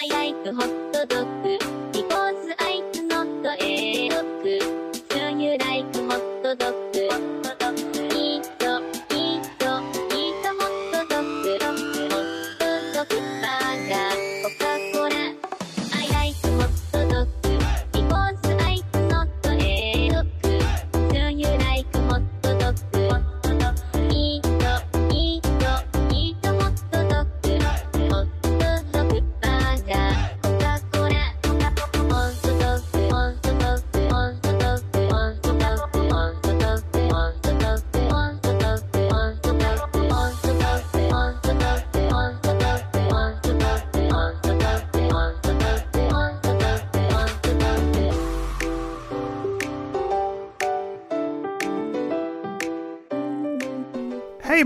[0.00, 1.57] 早くホットドッグ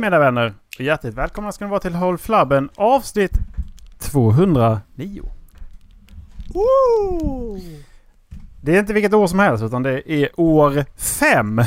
[0.03, 0.55] mina vänner!
[0.79, 3.33] Och hjärtligt välkomna ska ni vara till Håll Flabben avsnitt
[3.99, 5.23] 209.
[6.55, 7.61] Woo!
[8.63, 11.61] Det är inte vilket år som helst utan det är år 5.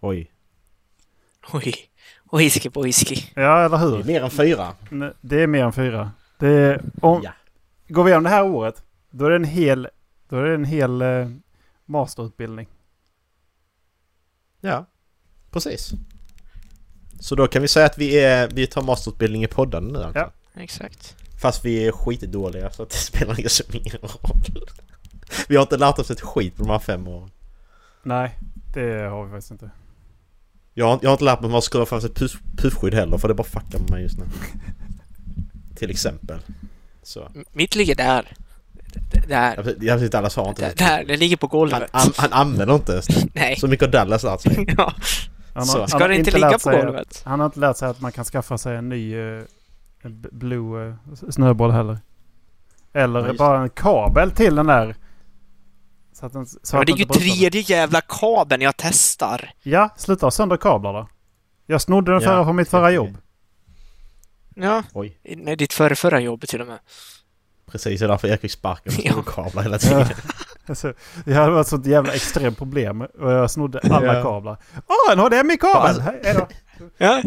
[0.00, 0.30] Oj.
[1.52, 1.74] Oj.
[2.32, 3.16] Whisky på whisky.
[3.34, 4.04] Ja, eller Det är hur?
[4.04, 4.72] mer än fyra.
[5.20, 6.10] Det är mer än fyra.
[6.38, 7.32] Det är, om, Ja.
[7.88, 9.88] Går vi igenom det här året, då är det en hel,
[10.28, 11.28] då är det en hel eh,
[11.84, 12.66] masterutbildning.
[14.60, 14.86] Ja,
[15.50, 15.90] precis.
[17.20, 20.18] Så då kan vi säga att vi, är, vi tar masterutbildning i podden nu alltså.
[20.18, 20.32] Ja.
[20.62, 21.16] Exakt.
[21.40, 24.66] Fast vi är skitdåliga så att det spelar ingen som ingen roll.
[25.48, 27.30] Vi har inte lärt oss ett skit på de här fem åren.
[28.02, 28.38] Nej,
[28.74, 29.70] det har vi faktiskt inte.
[30.74, 33.18] Jag har, jag har inte lärt mig hur man skruvar fast ett puff, puffskydd heller
[33.18, 34.24] för det bara fuckar med mig just nu.
[35.76, 36.38] Till exempel.
[37.02, 37.28] Så.
[37.52, 38.32] Mitt ligger där.
[39.12, 39.74] D- Där.
[39.80, 40.84] Jag inte, Dallas har inte Där, det.
[40.84, 41.04] där.
[41.04, 41.90] Det ligger på Han, golvet.
[41.92, 43.28] han, han använder inte ens det.
[43.34, 43.56] Nej.
[43.56, 44.74] Så mycket har Dallas lärt sig.
[44.78, 44.92] Ja.
[45.56, 47.22] Han han Ska det inte ligga på sig att- golvet?
[47.24, 49.44] Han har inte lärt sig att man kan skaffa sig en ny uh,
[50.32, 50.94] blue uh,
[51.30, 51.98] snöboll heller.
[52.92, 54.96] Eller Ja, just bara en kabel till den där.
[56.12, 59.50] Så att den, så Ja, att det är den ju tredje jävla kabeln jag testar.
[59.62, 61.08] Ja, sluta ha sönder kablar då.
[61.66, 63.18] Jag snodde den Ja, förra på mitt förra jobb.
[64.54, 64.82] Ja.
[64.92, 65.18] Oj.
[65.36, 66.78] Nej, ditt förra, förra jobb till och med.
[67.70, 68.92] Precis, det är därför Erik fick sparken.
[69.04, 69.12] Ja.
[69.16, 69.22] Ja.
[69.22, 70.00] kablar hela tiden.
[70.10, 70.14] Ja.
[70.66, 70.92] Alltså,
[71.24, 74.22] det hade ett sånt jävla extremt problem och jag snodde alla Ja.
[74.22, 74.56] kablar.
[74.86, 76.02] Åh, en HDMI-kabel!
[76.34, 76.48] Då.
[76.98, 77.22] Ja.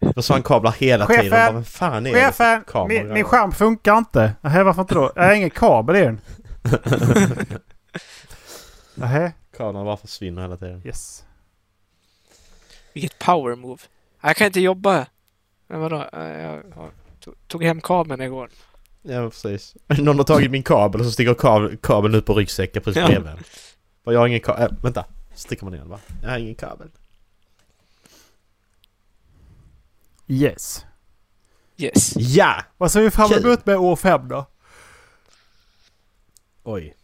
[0.14, 1.22] Då sa han kablar hela Chefen!
[1.24, 1.54] tiden.
[1.54, 2.20] Bara, fan är det?
[2.20, 2.64] Chefen!
[2.66, 4.32] kameror Min, min skärm funkar inte.
[4.40, 5.12] Nähä, varför inte då?
[5.14, 6.20] Jag har ingen kabel i den.
[8.94, 10.82] Nähä, Kameran bara försvinner hela tiden.
[10.84, 11.24] yes.
[12.92, 13.82] Vilket power move.
[14.20, 15.06] Jag kan inte jobba.
[15.68, 16.08] Men vadå?
[16.12, 16.90] Jag jag
[17.20, 18.48] tog- tog hem kabeln igår.
[19.02, 19.76] Ja, precis.
[19.98, 23.06] Någon har tagit min kabel och så sticker kabel, kabeln ut på ryggsäcken precis Ja.
[23.06, 23.32] bredvid.
[24.04, 24.62] För jag har ingen kabel.
[24.62, 25.04] Äh, vänta.
[25.34, 26.00] Sticker man ner va?
[26.22, 26.88] Jag har ingen kabel.
[30.26, 30.84] Yes.
[31.76, 32.12] Yes.
[32.16, 32.64] Ja!
[32.76, 34.46] Vad ser vi fram emot med år fem då?
[36.62, 36.94] Oj.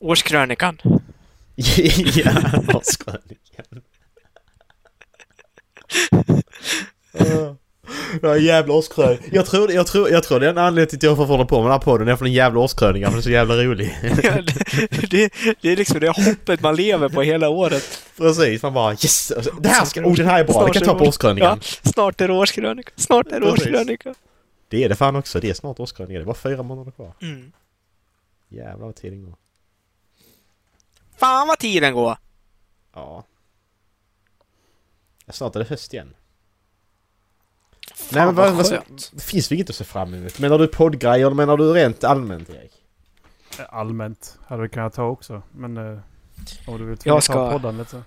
[0.00, 0.78] Årskrönikan.
[1.54, 2.32] ja,
[2.74, 3.82] årskrönikan.
[8.22, 9.24] Ja jävla årskrönika.
[9.32, 11.44] Jag tror, jag, tror, jag tror det är en anledning till att jag får hålla
[11.44, 12.08] på med den här podden.
[12.08, 13.10] är för den jävla årskrönikan.
[13.10, 13.98] För den är så jävla rolig.
[14.22, 14.30] Ja,
[15.00, 18.02] det, det, det är liksom det hoppet man lever på hela året.
[18.16, 19.32] Precis, man bara yes!
[19.60, 21.60] Det här ska, oh den här är bra, det kan jag ta på årskrönikan.
[21.62, 22.90] Ja, snart är det årskrönika.
[22.96, 24.14] Snart är det årskrönika.
[24.68, 26.18] Det är det fan också, det är snart årskrönika.
[26.18, 27.12] Det är bara fyra månader kvar.
[27.22, 27.52] Mm.
[28.48, 29.34] Jävlar vad tiden går.
[31.16, 32.16] Fan vad tiden går!
[32.94, 33.24] Ja.
[35.28, 36.14] Snart är det höst igen.
[38.02, 39.10] Fan Nej men vad, vad skönt.
[39.12, 40.38] det finns väl inget att se fram emot?
[40.38, 42.72] Menar du poddgrejer eller menar du rent allmänt Erik?
[43.68, 45.42] Allmänt hade vi kunnat ta också.
[45.52, 45.98] Men eh,
[46.66, 47.32] om du vill Jag ska...
[47.32, 48.02] ta poddandet så.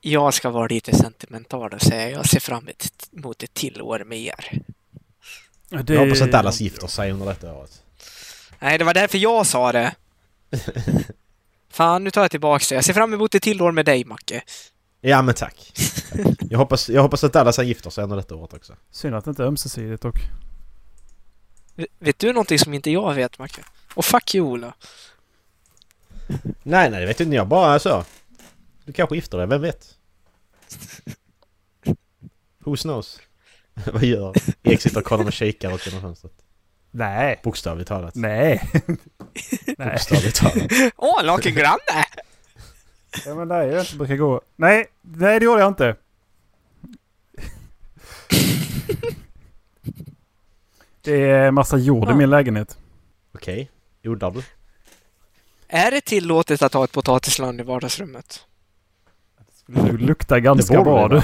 [0.00, 2.68] Jag ska vara lite sentimental och säga jag ser fram
[3.12, 4.62] emot ett till år med er.
[5.68, 5.94] Det...
[5.94, 7.82] Jag hoppas att Dallas gifter sig under detta året.
[8.58, 9.94] Nej, det var därför jag sa det.
[11.70, 12.74] Fan, nu tar jag tillbaks det.
[12.74, 14.42] Jag ser fram emot ett till år med dig, Macke.
[15.00, 15.72] Ja men tack.
[16.50, 18.76] Jag, hoppas, jag hoppas att Dallas gifter sig under detta året också.
[18.90, 20.16] Synd att det inte är ömsesidigt och...
[21.74, 23.62] V- Vet du någonting som inte jag vet, Macke?
[23.94, 24.74] Och fuck you, Ola.
[26.62, 28.04] Nej nej det vet inte jag bara så.
[28.84, 29.94] Du kanske gifter dig, vem vet?
[32.64, 33.20] Who knows?
[33.92, 34.34] Vad gör?
[34.62, 36.32] Erik sitter och kollar med kikare ut genom fönstret.
[36.90, 37.40] Nej!
[37.44, 38.14] Bokstavligt talat.
[38.14, 38.70] Nej!
[39.78, 40.72] Bokstavligt talat.
[40.96, 42.04] Åh, en naken granne!
[43.26, 44.40] Ja men det är ju det inte brukar gå.
[44.56, 44.86] Nej!
[45.02, 45.96] Nej det gjorde jag inte.
[51.02, 52.16] Det är massa jord i Ja.
[52.16, 52.78] min lägenhet.
[53.34, 53.70] Okej.
[54.04, 54.42] Odlar du?
[55.68, 58.46] Är det tillåtet att ha ett potatisland i vardagsrummet?
[59.66, 61.22] Du luktar ganska Det bra det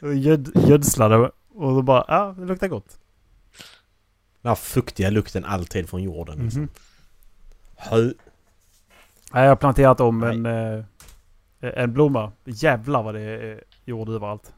[0.00, 0.14] du.
[0.14, 1.16] Göd, gödslade
[1.54, 2.98] och då bara, ja det luktar gott.
[4.42, 6.38] Den här fuktiga lukten alltid från jorden.
[6.44, 6.60] Liksom.
[6.62, 6.68] Mhm.
[7.76, 8.10] Hö.
[9.34, 10.84] Nej, jag har planterat om en, eh,
[11.60, 12.32] en blomma.
[12.44, 14.52] Jävlar vad det är jord överallt.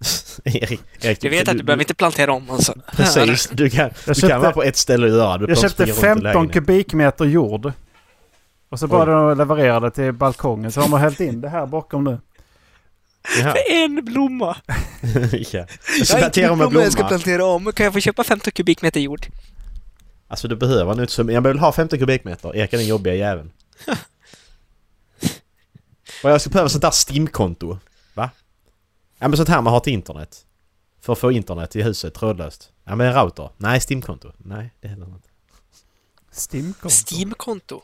[0.44, 2.74] Erik, Erik, Du vet att du behöver inte plantera om alltså.
[2.96, 5.46] Precis, du kan, du köpte- kan vara på ett ställe och göra det.
[5.46, 6.48] Du Jag köpte springa runt i 15 lägenheten.
[6.66, 7.72] kubikmeter jord.
[8.68, 10.72] Och så bara de levererade till balkongen.
[10.72, 12.18] Så har man hällt in det här bakom nu.
[13.42, 13.52] Ja.
[13.52, 14.56] För en blomma!
[15.32, 15.66] ja.
[15.98, 17.08] Jag Så har plantera inte med blomma jag ska blomma.
[17.08, 17.72] plantera om.
[17.72, 19.26] Kan jag få köpa 15 kubikmeter jord?
[20.28, 22.56] Alltså du behöver nu inte så Jag vill ha 50 kubikmeter.
[22.56, 23.52] Erik är den jobbiga jäveln.
[26.24, 27.78] Och jag ska behöva sånt där Steam-konto.
[28.14, 28.30] Va?
[29.18, 30.44] Ja men sånt här man har till internet.
[31.00, 32.72] För att få internet i huset trådlöst.
[32.84, 33.50] Ja men en router.
[33.56, 34.32] Nej, Steam-konto.
[34.38, 35.28] Nej, det heller inte.
[36.30, 36.88] Stimkonto.
[36.90, 37.80] Steam-konto.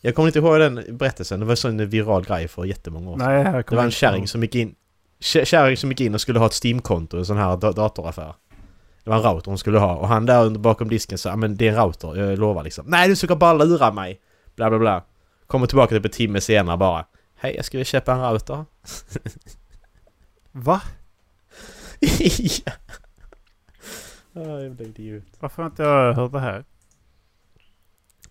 [0.00, 1.40] Jag kommer inte ihåg den berättelsen.
[1.40, 3.26] Det var en sån viral grej för jättemånga år sedan.
[3.28, 4.74] Nej, här Det var en kärring som gick in...
[5.20, 8.34] kä- Kärring som gick in och skulle ha ett Steam-konto, en sån här da- datoraffär.
[9.08, 11.56] Det var en router hon skulle ha och han där under bakom disken sa men
[11.56, 12.86] det är en router, jag lovar liksom.
[12.88, 14.20] Nej du ska bara lura mig!
[14.56, 15.04] Bla bla bla.
[15.46, 17.06] Kommer tillbaka typ en timme senare bara.
[17.34, 18.64] Hej jag skulle köpa en router.
[20.52, 20.82] Va?
[22.38, 22.72] ja.
[24.34, 25.24] Ah, jävla idiot.
[25.40, 26.64] Varför har inte jag hört det här?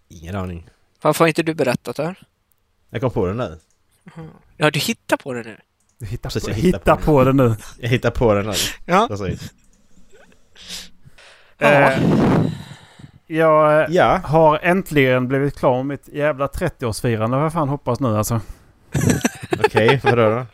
[0.08, 0.70] Ingen aning.
[1.02, 2.20] Varför har inte du berättat det här?
[2.90, 3.60] Jag kom på det nu.
[4.58, 5.58] Ja, du hittar på det nu.
[5.98, 7.56] Du hittar, Precis, på, jag hitta hittar på, på det nu.
[7.80, 8.54] Jag hittar på det nu.
[8.86, 9.08] Ja.
[9.08, 9.54] Precis.
[11.58, 12.00] Eh,
[13.28, 14.22] jag eh, Ja.
[14.24, 17.42] har äntligen blivit klar med mitt jävla 30-årsfirande.
[17.42, 18.42] Vad fan hoppas nu alltså.
[19.66, 20.46] Okej, vadå då?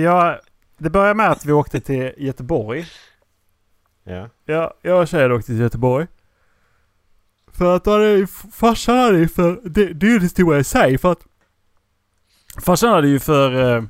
[0.00, 0.38] Ja,
[0.78, 2.86] det började med att vi åkte till Göteborg.
[4.04, 4.28] Ja.
[4.44, 6.06] Ja, jag och tjejen åkte till Göteborg.
[7.52, 9.60] För att då hade ju farsan hade ju för...
[9.64, 11.20] Det, det är ju en historia i sig för att...
[12.64, 13.76] Farsan hade ju för...
[13.76, 13.82] Eh,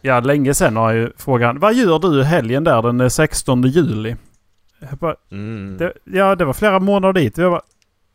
[0.00, 1.60] ja, länge sedan har ju frågan.
[1.60, 4.16] Vad gör du helgen där den eh, 16 juli?
[5.00, 5.76] Bara, Mm.
[5.78, 7.38] det, ja, det var flera månader dit.
[7.38, 7.62] Jag bara,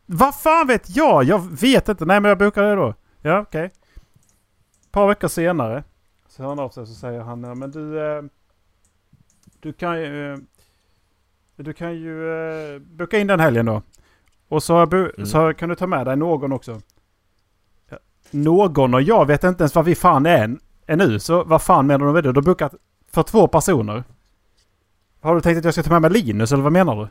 [0.06, 1.24] Vad fan vet jag?
[1.24, 2.04] Jag vet inte.
[2.04, 2.94] Nej, men jag bokade det då.
[3.22, 3.64] Ja, okej.
[3.64, 5.84] Ett par veckor senare
[6.28, 8.00] så hör han av sig och så säger han, ja, men du...
[8.16, 8.22] Eh,
[9.60, 10.32] du kan ju...
[10.32, 10.38] Eh,
[11.56, 12.30] du kan ju
[12.74, 13.82] eh, boka in den helgen då.
[14.48, 15.26] Och så, Mm.
[15.26, 16.80] så kan du ta med dig någon också.
[17.90, 17.98] Ja,
[18.30, 21.18] någon och jag vet inte ens vad vi fan är än, ännu.
[21.18, 22.32] Så vad fan menar du med det?
[22.32, 22.74] Du har bokat
[23.12, 24.04] för två personer.
[25.20, 27.08] Har du tänkt att jag ska ta med mig Linus eller vad menar du?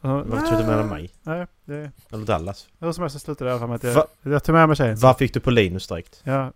[0.00, 1.10] Ja, Varför tog du med dig mig?
[1.22, 1.90] Nej, det...
[2.12, 2.68] Eller Dallas?
[2.80, 4.06] Hur som helst så slutade det i alla fall med att jag, Va?
[4.22, 4.96] jag tog med mig tjejen.
[4.98, 6.20] Vad fick du på Linus direkt?
[6.24, 6.52] Ja.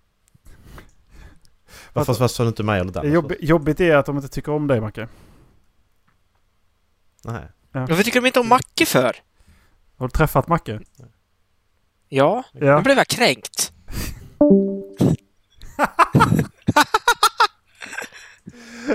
[1.93, 3.12] Varför varför sa du inte mig eller Dallas?
[3.12, 5.08] Jobb, jobbigt är att de inte tycker om dig Macke.
[7.25, 7.48] Nej.
[7.72, 9.16] Varför tycker de inte om Macke för?
[9.96, 10.81] Har du träffat Macke?
[12.08, 12.76] Ja, Ja.
[12.76, 13.72] nu blev jag kränkt.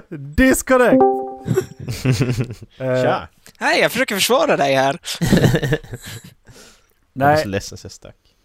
[0.09, 1.01] Disconnect!
[2.77, 3.27] Eh, Tja!
[3.59, 4.99] Nej, jag försöker försvara dig här.
[7.13, 8.35] Jag var så nej, ledsen så jag stack.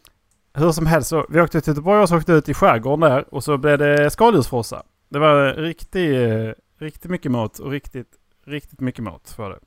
[0.54, 1.26] hur som helst så.
[1.28, 3.34] Vi åkte till Göteborg och så åkte ut i skärgården där.
[3.34, 4.82] Och så blev det skaldjursfrossa.
[5.08, 6.52] Det var riktigt, eh,
[6.84, 8.08] riktigt mycket mat och riktigt,
[8.46, 9.58] riktigt mycket mat var det.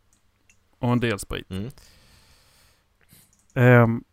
[0.80, 1.50] Och en del sprit.
[1.50, 1.70] Mm.
[3.56, 4.04] Ehm,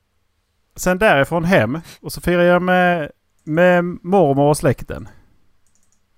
[0.77, 3.11] sen därifrån hem och så firade jag med,
[3.45, 5.09] med mormor och släkten.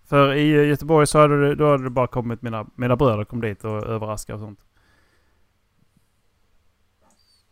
[0.08, 3.40] För i Göteborg så hade det, då hade det bara kommit mina, mina bröder kom
[3.40, 4.60] dit och överraskade och sånt.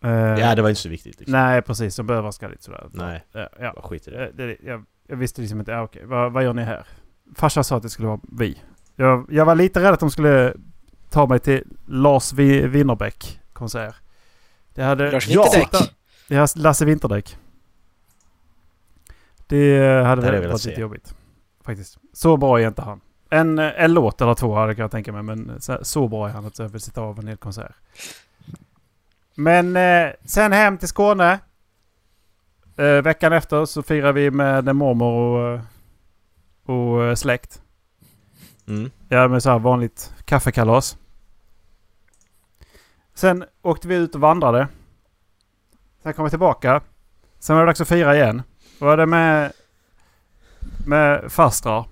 [0.02, 1.32] Ehm, Ja, det var inte så viktigt liksom.
[1.32, 1.96] Nej, precis.
[1.96, 2.88] De överraskade lite sådär.
[2.92, 3.24] Nej.
[3.32, 3.72] Ja, ja.
[3.76, 4.26] Bara skit i det.
[4.26, 6.86] Eh, det, jag, jag visste liksom inte, ja, okej, vad, vad gör ni här?
[7.34, 8.62] Farsan sa att det skulle vara vi.
[8.96, 10.54] Jag, jag var lite rädd att de skulle
[11.10, 13.94] ta mig till Lars Winnerbäck konsert.
[14.74, 15.10] Det hade...
[15.10, 15.42] Lars Ja.
[15.42, 15.92] Vinterdäck.
[16.28, 17.36] Ja, Lasse Vinterdäck.
[19.46, 21.14] Det hade hade väl velat varit lite jobbigt.
[21.66, 21.98] Faktiskt.
[22.12, 23.00] Så bra är inte han.
[23.30, 26.32] En, en låt eller två hade jag kunnat tänka mig, men så, så bra är
[26.32, 27.74] han att jag vill sitta av en hel konsert.
[29.34, 31.38] Men eh, sen hem till Skåne.
[32.76, 35.60] Eh, veckan efter så firar vi med mormor och,
[36.66, 37.62] och eh, släkt.
[38.68, 38.90] Mm.
[39.08, 40.96] Ja, med så här vanligt kaffekalas.
[43.14, 44.68] Sen åkte vi ut och vandrade.
[46.02, 46.80] Sen kom vi tillbaka.
[47.38, 48.42] Sen var det dags att fira igen.
[48.78, 49.52] Då var det med,
[50.86, 51.84] med fastrar.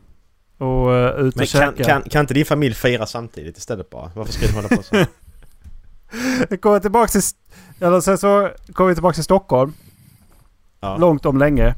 [0.58, 1.84] Och uh, ut och Men kan, käka.
[1.84, 4.10] kan, kan inte din familj fira samtidigt istället bara?
[4.14, 4.96] Varför ska du hålla på så?
[6.50, 7.22] Jag kom tillbaka till...
[7.80, 9.72] Eller sen så kom vi tillbaka till Stockholm.
[10.80, 10.96] Ja.
[10.96, 11.74] Långt om länge.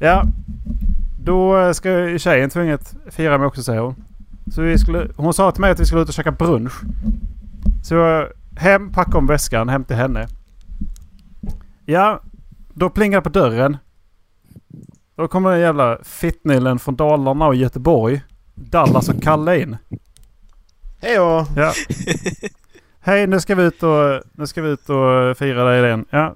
[0.00, 0.24] Ja.
[1.24, 3.94] Då ska tjejen tvunget fira mig också säger hon.
[4.54, 6.72] Så vi skulle, hon sa till mig att vi skulle ut och käka brunch.
[7.84, 10.28] Så jag hem, packa om väskan, hem till henne.
[11.84, 12.20] Ja,
[12.74, 13.76] då plingar det på dörren.
[15.16, 18.22] Då kommer den jävla fittnillen från Dalarna och Göteborg.
[18.54, 19.76] Dallas och Kalle in.
[21.00, 21.46] Hej då!
[21.56, 21.72] Ja.
[23.00, 26.04] Hej, nu ska vi ut och, nu ska vi ut och fira dig igen.
[26.10, 26.34] Ja.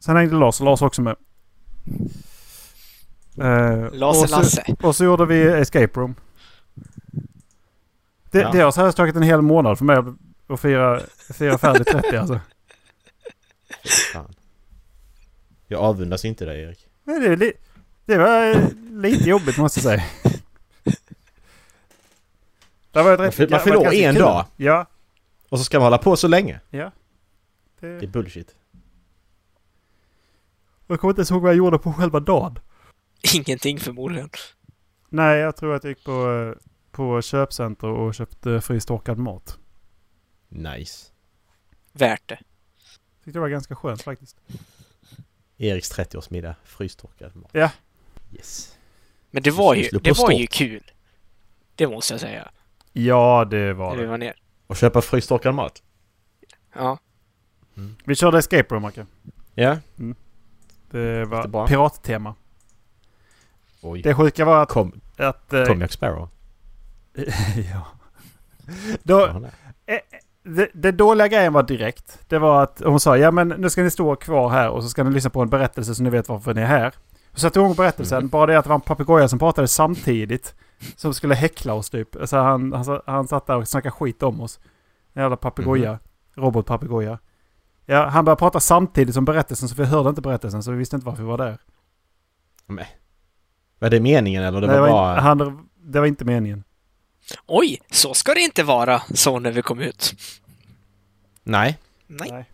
[0.00, 1.16] Sen hängde Lars och Lars också med.
[3.38, 4.76] Eh, Lasse och så- Lasse.
[4.82, 6.14] Och så gjorde vi Escape Room.
[8.30, 8.50] Det, Ja.
[8.52, 9.96] det har här tagit en hel månad för mig
[10.48, 11.00] att fira,
[11.34, 12.40] fira färdigt 30 alltså.
[14.12, 14.34] Fan.
[15.66, 16.86] Jag avundas inte dig Erik.
[17.04, 17.52] Men det, är li-
[18.04, 20.02] det var eh, lite jobbigt måste jag säga.
[22.90, 24.22] Det var ett Man rätt- fyller- man år en kul.
[24.22, 24.46] dag.
[24.56, 24.86] Ja.
[25.48, 26.60] Och så ska man hålla på så länge.
[26.70, 26.90] ja.
[27.80, 28.54] Det är Det, bullshit.
[30.86, 32.58] jag kommer inte ens ihåg vad jag gjorde på själva dagen.
[33.34, 34.30] Ingenting förmodligen.
[35.08, 39.58] Nej, jag tror att jag gick på, eh, på köpcenter och köpte frystorkad mat.
[40.48, 41.10] Nice.
[41.92, 42.38] Värt det.
[43.24, 44.36] Tyckte det var ganska skönt faktiskt.
[45.56, 46.54] Eriks 30-årsmiddag.
[46.64, 47.50] Frystorkad mat.
[47.52, 47.70] Ja.
[48.32, 48.76] Yes.
[49.30, 50.90] Men det var ju, det var ju kul.
[51.74, 52.50] Det måste jag säga.
[52.92, 54.06] Ja, det var det.
[54.06, 54.34] var ner.
[54.66, 55.82] Och köpa frystorkad mat.
[56.74, 56.98] Ja.
[58.04, 59.06] Vi körde Escape Room, Macke.
[59.54, 59.78] Ja.
[60.90, 61.66] Det var bra.
[61.66, 62.34] pirattema.
[63.80, 64.02] Oj.
[64.02, 64.68] Det sjuka var att...
[64.68, 66.28] Kom, att eh, kom Jack Sparrow.
[67.72, 67.86] ja.
[69.02, 69.24] Då,
[69.86, 70.00] är.
[70.42, 72.18] det, det dåliga grejen var direkt.
[72.28, 74.88] Det var att hon sa ja men nu ska ni stå kvar här och så
[74.88, 76.94] ska ni lyssna på en berättelse så ni vet varför ni är här.
[77.34, 78.18] Så satte igång berättelsen.
[78.18, 78.28] Mm.
[78.28, 80.54] Bara det att det var en papegoja som pratade samtidigt.
[80.96, 82.16] Som skulle häckla oss typ.
[82.24, 84.60] Så han, han, han satt där och snackade skit om oss.
[85.12, 85.90] En jävla papegoja.
[85.92, 85.98] Mhm.
[86.34, 87.18] Robotpapegoja.
[87.86, 90.96] Ja, han började prata samtidigt som berättelsen så vi hörde inte berättelsen så vi visste
[90.96, 91.58] inte varför vi var där.
[92.66, 92.84] Men.
[93.78, 95.20] Var det meningen eller det Nej, var in- bara...
[95.20, 96.64] han, det var inte meningen.
[97.46, 100.14] Oj, så ska det inte vara, så när vi kom ut.
[101.42, 101.78] Nej.
[102.06, 102.44] Nej.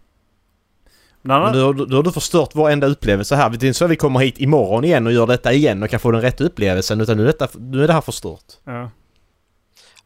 [1.22, 3.50] Men han, Men då, då, då har du förstört varenda upplevelse här.
[3.50, 5.90] Det är inte så att vi kommer hit imorgon igen och gör detta igen och
[5.90, 7.00] kan få den rätta upplevelsen.
[7.00, 8.44] Utan nu är, detta, nu är det här förstört.
[8.64, 8.72] ja.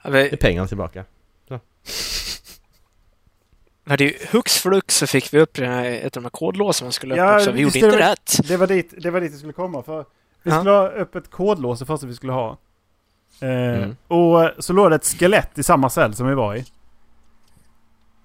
[0.05, 1.05] Ja, men- Det är pengarna tillbaka.
[3.85, 6.25] Men det är ju hux flux så fick vi upp den här, ett av de
[6.25, 7.53] här kodlåsen man skulle Ja, upp också.
[7.53, 8.49] Vi gjorde inte det- rätt.
[8.49, 9.83] Det var dit det var dit vi skulle komma.
[9.83, 10.05] För
[10.43, 12.59] vi skulle ha upp ett kodlås det första vi skulle ha.
[13.41, 13.97] Eh, Mm.
[14.09, 16.65] Och så låg det ett skelett i samma cell som vi var i.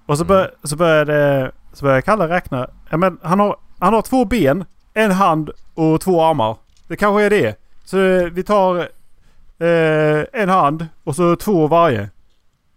[0.05, 2.69] Och så, bör, så började, så började Kalle räkna.
[2.89, 6.57] Ja, men han, har, han har två ben, en hand och två armar.
[6.87, 7.59] Det kanske är det.
[7.85, 8.79] Så eh, vi tar
[9.59, 12.01] eh, en hand och så två varje.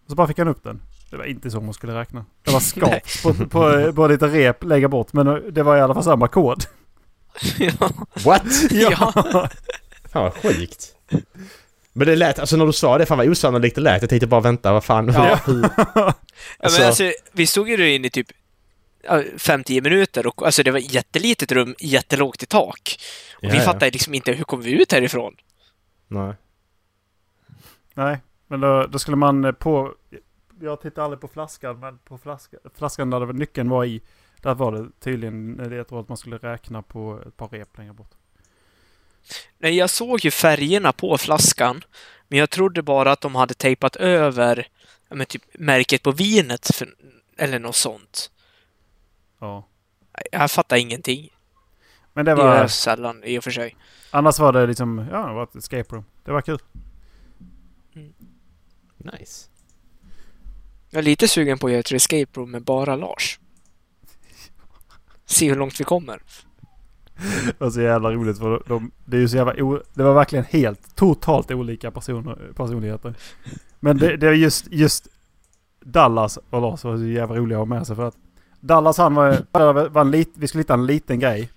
[0.05, 0.81] Och så bara fick han upp den.
[1.11, 2.25] Det var inte så man skulle räkna.
[2.45, 3.03] Det var Nej.
[3.05, 5.13] skap på, på, på lite rep lägga bort.
[5.13, 6.65] Men eh, det var i alla fall samma kod.
[7.59, 7.91] ja.
[8.25, 8.43] What?
[8.71, 9.13] ja.
[10.13, 10.95] Fan vad sjukt.
[11.93, 14.03] Men det lät, alltså när du sa det, fan vad osannolikt det lät.
[14.03, 15.09] Jag tänkte bara vänta, vad fan.
[15.15, 15.39] Ja.
[15.47, 15.63] Hur,
[15.95, 16.15] Ja,
[16.59, 18.27] Alltså- men alltså, vi stod ju inne i typ
[19.09, 22.99] 5-10 minuter och alltså det var jättelitet rum, jättelågt i tak.
[23.37, 23.63] Och Ja, vi ja.
[23.63, 25.37] fattade liksom inte hur kom vi ut härifrån?
[26.09, 26.35] Nej.
[27.95, 29.95] Nej, men då, då skulle man eh, på...
[30.61, 34.01] Jag tittar aldrig på flaskan, men på flaskan, flaskan där nyckeln var i.
[34.43, 37.79] Där var det tydligen, eh, jag tror att man skulle räkna på ett par rep
[37.79, 38.11] längre bort.
[39.59, 41.85] Nej, jag såg ju färgerna på flaskan,
[42.29, 44.69] men jag trodde bara att de hade tejpat över
[45.09, 46.95] ja, men typ märket på vinet för,
[47.37, 48.31] eller något sånt.
[49.41, 49.67] Ja.
[50.33, 51.29] Jag fattar ingenting.
[52.13, 52.57] Men det Det gör var...
[52.57, 53.77] jag sällan i och för sig.
[54.11, 56.05] Annars var det liksom, ja det var ett escape room.
[56.25, 56.59] Det var kul.
[58.97, 59.49] Nice.
[60.91, 63.41] Jag är lite sugen på att göra ett escape room med bara Lars.
[65.25, 66.23] Se hur långt vi kommer.
[67.47, 70.03] Det var så jävla roligt för de, de, det är ju så jävla o, Det
[70.03, 73.15] var verkligen helt, totalt olika personer, personligheter.
[73.81, 75.09] Men det, det är just, just
[75.81, 78.17] Dallas och Lars var så jävla roliga att ha med sig för att
[78.61, 81.51] Dallas han var, var en lit, vi skulle hitta en liten grej.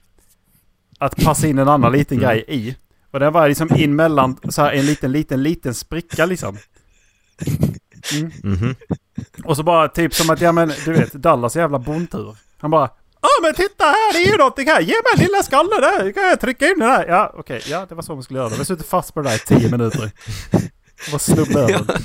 [0.99, 2.29] Att passa in en annan liten Mm.
[2.29, 2.75] grej i.
[3.11, 6.57] Och den var liksom in mellan så här en liten, liten, liten spricka liksom.
[8.13, 8.31] Mm.
[8.43, 8.75] Mhm.
[9.43, 12.35] Och så bara typ som att, ja men du vet, Dallas jävla bondtur.
[12.57, 12.89] Han bara
[13.21, 14.81] Ja men titta här, det är ju någonting här.
[14.81, 16.11] Ge mig lilla skallen där.
[16.11, 17.05] Kan jag trycka in den där?
[17.07, 18.55] Ja okej, ja det var så man skulle göra det.
[18.59, 20.11] Vi suttit fast på det där i tio minuter.
[21.05, 22.01] Och bara snubbla över.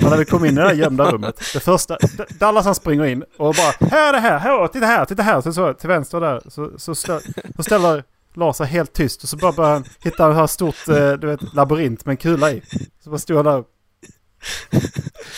[0.00, 1.40] Men när vi kom in i det där gömda rummet.
[1.52, 5.04] Det första, Dallas han springer in och bara Här är det här, här, titta här,
[5.04, 5.40] titta här.
[5.40, 7.20] Så, så till vänster där så, så, stä,
[7.56, 10.88] så ställer Lars sig helt tyst och så bara börjar han hitta en här stort,
[10.88, 12.62] eh, du vet, labyrint med en kula i.
[13.04, 13.64] Så bara stod han där.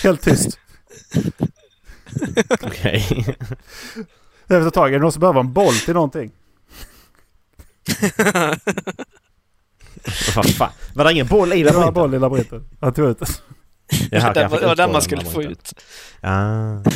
[0.03, 0.59] Helt tyst.
[2.63, 3.37] Okej.
[4.43, 6.33] Efter ett tag, är det någon som behöver en boll till någonting?
[10.37, 10.71] Vad fan.
[10.95, 11.95] Var det ingen boll i Det var en labyrinten?
[11.95, 12.65] boll i labyrinten.
[12.81, 13.29] Han tog ut den.
[14.11, 15.75] Jaha, det jag var, det den man skulle få ut.
[16.21, 16.77] Ah.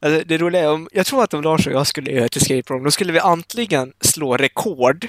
[0.00, 2.36] Alltså, det roliga är om, jag tror att om Lars och jag skulle göra ett
[2.36, 5.08] escape room, då skulle vi antingen slå rekord,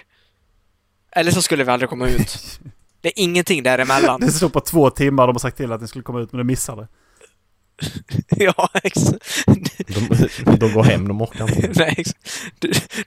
[1.11, 2.59] eller så skulle vi aldrig komma ut.
[3.01, 4.19] Det är ingenting däremellan.
[4.21, 5.27] Det stod på två timmar.
[5.27, 6.87] De har sagt till att den skulle komma ut men det missade.
[8.37, 9.45] ja, exakt.
[10.45, 11.71] De, de går hem, de orkar inte.
[11.79, 12.13] Nej, ex-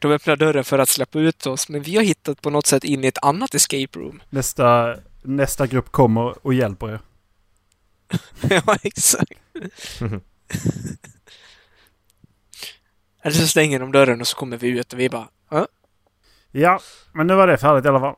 [0.01, 2.85] de- öppnar dörren för att släppa ut oss, men vi har hittat på något sätt
[2.85, 4.23] in i ett annat escape room.
[4.31, 7.01] Nästa, nästa grupp kommer och hjälper er.
[8.51, 9.33] ja, exakt.
[13.23, 15.67] Eller så stänger de dörren och så kommer vi ut och vi bara "Ja,
[16.51, 16.81] Ja,
[17.13, 18.15] men nu var det färdigt i alla fall.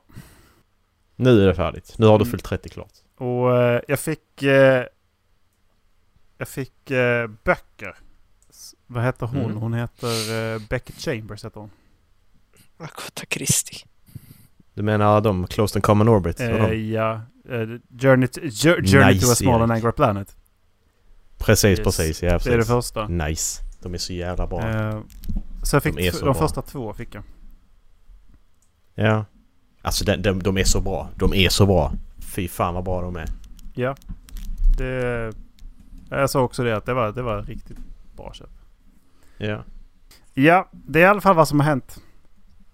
[1.17, 1.95] Nu är det färdigt.
[1.99, 2.31] Nu har du Mm.
[2.31, 2.93] fyllt 30 klart.
[3.19, 4.43] Och eh, jag fick...
[4.43, 4.85] Eh,
[6.39, 7.97] jag fick eh, böcker.
[8.51, 9.45] S- vad heter hon?
[9.45, 9.57] Mm.
[9.57, 11.71] Hon heter eh, Beckett Chambers heter hon.
[12.79, 13.79] Agatha Christie.
[14.75, 16.41] Du menar de Closed and Common Orbit?
[16.41, 16.75] Eh, de?
[16.93, 17.21] ja.
[17.49, 17.69] Eh,
[18.01, 20.37] Journey, to, Jour- Journey to a Nice, small and angry planet.
[21.39, 21.85] Precis, yes.
[21.85, 22.23] precis.
[22.23, 22.47] Ja, precis.
[22.49, 23.09] Det är det första.
[23.09, 23.63] Nice.
[23.83, 24.69] De är så jävla bra.
[24.71, 25.01] Eh,
[25.63, 26.35] så jag fick De de bra.
[26.35, 27.23] första två fick jag.
[28.95, 29.25] Ja.
[29.83, 31.11] Alltså de, de, de är så bra.
[31.17, 31.93] De är så bra.
[32.19, 33.29] Fy fan vad bra de är.
[33.75, 33.97] Ja.
[34.79, 35.33] Det...
[36.21, 37.79] Jag sa också det att det var, det var riktigt
[38.17, 38.51] bra köp.
[39.39, 39.65] Ja.
[40.35, 42.03] Ja, det är i alla fall vad som har hänt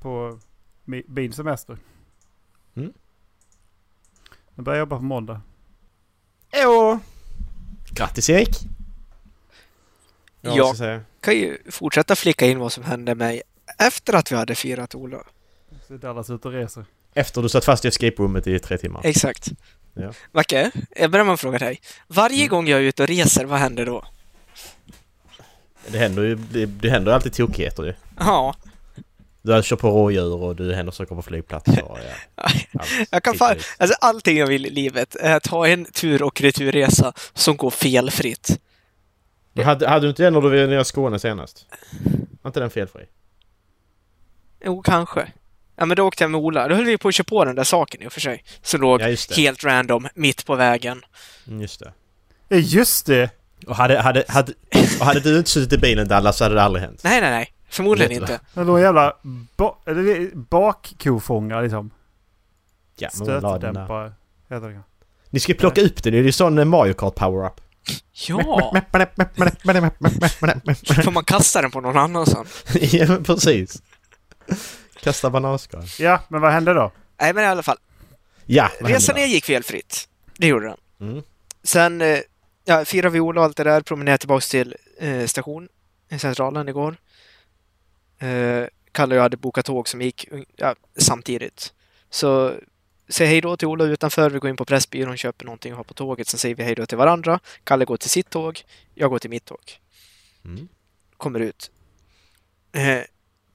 [0.01, 0.39] på
[0.85, 1.79] mi- min semester.
[2.75, 2.93] Mm.
[4.55, 5.41] Jag börjar jobba på måndag.
[6.63, 6.99] Jo.
[7.91, 8.57] Grattis Erik!
[10.41, 11.01] Ja, jag säga?
[11.21, 13.43] Kan ju fortsätta flicka in vad som hände mig
[13.79, 15.19] efter att vi hade firat Ola.
[15.89, 16.85] Så Dallas ute och reser.
[17.15, 19.01] Efter du satt fast i escape roomet i tre timmar.
[19.05, 19.49] Exakt.
[19.95, 20.13] Ja.
[20.33, 21.81] Macke, jag börjar med att fråga dig.
[22.07, 22.49] Varje Mm.
[22.49, 24.05] gång jag är ute och reser, vad händer då?
[25.87, 27.95] Det händer ju det, det händer alltid tokigheter ju.
[28.19, 28.55] Ja,
[29.43, 32.43] Du kör på rådjur och du händer saker på flygplatser och ja.
[32.79, 36.23] allt jag kan fan, alltså allting jag vill i livet är att ha en tur
[36.23, 38.61] och returresa som går felfritt.
[39.53, 41.67] Men hade, hade du inte det när du var nere i Skåne senast?
[42.43, 43.05] Var inte den felfri?
[44.65, 45.33] Jo, kanske.
[45.81, 46.69] Ja, men då åkte jag med Ola.
[46.69, 48.45] Då höll vi på att köra på den där saken i och för sig.
[48.63, 51.03] Som låg Ja, helt random mitt på vägen.
[51.47, 51.83] Mm, Just
[52.49, 52.57] det.
[52.59, 53.31] Just det!
[53.67, 54.53] Och hade, hade, hade,
[55.01, 57.01] och hade du inte suttit i bilen Dallas så hade det aldrig hänt.
[57.05, 57.52] Nej, nej, nej.
[57.71, 58.41] Förmodligen Vet inte.
[58.54, 59.17] Det låg en jävla
[59.57, 59.75] ba,
[60.35, 61.91] bakkofångare liksom.
[62.99, 63.11] Ja.
[63.11, 64.13] Stötdämpare
[64.50, 64.81] heter det.
[65.31, 67.61] Ni ska ju plocka upp den, det är ju sån eh, Mario Kart power-up.
[68.28, 68.73] Ja!
[71.04, 72.47] Får man kasta den på någon annan sen?
[72.81, 73.83] ja, precis.
[75.02, 75.84] Kasta bananskal.
[75.99, 76.93] Ja, men vad hände då?
[77.21, 77.78] Nej, men i alla fall.
[78.47, 80.08] Ja, Resan ner gick felfritt.
[80.39, 81.08] Det gjorde den.
[81.08, 81.23] Mm.
[81.63, 82.21] Sen eh,
[82.65, 85.69] ja, firade vi Ola och allt det där, promenerade tillbaks till eh, station,
[86.08, 86.97] i centralen igår.
[88.19, 91.73] Eh, Kalle och jag hade bokat tåg som gick ja, samtidigt.
[92.10, 92.54] Så
[93.08, 95.84] säg hej då till Ola utanför, vi går in på Pressbyrån, köper någonting och har
[95.84, 97.41] på tåget, sen säger vi hej då till varandra.
[97.65, 98.63] Kalle går till sitt tåg,
[98.95, 99.80] jag går till mitt tåg.
[100.45, 100.69] Mm.
[101.17, 101.71] Kommer ut
[102.73, 103.00] eh,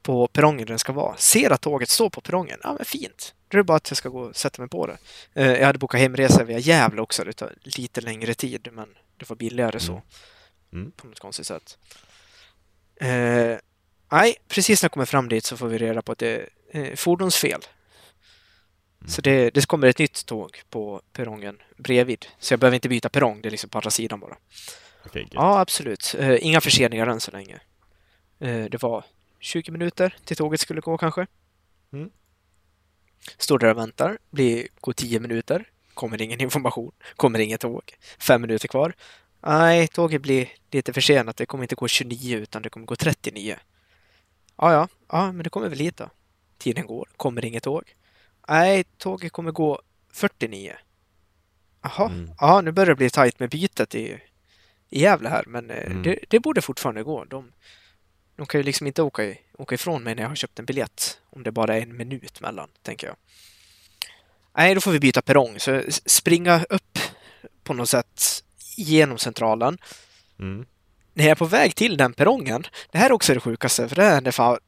[0.05, 1.17] på perrongen där den ska vara.
[1.17, 2.59] Ser att tåget står på perrongen.
[2.63, 3.33] Ja, men fint.
[3.47, 4.97] Då är det bara att jag ska gå och sätta mig på det.
[5.33, 7.23] Eh, jag hade bokat hemresa via Gävle också.
[7.23, 9.91] Det tar lite längre tid, men det var billigare så.
[9.91, 10.03] Mm.
[10.73, 10.91] Mm.
[10.91, 11.77] På något konstigt sätt.
[12.95, 13.57] Eh,
[14.11, 16.81] nej, precis när jag kommer fram dit så får vi reda på att det är
[16.81, 17.61] eh, fordonsfel.
[19.07, 22.25] Så det, det kommer ett nytt tåg på perrongen bredvid.
[22.39, 24.37] Så jag behöver inte byta perrong, det är liksom på andra sidan bara.
[25.13, 25.27] Gött.
[25.31, 26.15] Ja, absolut.
[26.19, 27.59] Eh, inga förseningar än så länge.
[28.39, 29.03] Eh, det var
[29.39, 31.27] 20 minuter till tåget skulle gå kanske.
[31.93, 32.09] Mm.
[33.37, 34.17] Står där och väntar.
[34.31, 35.69] Blir, går 10 minuter.
[35.93, 36.91] Kommer ingen information.
[37.15, 37.93] Kommer inget tåg.
[38.19, 38.93] Fem minuter kvar.
[39.41, 41.37] Nej, tåget blir lite försenat.
[41.37, 43.55] Det kommer inte gå 29 utan det kommer gå 39.
[44.57, 44.87] Ja, ja.
[45.09, 46.09] Ja, men det kommer väl hit då.
[46.57, 47.09] Tiden går.
[47.17, 47.83] Kommer inget tåg.
[48.47, 49.81] Nej, tåget kommer gå
[50.13, 50.73] 49.
[51.81, 52.09] Jaha.
[52.09, 52.31] Mm.
[52.39, 54.19] Ja, nu börjar det bli tajt med bytet i,
[54.89, 56.03] i Gävle här, men eh, Mm.
[56.03, 57.25] det, det borde fortfarande gå.
[57.25, 57.51] De,
[58.35, 61.19] de kan ju liksom inte åka, åka ifrån mig när jag har köpt en biljett,
[61.29, 63.15] om det bara är en minut mellan, tänker jag.
[64.57, 66.99] Nej, då får vi byta perrong, så springa upp
[67.63, 68.43] på något sätt
[68.75, 69.77] genom centralen.
[70.39, 70.65] Mm.
[71.13, 73.95] När jag är på väg till den perrongen, det här är också det sjukaste, för
[73.95, 74.59] det händer fan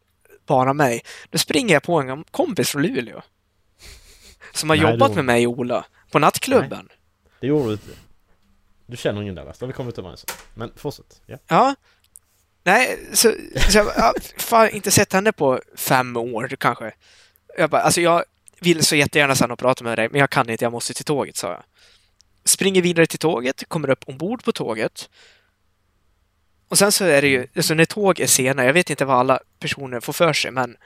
[0.46, 1.04] bara mig.
[1.30, 3.22] Då springer jag på en kompis från Luleå.
[4.54, 6.90] Som har Nej, jobbat med mig och Ola på nattklubben.
[7.40, 7.88] Det gjorde du inte.
[8.86, 10.34] Du känner ingen det har vi kommit överens om.
[10.54, 11.22] Men fortsätt.
[11.26, 11.38] Ja.
[11.48, 11.76] Ja.
[12.68, 13.34] Nej, så,
[13.70, 16.94] så jag har fan inte sett henne på fem år kanske.
[17.58, 18.24] Jag bara, alltså jag
[18.60, 21.06] vill så jättegärna sen och prata med dig, men jag kan inte, jag måste till
[21.06, 21.64] tåget, sa jag.
[22.46, 25.10] Springer vidare till tåget, kommer upp ombord på tåget.
[26.68, 29.18] Och sen så är det ju, alltså när tåg är sena, jag vet inte vad
[29.18, 30.78] alla personer får för sig, men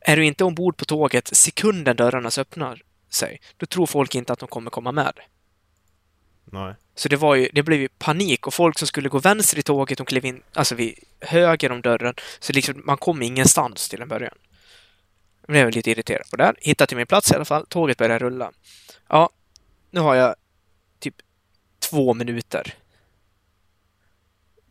[0.00, 4.38] är du inte ombord på tåget sekunden dörrarna öppnar sig, då tror folk inte att
[4.38, 5.20] de kommer komma med.
[6.44, 6.74] Nej.
[6.94, 9.62] Så det var ju, det blev ju panik och folk som skulle gå vänster i
[9.62, 12.14] tåget, de klev in, alltså vid höger om dörren.
[12.38, 14.34] Så liksom, man kom ingenstans till en början.
[15.40, 16.44] Jag blev lite irriterad på det.
[16.44, 16.56] här.
[16.60, 17.66] Hittade till min plats i alla fall.
[17.66, 18.52] Tåget började rulla.
[19.08, 19.30] Ja,
[19.90, 20.34] nu har jag
[20.98, 21.14] typ
[21.78, 22.74] två minuter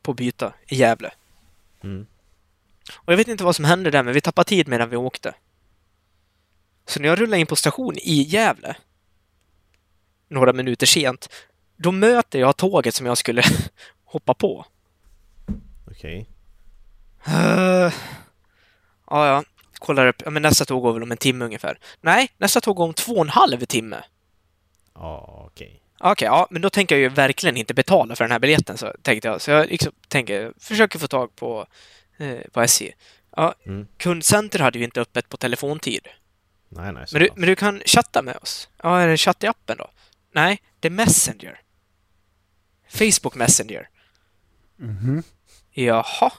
[0.02, 1.12] på att byta i Gävle.
[1.84, 2.06] Mm.
[2.96, 5.36] Och jag vet inte vad som hände där, men vi tappade tid medan vi åkte.
[6.86, 8.76] Så när jag rullade in på station i Gävle,
[10.28, 11.30] några minuter sent,
[11.84, 13.44] då möter jag tåget som jag skulle
[14.06, 14.66] hoppa på.
[15.92, 16.30] Okej.
[17.28, 17.94] Uh,
[19.10, 19.44] ja, ja.
[19.80, 20.22] Kollar upp.
[20.26, 21.80] Ja, men nästa tåg går väl om en timme ungefär.
[22.02, 24.04] Nej, nästa tåg går om två och en halv timme.
[24.94, 25.80] Ja, okej.
[26.00, 28.94] Okej, ja, men då tänker jag ju verkligen inte betala för den här biljetten, så
[29.02, 29.42] tänkte jag.
[29.42, 31.66] Så jag liksom tänker, försöker få tag på,
[32.18, 32.92] eh, på SJ.
[33.36, 33.88] Ja, Mm.
[33.98, 36.08] kundcenter hade ju inte öppet på telefontid.
[36.70, 37.06] Nej, nej.
[37.12, 38.70] Men du, men du kan chatta med oss.
[38.84, 39.90] Ja, är det chatt i appen då?
[40.32, 41.62] Nej, det är Messenger.
[42.94, 43.90] Facebook Messenger.
[44.78, 45.24] Mhm.
[45.72, 46.32] Jaha.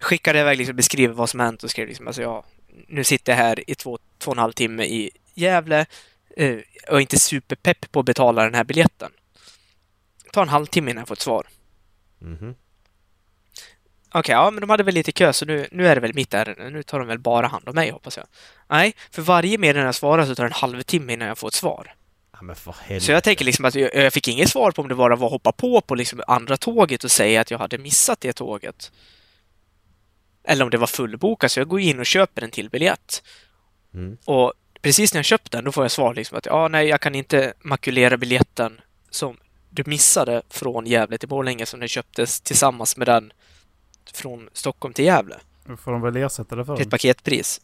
[0.00, 2.44] Skickade iväg liksom, beskriver vad som hänt och skrev liksom, alltså ja,
[2.88, 5.86] nu sitter jag här i två, två och en halv timme i Gävle
[6.36, 9.10] eh, och är inte superpepp på att betala den här biljetten.
[10.32, 11.46] Tar en halvtimme innan jag får ett svar.
[12.18, 12.54] Mhm.
[14.12, 16.34] Okej, ja, men de hade väl lite kö, så nu, nu är det väl mitt
[16.34, 16.70] ärende.
[16.70, 18.26] Nu tar de väl bara hand om mig, hoppas jag.
[18.68, 21.54] Nej, för varje meddelande jag svarar så tar det en halvtimme innan jag får ett
[21.54, 21.94] svar.
[22.40, 23.06] Ja, men för helvete.
[23.06, 25.26] Så jag tänker liksom att jag, jag fick inget svar på om det bara var
[25.26, 28.92] att hoppa på på liksom andra tåget och säga att jag hade missat det tåget.
[30.44, 33.22] Eller om det var fullbokat, så jag går in och köper en till biljett.
[33.94, 34.16] Mm.
[34.24, 37.00] Och precis när jag köpt den, då får jag svar liksom att ja, nej, jag
[37.00, 39.36] kan inte makulera biljetten som
[39.70, 43.32] du missade från Gävle till Borlänge som den köptes tillsammans med den
[44.12, 45.36] från Stockholm till Gävle.
[45.64, 47.60] Då får de väl ersätta det för Till ett paketpris.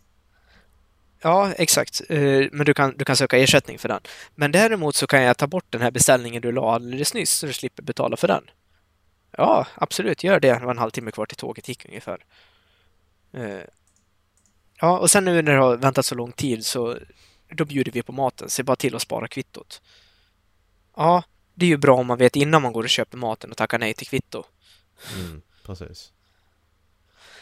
[1.27, 2.03] Ja, exakt.
[2.09, 4.01] Eh, Men du kan, du kan söka ersättning för den.
[4.35, 7.47] Men däremot så kan jag ta bort den här beställningen du la alldeles nyss så
[7.47, 8.51] du slipper betala för den.
[9.31, 10.53] Ja, absolut, gör det.
[10.59, 12.25] Det var en halvtimme kvar till tåget gick ungefär.
[13.33, 13.61] Eh,
[14.81, 16.99] Ja, och sen nu när det har väntat så lång tid så
[17.51, 18.51] då bjuder vi på maten.
[18.51, 19.83] Se bara till att spara kvittot.
[20.97, 21.23] Ja,
[21.55, 23.79] det är ju bra om man vet innan man går och köper maten och tackar
[23.79, 24.45] nej till kvitto.
[25.17, 25.43] Mm.
[25.63, 26.13] Precis.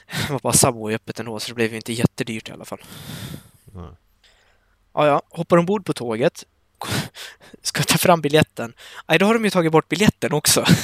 [0.27, 2.83] Det var bara Subway öppet ändå, så det blev ju inte jättedyrt i alla fall.
[3.75, 3.91] Nej.
[4.95, 6.45] Ja, ja, hoppar ombord på tåget.
[7.63, 8.73] Ska ta fram biljetten.
[9.09, 10.65] Nej, då har de ju tagit bort biljetten också.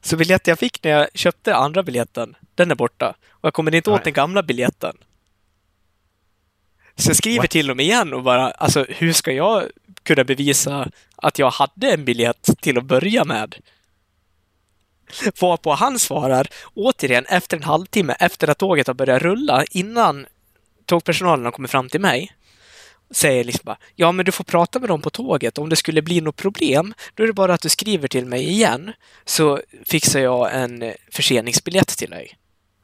[0.00, 3.14] Så biljetten jag fick när jag köpte andra biljetten, den är borta.
[3.30, 4.04] Och jag kommer inte åt Nej.
[4.04, 4.96] den gamla biljetten.
[6.96, 7.50] Så jag skriver What?
[7.50, 9.64] till dem igen och bara, alltså hur ska jag
[10.02, 13.54] kunna bevisa att jag hade en biljett till att börja med?
[15.40, 20.26] Varpå han svarar, återigen efter en halvtimme efter att tåget har börjat rulla, innan
[20.90, 22.32] tågpersonalen har kommit fram till mig,
[23.10, 25.58] säger liksom bara, ja men du får prata med dem på tåget.
[25.58, 28.48] Om det skulle bli något problem, då är det bara att du skriver till mig
[28.48, 28.92] igen,
[29.24, 32.36] så fixar jag en eh, förseningsbiljett till dig.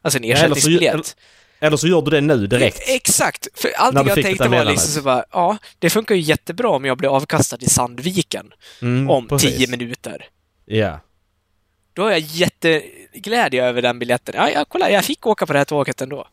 [0.02, 1.16] Alltså en Ja, eller så- ersättningsbiljett.
[1.60, 2.82] Eller så gör du det nu direkt.
[2.88, 3.48] Exakt!
[3.54, 6.98] För allting jag tänkte var liksom så bara, ja, det funkar ju jättebra om jag
[6.98, 9.56] blir avkastad i Sandviken Mm, om precis.
[9.56, 10.28] tio minuter.
[10.64, 11.00] Ja.
[11.92, 14.34] Då är jag jätteglädje över den biljetten.
[14.38, 16.26] Ja, ja, kolla, jag fick åka på det här tåget ändå.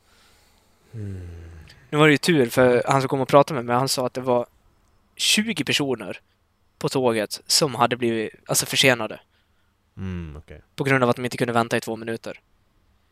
[1.93, 4.05] Nu var det ju tur, för han som kom och pratade med mig, han sa
[4.05, 4.45] att det var
[5.15, 6.19] 20 personer
[6.77, 9.19] på tåget som hade blivit alltså, försenade
[9.97, 10.61] Mm, okej.
[10.75, 12.39] på grund av att de inte kunde vänta i två minuter.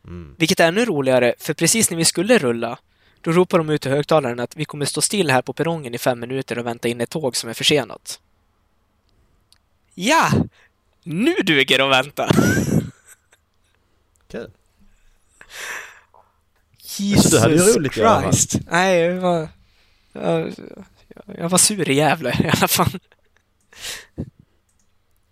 [0.06, 0.36] Mm.
[0.39, 2.80] Vilket är ännu roligare, för precis när vi skulle rulla,
[3.22, 5.98] då ropar de ut i högtalaren att vi kommer stå still här på perrongen i
[5.98, 8.20] fem minuter och vänta in ett tåg som är försenat.
[9.94, 10.32] Ja!
[11.04, 12.30] Nu duger det att vänta!
[14.28, 14.52] Kul.
[17.00, 18.34] Jesus du hade ju roligt i alla fall.
[18.34, 18.60] Christ.
[18.72, 19.50] Nej, jag var...
[20.14, 20.54] Jag,
[21.38, 23.00] jag var sur i Gävle i alla fall.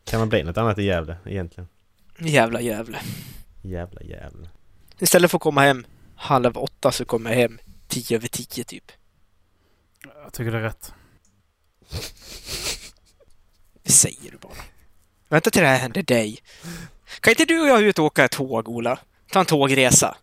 [0.04, 1.68] Kan man bli något annat i Gävle egentligen?
[2.20, 3.00] Jävla Gävle.
[3.62, 4.50] Jävla Gävle.
[5.00, 8.92] Istället för att komma hem halv åtta så kommer jag hem tio över tio typ.
[10.24, 10.94] Jag tycker det är rätt.
[13.84, 14.54] Det säger du bara.
[15.30, 16.40] Vänta till det här händer dig.
[17.20, 19.00] Kan inte du och jag ut och åka tåg, Ola?
[19.32, 20.18] Ta en tågresa.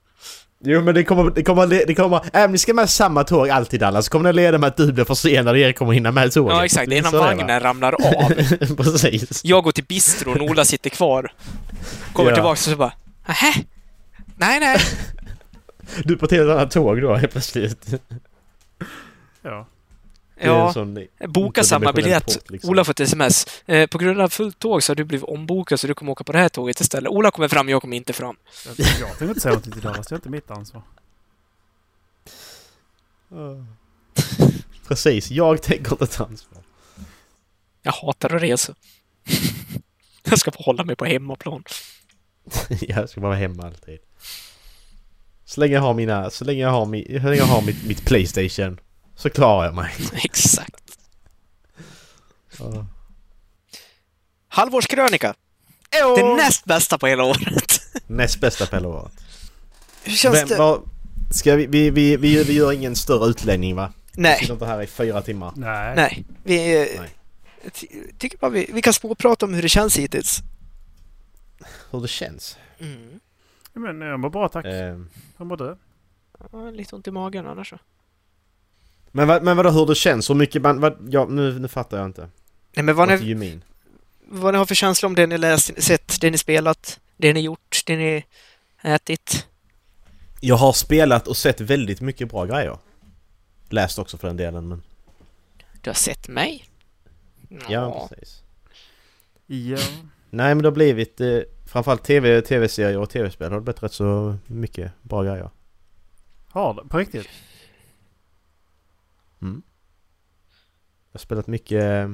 [0.68, 3.50] Jo men det kommer, det kommer, det kommer, även om ni ska med samma tåg
[3.50, 6.11] alltid alla så kommer det leda med att du blir försenad och Erik kommer hinna
[6.12, 6.55] med tåget.
[6.57, 6.92] Ja, exakt.
[6.92, 8.29] Innan så det vagnen ramlar av.
[8.76, 9.44] Precis.
[9.44, 11.33] Jag går till bistron, Ola sitter kvar.
[12.12, 12.35] Kommer Ja.
[12.37, 12.92] tillbaka och så bara
[13.26, 13.52] Nähä?
[14.37, 14.79] Nej, nej.
[16.05, 17.87] Du är på ett helt annat tåg då helt plötsligt.
[19.42, 19.66] Ja.
[20.40, 22.27] Ja, sån- boka samma biljett.
[22.27, 22.70] port, liksom.
[22.70, 23.46] Ola får ett sms.
[23.66, 26.25] Eh, på grund av fullt tåg så har du blivit ombokad så du kommer åka
[26.25, 27.11] på det här tåget istället.
[27.12, 28.37] Ola kommer fram, jag kommer inte fram.
[28.66, 30.07] Jag, jag tänker inte säga något till Dallas.
[30.07, 30.83] Det är inte mitt ansvar.
[34.88, 36.62] Precis, jag tänker inte ta ansvar.
[37.83, 38.75] Jag hatar att resa.
[40.25, 41.64] jag ska få hålla mig på hemmaplan.
[42.81, 43.99] jag ska bara vara hemma alltid.
[45.44, 47.85] Så länge jag har mina, så länge jag har, mi, så länge jag har mitt,
[47.87, 48.81] mitt Playstation
[49.16, 49.94] så klarar jag mig.
[50.24, 50.98] Exakt.
[52.59, 52.87] Ja.
[54.48, 55.35] Halvårskrönika.
[55.90, 57.81] Det näst bästa på hela året.
[58.07, 59.12] Näst bästa på hela året.
[60.05, 60.57] Hur känns Vem, det?
[60.57, 60.83] vad,
[61.31, 63.92] ska vi, vi, vi, vi, vi gör ingen större utläggning va?
[64.12, 65.52] Vi Nej, sitter inte här i fyra timmar.
[65.57, 65.96] Nej.
[65.96, 66.24] nej.
[66.44, 68.12] Vi, eh, Nej.
[68.18, 70.38] tycker bara vi, vi kan småprata om hur det känns hittills.
[71.90, 72.59] Hur det känns.
[72.79, 73.20] Mm.
[73.72, 74.64] Men jag mår bra tack.
[74.64, 74.98] Eh,
[75.38, 75.76] Hur mår du?
[76.52, 77.79] Ja, lite ont i magen annars så.
[79.16, 80.31] Men, vad, men vadå hur det känns?
[80.31, 80.81] Hur mycket man...
[80.81, 82.29] Vad, ja, nu, nu fattar jag inte.
[82.76, 83.61] Nej men vad ni,
[84.29, 87.40] vad ni har för känsla om det ni läst, sett, det ni spelat, det ni
[87.40, 88.24] gjort, det ni
[88.83, 89.46] ätit.
[90.40, 92.79] Jag har spelat och sett väldigt mycket bra grejer.
[93.68, 94.83] Läst också för den delen men...
[95.81, 96.64] Du har sett mig?
[97.68, 98.42] Ja, precis.
[99.46, 99.79] Ja.
[100.31, 101.20] Nej men det har blivit...
[101.20, 105.50] Eh, framförallt TV, tv-serier och tv-spel har det blivit rätt så mycket bra grejer.
[106.48, 106.88] Har det?
[106.88, 107.29] På riktigt?
[109.42, 109.62] Mm.
[111.16, 111.83] Jag har spelat mycket...
[111.83, 112.11] eh,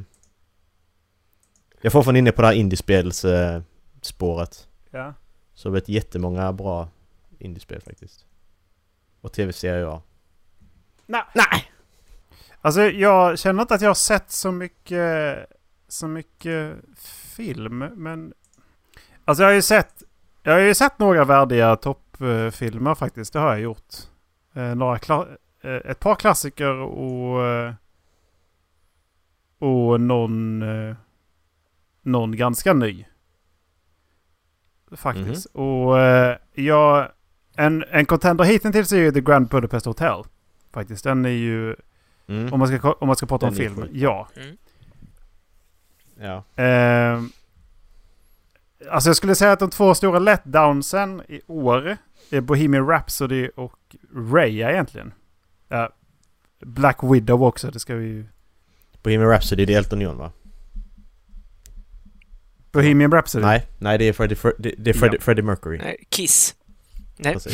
[1.76, 4.68] Jag är fortfarande inne på det här indiespelsspåret.
[4.90, 5.14] Ja.
[5.54, 6.88] Så har blivit jättemånga bra
[7.38, 8.26] indiespel faktiskt.
[9.20, 10.02] Och tv-serier ja.
[11.06, 11.22] Nej.
[11.34, 11.72] Nej.
[12.60, 15.38] Alltså jag känner inte att jag har sett så mycket,
[15.88, 16.76] så mycket
[17.36, 17.78] film.
[17.78, 18.32] Men...
[19.24, 20.02] Alltså jag har ju sett,
[20.42, 23.32] jag har ju sett några värdiga toppfilmer faktiskt.
[23.32, 23.94] Det har jag gjort.
[24.54, 24.98] Eh, några
[25.62, 27.40] eh, ett par klassiker och...
[29.62, 30.62] Och någon...
[30.62, 30.96] Eh,
[32.02, 33.04] någon ganska ny.
[34.92, 35.46] Faktiskt.
[35.46, 37.08] Och eh, jag...
[37.56, 40.22] En, en contender hittills är ju The Grand Budapest Hotel.
[40.72, 41.04] Faktiskt.
[41.04, 41.76] Den är ju...
[42.26, 42.52] Mm.
[42.52, 43.82] Om man ska, om man ska prata om Den är film.
[43.82, 43.90] sjuk.
[43.94, 44.28] Ja.
[46.20, 46.62] Ja.
[46.62, 47.22] Eh,
[48.90, 51.96] alltså jag skulle säga att de två stora letdownsen i år
[52.30, 55.12] är Bohemian Rhapsody och Raya egentligen.
[55.68, 55.90] Ja,
[56.60, 58.26] Black Widow också, det ska vi ju...
[59.02, 60.32] Bohemian Rhapsody det är Elton John va?
[62.72, 63.44] Bohemian Rhapsody?
[63.44, 65.20] Nej, nej det är Freddie, Fre- det, är Freddie, Ja.
[65.22, 65.78] Freddie Mercury.
[65.78, 66.54] Nej, Kiss.
[67.16, 67.36] Nej.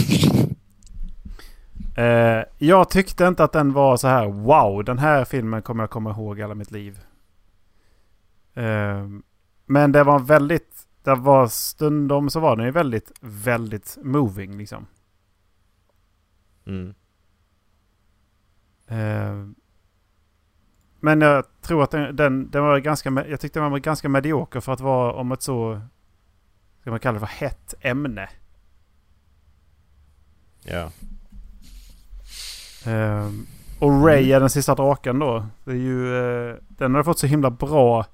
[1.97, 5.91] Eh, jag tyckte inte att den var så här wow, den här filmen kommer jag
[5.91, 6.99] komma ihåg hela mitt liv.
[8.55, 9.07] Eh,
[9.67, 14.87] men det var väldigt, det var stundom så var den ju väldigt, väldigt moving liksom.
[16.67, 16.95] Mm.
[18.87, 19.47] Eh,
[21.01, 24.61] men jag tror att den, den, den var ganska, jag tyckte den var ganska medioker
[24.61, 25.81] för att vara om ett så,
[26.81, 28.29] ska man kalla det för hett ämne.
[30.65, 30.91] Ja.
[32.87, 33.31] Eh,
[33.79, 35.47] och Ray är den sista draken då.
[35.65, 38.07] Det är ju, eh, den har fått så himla bra,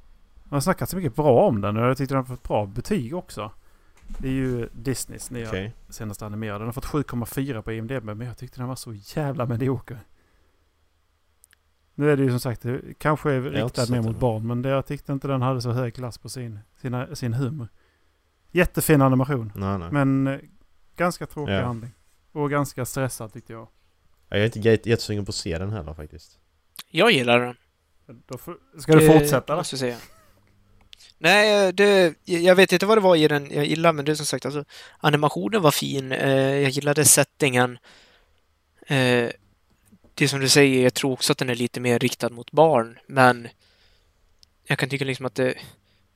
[0.44, 2.66] man har snackat så mycket bra om den och jag tyckte den har fått bra
[2.66, 3.51] betyg också.
[4.18, 5.75] Det är ju Disneys nya Okej.
[5.88, 6.59] senaste animerade.
[6.59, 9.99] Den har fått 7,4 på IMDB men jag tyckte den var så jävla medioker.
[11.94, 14.68] Nu är det ju som sagt, det kanske är sett mer mot barn men det,
[14.68, 17.68] jag tyckte inte den hade så hög klass på sin, sina, sin humor.
[18.52, 19.88] Jättefin animation Nej, nej.
[19.92, 20.38] men eh,
[20.96, 21.62] ganska tråkig Ja.
[21.64, 21.90] handling.
[22.33, 23.68] Och ganska stressad tyckte jag.
[24.28, 26.38] Jag är inte jätte- jättesugen på att se den heller faktiskt.
[26.90, 27.57] Jag gillar den.
[28.26, 29.57] Då får, ska du Eh, fortsätta?
[29.57, 29.96] Måste säga.
[31.18, 34.16] Nej, det, jag vet inte vad det var i den jag gillar, men det är
[34.16, 34.64] som sagt, alltså,
[34.98, 36.12] animationen var fin.
[36.12, 37.78] Eh, jag gillade settingen.
[38.87, 39.28] Eh,
[40.14, 42.98] det som du säger, jag tror också att den är lite mer riktad mot barn,
[43.07, 43.48] men
[44.64, 45.55] jag kan tycka liksom att det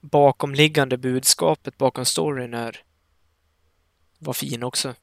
[0.00, 2.82] bakomliggande budskapet bakom storyn är
[4.18, 4.94] var fin också.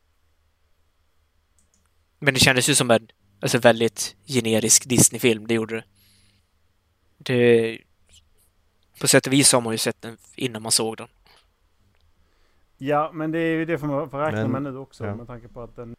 [2.20, 3.08] Men det kändes ju som en
[3.40, 5.84] alltså, väldigt generisk Disney-film, det gjorde det.
[7.18, 7.82] Det
[9.00, 11.08] på sätt och vis har man ju sett den innan man såg den.
[12.78, 15.16] Ja, men det är ju det man får räkna Men- med nu också ja.
[15.16, 15.96] med tanke på att den...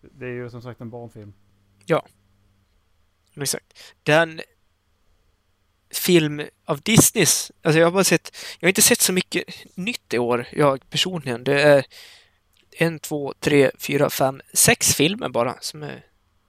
[0.00, 1.32] Det är ju som sagt en barnfilm.
[3.42, 3.66] Exakt.
[4.02, 4.40] Den
[5.90, 9.44] film av Disneys, alltså jag har bara sett, jag har inte sett så mycket
[9.74, 11.44] nytt i år, jag personligen.
[11.44, 11.84] Det är
[12.78, 16.04] en, två, tre, fyra, fem, sex filmer bara som, är,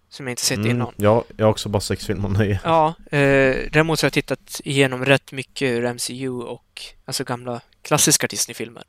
[0.09, 0.71] som jag inte sett Mm.
[0.71, 0.93] innan.
[0.97, 2.59] Ja, jag har också bara sex filmer nu.
[2.63, 7.61] Ja, eh, däremot så har jag tittat igenom rätt mycket ur MCU och alltså gamla
[7.81, 8.83] klassiska Disney-filmer.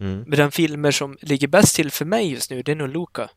[0.00, 0.24] Mm.
[0.26, 3.30] Men den filmer som ligger bäst till för mig just nu, det är nog Luca.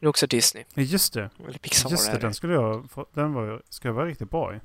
[0.00, 0.64] Det är också Disney.
[0.74, 1.30] Just det.
[1.48, 2.90] Eller Pixar Just är det, den skulle jag...
[2.90, 4.60] få- Den var, ska vara riktigt bra i.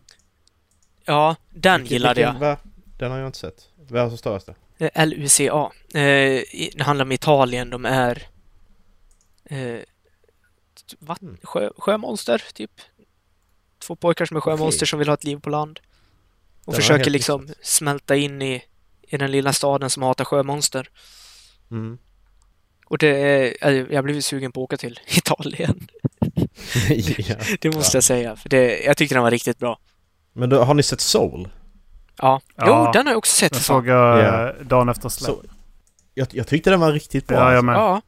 [1.06, 2.32] Ja, den Vilken- gillade jag.
[2.32, 2.58] vilken- va?
[2.98, 3.70] Den har jag inte sett.
[3.90, 4.56] Vad är det som stavas det?
[4.96, 5.72] Eh, LUCA.
[5.94, 7.70] Eh, i- det handlar om Italien.
[7.70, 8.28] De är
[9.46, 9.80] eh,
[11.00, 11.38] vatt- Mm.
[11.44, 12.72] sjö, sjömonster, typ.
[13.80, 14.88] Två pojkar som är sjömonster Okej.
[14.88, 15.80] som vill ha ett liv på land.
[15.80, 15.86] Och
[16.66, 17.58] Den jag försöker liksom missat.
[17.66, 18.64] smälta in i,
[19.02, 20.90] i den lilla staden som hatar sjömonster.
[21.72, 21.98] Mm.
[22.86, 25.88] Och det är, eh, jag blev sugen på att åka till Italien.
[27.18, 27.36] ja.
[27.60, 28.36] Det måste jag säga.
[28.36, 29.80] För det, jag tyckte den var riktigt bra.
[30.34, 31.50] Men då, har ni sett Soul?
[32.18, 32.42] Ja.
[32.56, 32.86] Ja.
[32.86, 33.52] Jo, den har jag också sett.
[33.54, 34.50] Den såg jag Ja.
[34.50, 35.30] eh, dagen efter släpp.
[35.32, 35.42] Så,
[36.14, 37.38] jag, jag tyckte den var riktigt bra.
[37.38, 37.76] Ja, jag med.
[37.76, 38.02] Ja.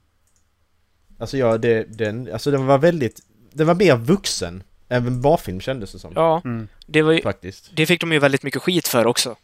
[1.20, 3.20] Alltså ja, det, den, alltså den var väldigt...
[3.54, 6.12] Den var mer vuxen än en barfilm kändes det som.
[6.16, 6.42] ja.
[6.46, 6.68] Mm.
[6.88, 7.70] Det, var ju, Faktiskt.
[7.76, 9.36] det fick de ju väldigt mycket skit för också.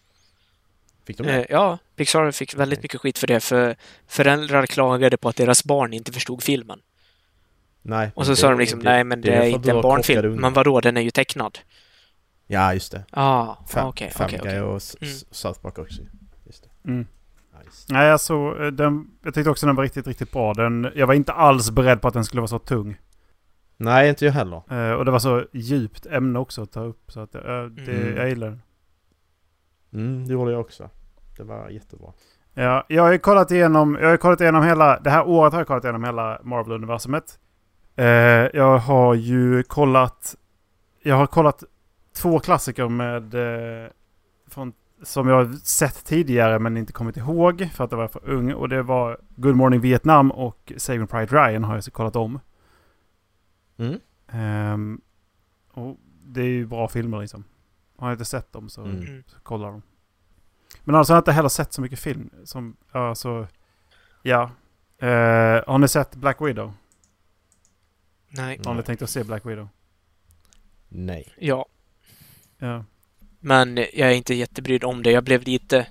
[1.06, 1.40] Fick de det?
[1.40, 3.76] Eh, ja, Pixar fick väldigt mycket skit för det, för
[4.08, 6.80] föräldrar klagade på att deras barn inte förstod filmen.
[7.82, 8.12] Nej.
[8.16, 9.82] Och så det- sa de liksom, det- nej men det, är för att inte en
[9.82, 10.36] barnfilm.
[10.36, 11.60] Men vadå, den är ju tecknad.
[12.48, 13.06] Ja, just det.
[13.12, 14.62] Ah, Fam, okej, Family Guy okej.
[14.62, 15.14] och Mm.
[15.32, 16.02] South Park också.
[16.46, 16.90] Just det.
[16.90, 17.06] Mm.
[17.64, 17.86] Nice.
[17.94, 20.54] Nej, alltså, eh, den, jag tyckte också den var riktigt, riktigt bra.
[20.54, 22.98] Den, jag var inte alls beredd på att den skulle vara så tung.
[23.78, 24.62] Nej, inte jag heller.
[24.72, 27.12] Eh, och det var så djupt ämne också att ta upp.
[27.12, 28.18] Så att, eh, det, Mm.
[28.18, 28.62] jag gillar den.
[29.94, 30.90] Mm, det gjorde jag också.
[31.38, 32.14] Det var jättebra.
[32.54, 35.60] Ja, jag har ju kollat igenom, jag har kollat igenom hela, det här året har
[35.60, 37.40] jag kollat igenom hela Marvel-universumet.
[37.96, 38.06] Eh,
[38.54, 40.36] jag har ju kollat,
[41.04, 41.64] jag har kollat
[42.14, 43.90] två klassiker med, eh,
[44.48, 44.74] från,
[45.04, 48.54] som jag sett tidigare men inte kommit ihåg för att jag var för ung.
[48.54, 52.40] Och det var Good Morning Vietnam och Saving Private Ryan har jag så kollat om.
[53.78, 54.00] Mm.
[54.32, 55.02] Ehm,
[55.74, 57.44] och det är ju bra filmer liksom.
[58.02, 59.00] Har jag inte sett dem så, Mm.
[59.00, 59.24] Mm.
[59.28, 59.82] så kollar dem.
[60.84, 62.30] Men alltså jag har inte heller sett så mycket film.
[62.44, 63.48] Som, alltså,
[64.22, 64.52] ja.
[64.98, 66.74] Eh, har ni sett Black Widow?
[68.28, 68.60] Nej.
[68.66, 69.68] Har ni tänkt att se Black Widow?
[70.90, 71.34] Nej.
[71.38, 71.66] Ja.
[72.58, 72.86] Ja.
[73.40, 75.12] Men jag är inte jättebrydd om det.
[75.12, 75.88] Jag blev lite...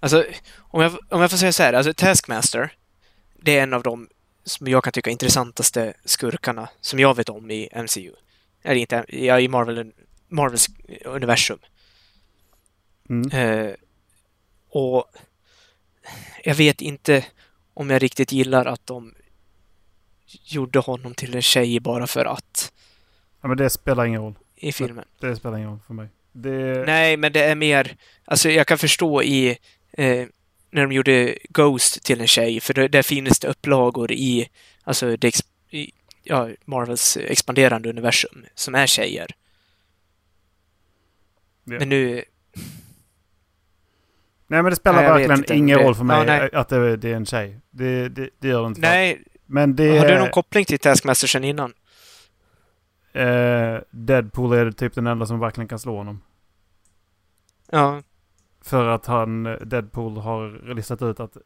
[0.00, 0.24] Alltså,
[0.58, 1.72] om jag, om jag får säga så här.
[1.72, 2.72] Alltså, Taskmaster,
[3.42, 4.08] det är en av de
[4.44, 8.12] som jag kan tycka intressantaste skurkarna som jag vet om i MCU.
[8.62, 9.92] Eller inte, ja, i Marvel,
[10.30, 10.68] Marvels
[11.04, 11.58] universum.
[13.08, 13.30] Mm.
[13.30, 13.74] Eh,
[14.68, 15.04] och
[16.44, 17.24] jag vet inte
[17.74, 19.14] om jag riktigt gillar att de
[20.26, 22.72] gjorde honom till en tjej bara för att
[23.40, 23.48] ja.
[23.48, 24.34] Men det spelar ingen roll.
[24.56, 25.04] i filmen.
[25.20, 26.08] Det spelar ingen roll för mig.
[26.32, 27.96] Det, Nej, men det är mer...
[28.24, 29.58] Alltså jag kan förstå i...
[29.92, 30.26] Eh,
[30.70, 34.48] när de gjorde Ghost till en tjej, för det, där finns det upplagor i,
[34.82, 35.40] alltså det
[35.70, 39.34] i, ja, Marvels expanderande universum som är tjejer.
[41.64, 41.78] Ja.
[41.78, 42.24] Men nu...
[44.46, 47.16] nej men det spelar Nej, verkligen ingen roll för mig ja, att det, det är
[47.16, 47.60] en tjej.
[47.70, 48.80] Det, det, det gör det inte.
[48.80, 50.18] Nej, Men det har du är...
[50.18, 51.72] någon koppling till Taskmaster sen innan?
[53.12, 56.22] Eh, Deadpool är typ den enda som verkligen kan slå honom.
[57.70, 58.02] Ja,
[58.60, 61.36] För att han, Deadpool har listat ut att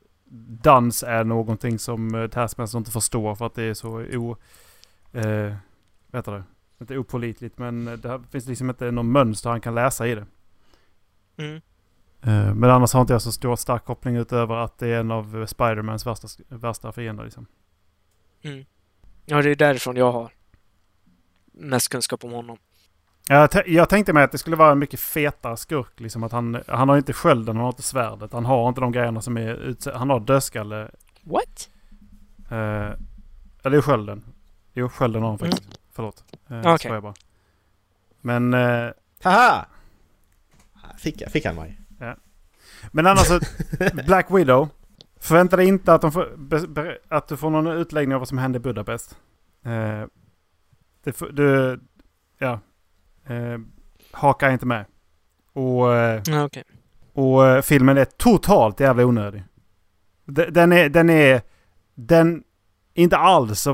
[0.63, 4.37] dans är någonting som eh, Taskmaster inte förstår för att det är så o...
[5.13, 5.55] Eh,
[6.11, 6.43] vad heter det?
[6.81, 10.27] Inte opålitligt men det här finns liksom inte någon mönster han kan läsa i det.
[11.37, 11.61] mm.
[12.23, 15.11] Eh, men annars har inte jag så stor stark koppling utöver att det är en
[15.11, 17.47] av Spidermans värsta, värsta fiender liksom.
[18.43, 18.65] Mm.
[19.25, 20.33] Ja, det är därifrån jag har
[21.53, 22.59] mest kunskap om honom.
[23.29, 26.01] Jag, jag tänkte mig att det skulle vara en mycket fetare skurk.
[26.01, 28.33] Liksom att han, han har inte skölden, han har inte svärdet.
[28.33, 30.91] Han har inte de grejerna som är utse- Han har dödskalle.
[31.23, 31.71] What?
[32.51, 32.91] Eh,
[33.63, 34.25] eller skölden.
[34.73, 35.81] Jo, skölden har han faktiskt.
[35.95, 36.25] Förlåt.
[36.51, 36.79] Eh, Okej.
[36.79, 37.15] skojar bara.
[38.21, 38.91] Men, eh,
[39.23, 39.67] Haha!
[40.99, 41.81] Fick, jag, fick han mig?
[42.93, 43.29] men annars
[44.07, 44.69] Black Widow.
[45.21, 48.39] Förvänta dig inte att, de får, be, att du får någon utläggning av vad som
[48.39, 49.17] hände i Budapest.
[49.65, 50.05] Eh,
[51.05, 51.81] det, får- du,
[52.39, 52.61] ja.
[53.27, 53.59] Eh,
[54.11, 54.85] haka inte med.
[55.53, 55.95] Och...
[55.95, 56.65] Eh, Ja, okej.
[57.13, 59.45] Och eh, filmen är totalt jävla onödig.
[60.25, 61.43] De- Den är, den är,
[61.95, 62.45] den,
[62.95, 63.67] inte alls,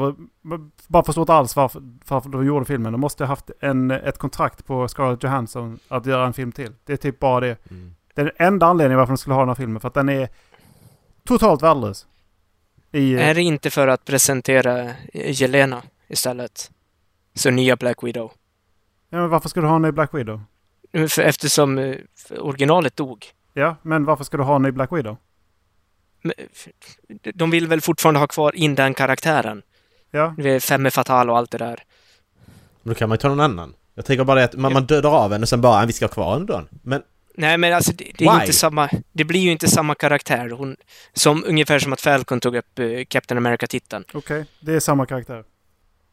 [0.86, 2.92] bara förstår inte alls varför, varför de gjorde filmen.
[2.92, 6.72] De måste ha haft en, ett kontrakt på Scarlett Johansson att göra en film till.
[6.84, 7.70] Det är typ bara det.
[7.70, 7.94] Mm.
[8.14, 9.80] Det är den enda anledningen varför de skulle ha den här filmen.
[9.80, 10.28] För att den är
[11.24, 12.06] totalt värdelös.
[12.92, 14.80] I, Är det inte för att presentera
[15.12, 16.70] eh, Jelena istället?
[17.34, 18.32] Så nya Black Widow.
[19.10, 20.40] ja, men varför ska du ha en ny Black Widow?
[21.08, 21.96] För eftersom eh,
[22.38, 23.26] originalet dog.
[23.52, 25.16] Ja, men varför ska du ha en ny Black Widow?
[27.34, 29.62] De vill väl fortfarande ha kvar in den karaktären?
[30.10, 31.84] Ja, Det är Femme Fatale och allt det där.
[32.82, 33.74] Men då kan man ju ta någon annan.
[33.94, 36.04] Jag tänker bara att man, man dödar av henne och sen bara "Ah, vi ska
[36.04, 36.64] ha kvar henne då.
[36.82, 37.02] Men
[37.34, 38.90] Nej, men alltså det, det är inte samma...
[39.12, 40.48] Det blir ju inte samma karaktär.
[40.50, 40.76] Hon,
[41.12, 44.04] som ungefär som att Falcon tog upp eh, Captain America-titeln.
[44.14, 44.44] okej.
[44.60, 45.44] Det är samma karaktär.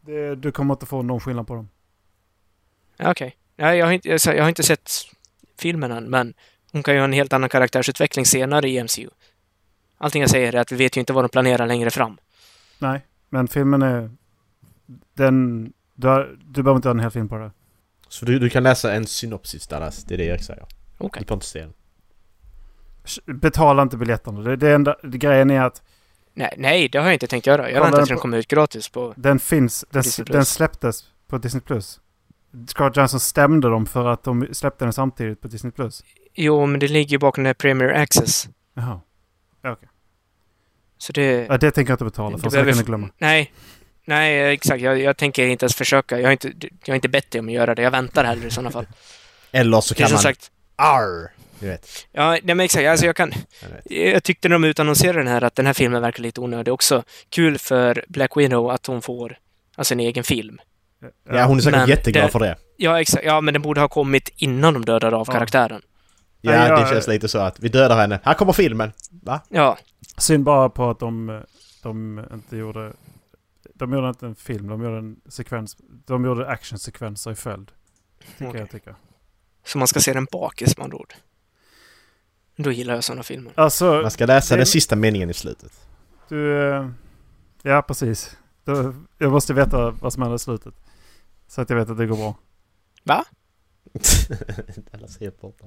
[0.01, 1.69] Det, du kommer inte få någon skillnad på dem.
[2.97, 3.35] Ja, Okej.
[3.55, 4.91] Ja, jag, har inte, jag, jag har inte sett
[5.59, 6.33] filmen än, men
[6.71, 9.09] hon kan ju ha en helt annan karaktärsutveckling senare i MCU.
[9.97, 12.17] Allting jag säger är att vi vet ju inte vad de planerar längre fram.
[12.79, 14.11] Nej, men filmen är...
[15.13, 15.73] Den...
[15.95, 17.51] Du, har, du behöver inte ha en hel film på det.
[18.09, 20.65] Så du, du kan läsa en synopsis Dallas, det är det jag säger.
[20.97, 21.21] Okej.
[21.21, 21.73] Du får inte se den.
[23.25, 24.41] Betala inte biljetterna.
[24.41, 25.81] Det, det enda, det, grejen är att
[26.33, 27.71] Nej, nej, det har jag inte tänkt göra.
[27.71, 29.13] Jag väntar tills den kommer ut gratis på...
[29.17, 29.85] den finns...
[29.89, 31.61] Den, den släpptes på Disney+.
[31.61, 31.99] Plus.
[32.67, 35.71] Scarlett Johansson stämde dem för att de släppte den samtidigt på Disney+.
[35.71, 36.03] Plus.
[36.33, 38.47] Jo, men det ligger ju bakom den här Premier Access.
[38.73, 38.99] Jaha.
[40.97, 41.45] Så det...
[41.49, 43.09] Ja, det tänker jag inte betala för, så jag kan glömma.
[43.17, 43.53] Nej.
[44.05, 44.81] Nej, exakt.
[44.81, 46.19] Jag, jag tänker inte ens försöka.
[46.19, 46.51] Jag har inte,
[46.85, 47.81] jag har inte bett dig om att göra det.
[47.81, 48.87] Jag väntar hellre i sådana fall.
[49.51, 50.19] Eller så kan man...
[50.19, 50.51] sagt...
[50.75, 51.31] Arr!
[51.59, 51.87] Du vet.
[52.11, 52.87] Ja, nej, men exakt.
[52.87, 53.33] Alltså jag kan...
[53.85, 54.07] Jag.
[54.13, 56.73] Jag tyckte när de utannonserade den här att den här filmen verkar lite onödig.
[56.73, 59.37] Också kul för Black Widow att hon får
[59.75, 60.59] alltså en egen film.
[61.29, 62.55] Ja, hon är säkert Men jätteglad det- för det.
[62.77, 63.25] Ja, exakt.
[63.25, 65.33] Ja, men den borde ha kommit innan de dödade av Ja.
[65.33, 65.81] karaktären.
[66.41, 68.19] Ja, Nej, jag- det känns lite så att vi dödar henne.
[68.23, 68.91] Här kommer filmen.
[69.09, 69.41] Va?
[69.49, 69.77] Ja,
[70.17, 71.41] Synd bara på att de,
[71.83, 72.93] de inte gjorde...
[73.73, 75.77] De gjorde inte en film, de gjorde en sekvens.
[76.05, 77.71] De gjorde actionsekvenser i följd.
[78.31, 78.59] Tycker Okej.
[78.61, 78.95] jag tycker.
[79.65, 81.13] så man ska se den bakis med andra ord.
[82.55, 83.51] Då gillar jag sådana filmer.
[83.55, 85.87] Alltså, Man ska läsa det- den sista meningen i slutet.
[86.29, 86.69] du...
[86.71, 86.89] eh,
[87.61, 88.37] Ja, precis.
[88.63, 90.73] Du, jag måste veta vad som händer i slutet.
[91.47, 92.35] Så att jag vet att det går bra.
[93.03, 93.25] Va?
[95.41, 95.65] Borta.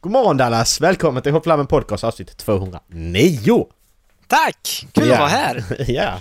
[0.00, 0.80] God morgon Dallas!
[0.80, 3.66] Välkommen till Hopplammen Podcast avsnitt 209!
[4.26, 4.86] Tack!
[4.92, 5.12] Kul Ja.
[5.14, 5.64] att vara här!
[5.90, 6.18] ja.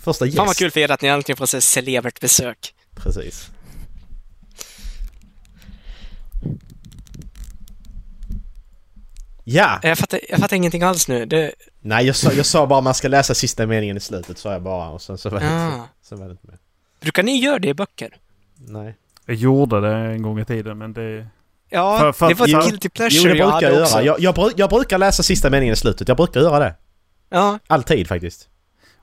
[0.00, 0.36] Första gäst.
[0.36, 2.74] Fan vad kul för er att ni äntligen får se celebert besök.
[2.94, 3.50] Precis.
[9.44, 9.80] Ja!
[9.82, 11.26] Jag fattar, jag fattar ingenting alls nu.
[11.26, 14.52] Det, Nej, jag sa, jag sa bara man ska läsa sista meningen i slutet, sa
[14.52, 14.88] jag bara.
[14.88, 15.74] Och sen så var det, Ah.
[15.74, 16.58] inte, sen var det inte mer.
[17.00, 18.16] brukar ni göra det i böcker?
[18.56, 18.94] Nej.
[19.26, 21.26] Jag gjorde det en gång i tiden, men det...
[21.74, 24.02] Ja, För- för det var jo, ett guilty Jo, pleasure det jag brukar jag göra.
[24.02, 26.08] Jag, jag, jag brukar läsa sista meningen i slutet.
[26.08, 26.74] Jag brukar göra det.
[27.30, 28.48] Ja, Alltid faktiskt.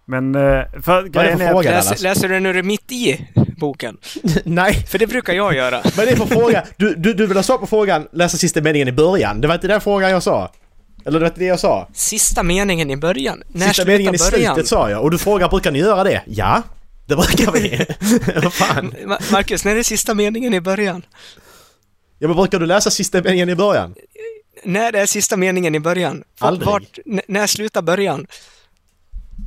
[0.05, 0.35] Men...
[0.35, 0.41] eh,
[0.81, 1.47] För grejen för är...
[1.47, 1.71] att- fråga?
[1.71, 2.01] läs, Dallas.
[2.01, 3.97] läser du när du är mitt i boken?
[4.45, 5.81] Nej, För det brukar jag göra.
[5.95, 6.63] vad är det för fråga?
[6.77, 9.41] Du, du, du vill ha svar på frågan läsa sista meningen i början.
[9.41, 10.51] Det var inte den frågan jag sa.
[11.05, 11.87] Eller det var inte det jag sa.
[11.93, 13.43] Sista meningen i början.
[13.47, 14.53] När sista meningen i början?
[14.55, 15.01] slutet sa jag.
[15.01, 16.21] Och du frågar brukar ni göra det?
[16.25, 16.61] Ja,
[17.05, 17.85] det brukar vi.
[18.43, 18.93] Vad fan?
[19.05, 21.01] Ma- Marcus, när är sista meningen i början?
[22.21, 23.95] Ja, men brukar du läsa sista meningen i början?
[24.63, 26.23] När är sista meningen i början?
[26.39, 26.67] Aldrig.
[26.67, 28.27] Vart, när slutar början?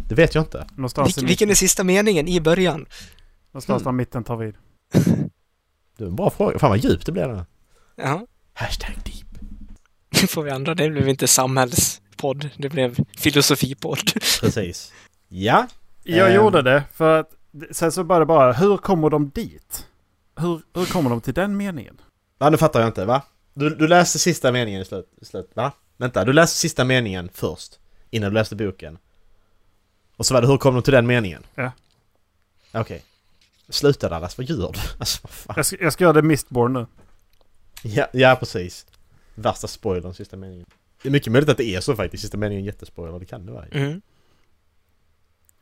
[0.09, 0.67] Det vet jag inte.
[0.77, 2.87] Någonstans, Vil- vilken är sista meningen i början?
[3.53, 4.55] någonstans där mitten tar vid.
[5.97, 6.59] Det är en bra fråga.
[6.59, 7.47] Fan vad djupt det blev det.
[7.97, 9.27] Ja, Hashtag deep.
[10.23, 10.75] nu får vi andra.
[10.75, 12.49] Det blev inte samhällspodd.
[12.57, 14.13] Det blev filosofipodd.
[14.41, 14.93] Precis.
[15.29, 15.67] Ja.
[16.03, 16.35] Jag Ehm.
[16.37, 17.31] gjorde det för att...
[17.71, 19.87] Sen så bara det bara, hur kommer de dit?
[20.37, 22.01] Hur, hur kommer de till den meningen?
[22.45, 23.05] Ja, nu fattar jag inte.
[23.05, 23.23] Va?
[23.55, 25.51] Du, du läste sista meningen i slut, i slut.
[25.55, 25.73] Va?
[25.97, 27.79] Vänta, du läste sista meningen först.
[28.11, 28.99] Innan du läste boken.
[30.17, 31.47] Och så var det hur kom du till den meningen?
[31.55, 31.73] Ja.
[32.73, 33.05] Okej.
[33.69, 34.79] Sluta Dallas, vad gör du?
[34.99, 35.55] Alltså vad fan.
[35.57, 36.87] Jag ska, jag ska göra det Mistborn nu.
[37.83, 38.87] Ja, ja, precis.
[39.35, 40.67] Värsta spoilern, sista meningen.
[41.03, 42.21] Det är mycket möjligt att det är så faktiskt.
[42.21, 43.19] Sista meningen är jättespoiler.
[43.19, 43.65] Det kan det vara.
[43.67, 44.01] Mm.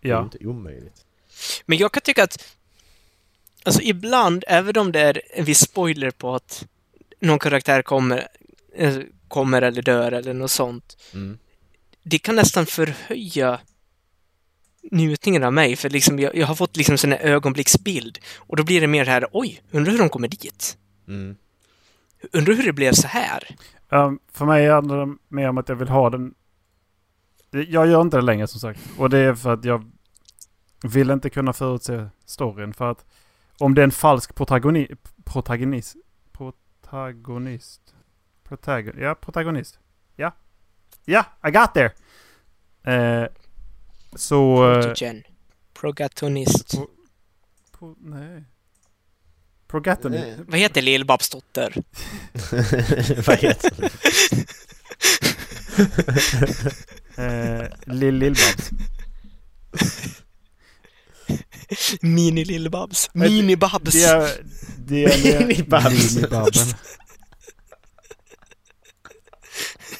[0.01, 0.23] Det är ju Ja.
[0.23, 1.05] inte omöjligt.
[1.67, 2.57] Men jag kan tycka att
[3.65, 6.65] Alltså ibland, även om det är en viss spoiler på att
[7.23, 8.29] någon karaktär kommer,
[8.75, 8.97] eh,
[9.29, 10.97] kommer eller dör eller något sånt.
[11.15, 11.39] Mm.
[12.03, 13.61] Det kan nästan förhöja
[14.91, 18.19] njutningen av mig, för liksom jag, jag har fått liksom sån här ögonblicksbild.
[18.37, 20.77] Och då blir det mer här, oj, undrar hur de kommer dit?
[21.09, 21.37] Mm.
[22.33, 23.57] Undrar hur det blev så här?
[23.89, 26.35] Um, för mig handlar det mer om att jag vill ha den...
[27.51, 28.81] Jag gör inte det längre som sagt.
[28.99, 29.91] Och det är för att jag
[30.83, 32.75] vill inte kunna förutse storyn.
[32.75, 33.05] För att
[33.59, 34.89] om det är en falsk protagoni,
[35.25, 35.97] protagonist...
[36.93, 37.95] Protagonist?
[38.45, 39.79] Protagon, ja, protagonist.
[40.17, 40.33] Ja.
[41.05, 41.93] Ja, I got there!
[42.85, 43.29] Eh,
[44.17, 44.71] så...
[44.73, 45.23] eh, Protogen.
[45.73, 46.75] Progatonist.
[47.79, 48.45] pro, nej.
[49.67, 50.25] Progatonist.
[50.25, 50.39] Nej.
[50.49, 51.75] Vad heter Lill-Babs dotter?
[53.27, 53.93] vad heter det?
[57.17, 57.71] Eh,
[62.03, 63.11] Lill Lill-Babs.
[63.13, 63.93] Men Mini-Babs.
[63.93, 64.31] Det är...
[64.79, 65.91] Det är Mini-Babs.
[65.91, 66.75] Mini-Babben.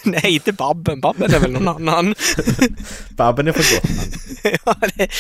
[0.05, 1.01] Nej, inte Babben.
[1.01, 2.15] Babben är väl någon annan.
[3.17, 4.59] Babben är från Gotland.
[4.65, 5.11] ja, det...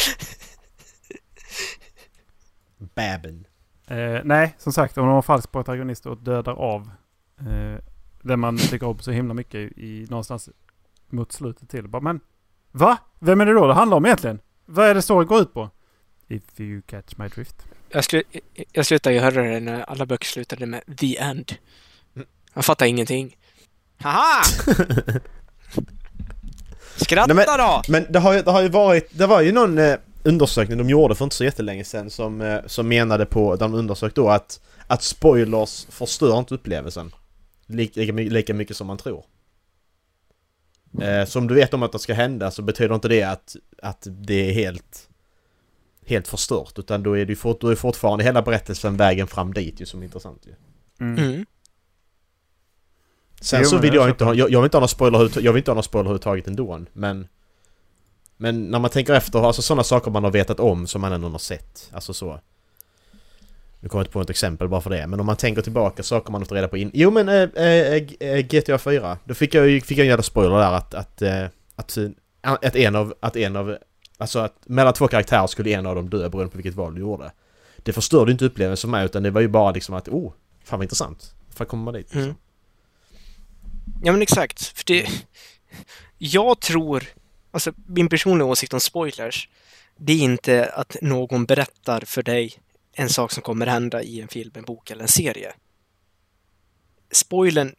[2.94, 3.46] Babben.
[3.86, 6.90] Eh, nej, som sagt, om de har falsk protagonist och dödar av
[7.40, 7.84] eh,
[8.22, 10.48] det man tycker om så himla mycket i, i någonstans
[11.10, 11.88] mot slutet till.
[11.88, 12.20] Bara, men
[12.70, 12.98] va?
[13.18, 14.40] Vem är det då det handlar om egentligen?
[14.66, 15.70] Vad är det storyn går ut på?
[16.28, 17.56] If you catch my drift.
[17.88, 18.22] Jag, slu...
[18.72, 21.52] jag slutade ju höra det när alla böcker slutade med The End.
[22.54, 23.36] Jag fattar ingenting.
[23.98, 24.42] Haha!
[26.96, 27.82] Skratta Nej, men- då!
[27.88, 30.90] Men det har ju, det har ju varit, det var ju någon eh, undersökning de
[30.90, 34.60] gjorde för inte så jättelänge sedan som, eh, som menade på, de undersökte då att,
[34.86, 37.10] att spoilers förstör inte upplevelsen.
[37.66, 39.24] Lika, lika mycket som man tror.
[41.00, 43.56] Eh, så om du vet om att det ska hända så betyder inte det att,
[43.82, 45.08] att det är helt,
[46.06, 46.78] helt förstört.
[46.78, 49.86] Utan då är det ju fort, då är fortfarande hela berättelsen vägen fram dit ju
[49.86, 50.54] som är intressant ju.
[51.00, 51.24] Mm.
[51.24, 51.46] Mm.
[53.40, 55.30] Sen Jo, så vill jag jag inte ha, jag, jag vill inte ha någon spoiler
[55.40, 57.28] jag vill inte ha någon spoiler överhuvudtaget ändå, men...
[58.36, 61.28] Men när man tänker efter, alltså sådana saker man har vetat om som man ändå
[61.28, 62.40] har sett, alltså så.
[63.80, 66.02] Nu kommer jag inte på ett exempel bara för det, men om man tänker tillbaka
[66.02, 66.90] saker man har fått reda på in...
[66.94, 67.48] Jo men äh,
[68.20, 70.94] äh, GTA 4, då fick jag ju fick jag en jävla spoiler där att...
[70.94, 71.44] Att, äh,
[71.76, 72.08] att, äh,
[72.42, 73.14] att en av...
[73.20, 73.76] Att en av...
[74.22, 77.00] Alltså att mellan två karaktärer skulle en av dem dö beroende på vilket val du
[77.00, 77.32] gjorde.
[77.76, 80.32] Det förstörde inte upplevelsen för mig utan det var ju bara liksom att oh,
[80.64, 81.34] fan vad intressant.
[81.54, 82.22] Fan kommer man dit liksom.
[82.22, 82.34] Mm.
[84.02, 84.62] Ja, men exakt.
[84.62, 85.08] För det...
[86.18, 87.04] Jag tror...
[87.50, 89.48] Alltså, min personliga åsikt om spoilers,
[89.96, 92.52] det är inte att någon berättar för dig
[92.92, 95.52] en sak som kommer hända i en film, en bok eller en serie.
[97.12, 97.74] Spoilern,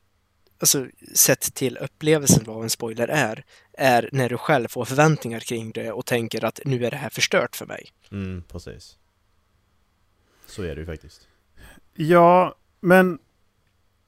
[0.64, 3.44] alltså sett till upplevelsen vad en spoiler är,
[3.78, 7.10] är när du själv får förväntningar kring det och tänker att nu är det här
[7.10, 7.90] förstört för mig.
[8.12, 8.98] Mm, precis.
[10.46, 11.28] Så är det ju faktiskt.
[11.94, 13.20] Ja, men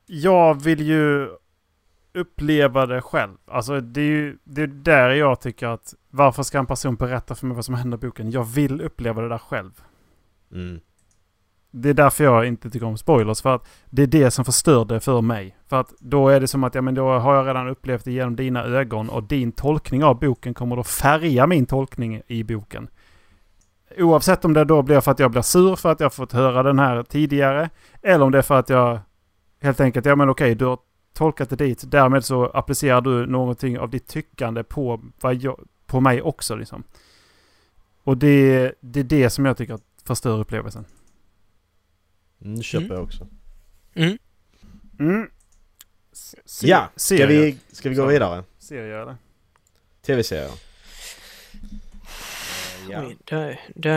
[0.05, 1.29] jag vill ju
[2.13, 3.37] uppleva det själv.
[3.45, 7.35] Alltså det är ju det är där jag tycker att varför ska en person berätta
[7.35, 8.31] för mig vad som händer i boken?
[8.31, 9.83] Jag vill uppleva det där själv.
[10.51, 10.79] Mm.
[11.77, 13.41] Det är därför jag inte tycker om spoilers.
[13.41, 15.57] För att det är det som förstör det för mig.
[15.67, 18.11] För att då är det som att ja, men då har jag redan upplevt det
[18.11, 22.87] genom dina ögon och din tolkning av boken kommer då färga min tolkning i boken.
[23.97, 26.63] Oavsett om det då blir för att jag blir sur för att jag fått höra
[26.63, 27.69] den här tidigare.
[28.01, 28.99] Eller om det är för att jag
[29.61, 30.79] helt enkelt, ja men okej, du har
[31.13, 31.91] tolkat det dit.
[31.91, 36.55] Därmed så applicerar du någonting av ditt tyckande på, vad jag, på mig också.
[36.55, 36.83] Liksom.
[38.03, 40.85] Och det, det är det som jag tycker förstör upplevelsen.
[42.45, 42.95] Mm, det köper Mm.
[42.97, 43.27] jag också.
[43.95, 44.17] Mm.
[44.99, 45.29] Mm.
[46.45, 48.43] Se- Ja, ska vi, ska vi gå vidare?
[48.59, 49.15] Serier eller?
[50.05, 50.51] Tv-serier.
[52.89, 53.05] Ja.
[53.05, 53.89] Oj, det, har- det,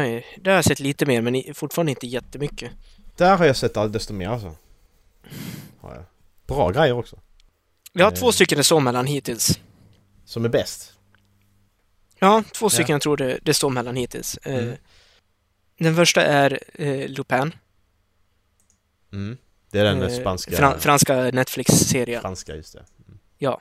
[0.51, 2.71] har jag- sett lite mer, men fortfarande inte jättemycket.
[3.17, 4.57] Där har jag sett allt desto mer alltså.
[5.81, 6.05] Har jag.
[6.47, 7.19] Bra grejer också.
[7.93, 8.15] Vi har Eh.
[8.19, 9.61] två stycken det står mellan hittills.
[10.25, 10.93] Som är bäst.
[12.19, 12.95] Ja, två stycken Ja.
[12.95, 14.37] jag tror det, det står mellan hittills.
[14.43, 14.77] Eh, Mm.
[15.79, 17.53] Den första är eh, Lupin.
[19.13, 19.37] Mm.
[19.71, 20.57] Det är den Eh, spanska...
[20.57, 22.21] Fran, franska Netflix-serien.
[22.21, 22.85] franska, just det.
[23.41, 23.59] Mm.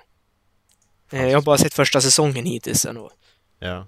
[1.12, 3.12] Eh, jag har bara sett första säsongen hittills ändå.
[3.60, 3.88] Ja.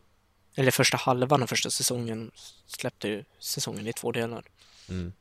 [0.55, 2.31] Eller första halvan av första säsongen.
[2.67, 4.43] Släppte ju säsongen i två delar.
[4.89, 5.13] Mm.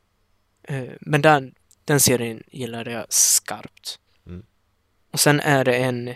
[0.62, 3.98] Eh, men den, den serien gillade jag skarpt.
[4.26, 4.42] Mm.
[5.12, 6.14] Och sen är det en...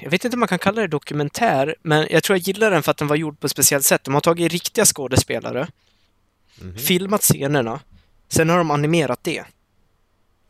[0.00, 2.82] Jag vet inte om man kan kalla det dokumentär, men jag tror jag gillar den
[2.82, 4.04] för att den var gjord på ett speciellt sätt.
[4.04, 5.68] De har tagit riktiga skådespelare,
[6.60, 6.76] Mhm.
[6.78, 7.80] filmat scenerna,
[8.28, 9.44] sen har de animerat det.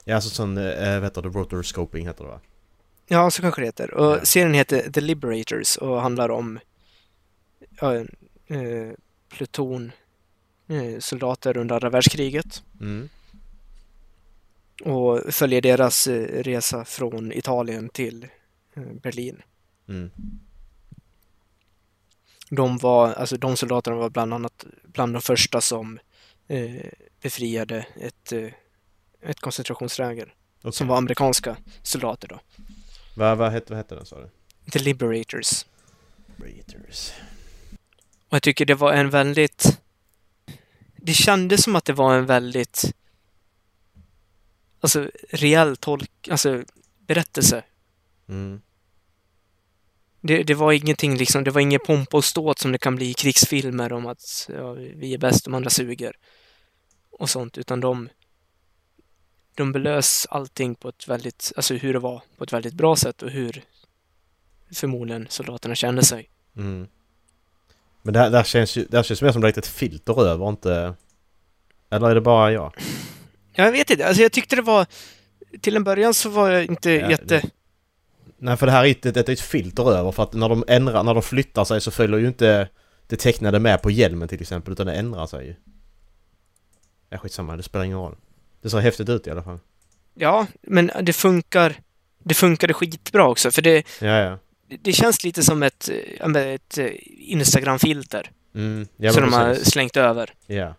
[0.04, 2.40] Ja, alltså sån, äh, heter det, rotoscoping heter det va?
[3.06, 3.94] Ja, så kanske det heter.
[3.94, 4.24] Och Ja.
[4.24, 6.58] serien heter The Liberators och handlar om
[7.80, 7.94] ja,
[8.46, 8.92] eh,
[9.28, 9.92] pluton
[10.68, 13.08] eh, soldater under andra världskriget Mm.
[14.84, 18.26] och följer deras eh, resa från Italien till
[18.74, 19.42] eh, Berlin.
[19.88, 20.10] Mm.
[22.50, 25.98] De var, alltså de soldaterna var bland annat bland de första som
[27.20, 28.50] befriade ett, eh,
[29.22, 30.72] ett koncentrationsläger Okej.
[30.72, 32.40] som var amerikanska soldater då.
[33.16, 34.30] Vad, vad, hette, vad hette den sa du?
[34.70, 35.66] The Liberators.
[36.36, 37.12] Raiders.
[38.28, 39.80] Och jag tycker det var en väldigt...
[40.96, 42.94] Det kändes som att det var en väldigt...
[44.80, 46.28] Alltså reell tolk...
[46.30, 46.64] Alltså
[47.06, 47.62] berättelse.
[48.28, 48.60] Mm.
[50.20, 53.10] Det, det var ingenting liksom, det var inget pompa och ståt som det kan bli
[53.10, 56.16] i krigsfilmer om att ja, vi är bäst, de andra suger.
[57.18, 58.08] Och sånt, utan de...
[59.54, 63.22] De belös allting på ett väldigt, alltså hur det var, på ett väldigt bra sätt
[63.22, 63.64] och hur
[64.72, 66.30] förmodligen soldaterna kände sig.
[66.56, 66.86] Mm.
[68.02, 70.22] Men det här, det här känns ju, det här känns mer som är ett filter
[70.22, 70.94] över, inte...
[71.90, 72.74] Eller är det bara jag?
[73.52, 74.86] Jag vet inte, alltså jag tyckte det var...
[75.60, 77.24] Till en början så var jag inte Ja, jätte...
[77.24, 77.50] det-
[78.38, 81.02] Nej för det här är ett, är ett filter över för att när de ändrar,
[81.02, 82.68] när de flyttar sig så följer ju inte
[83.06, 85.54] det tecknade med på hjälmen till exempel utan det ändrar sig ju.
[87.08, 88.16] Ja skitsamma, det spelar ingen roll.
[88.62, 89.58] Det ser häftigt ut i alla fall.
[90.14, 91.80] Ja, men det funkar.
[92.18, 94.38] Det funkade skitbra också, för det, Ja ja.
[94.82, 95.88] det känns lite som ett,
[96.20, 96.90] eh, ett eh,
[97.32, 100.34] Instagram-filter Mm, ja som de har slängt över.
[100.46, 100.74] Ja.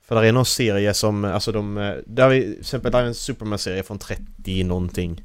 [0.00, 3.06] För där är någon serie som, alltså de, eh, där är till exempel där är
[3.06, 5.24] en Superman-serie från 30 någonting.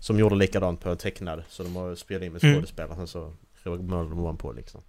[0.00, 1.42] Som gjorde likadant på tecknad.
[1.48, 2.56] Så de har spelat in med Mm.
[2.56, 3.32] skådespelare sen så
[3.62, 4.80] målade de ovanpå liksom.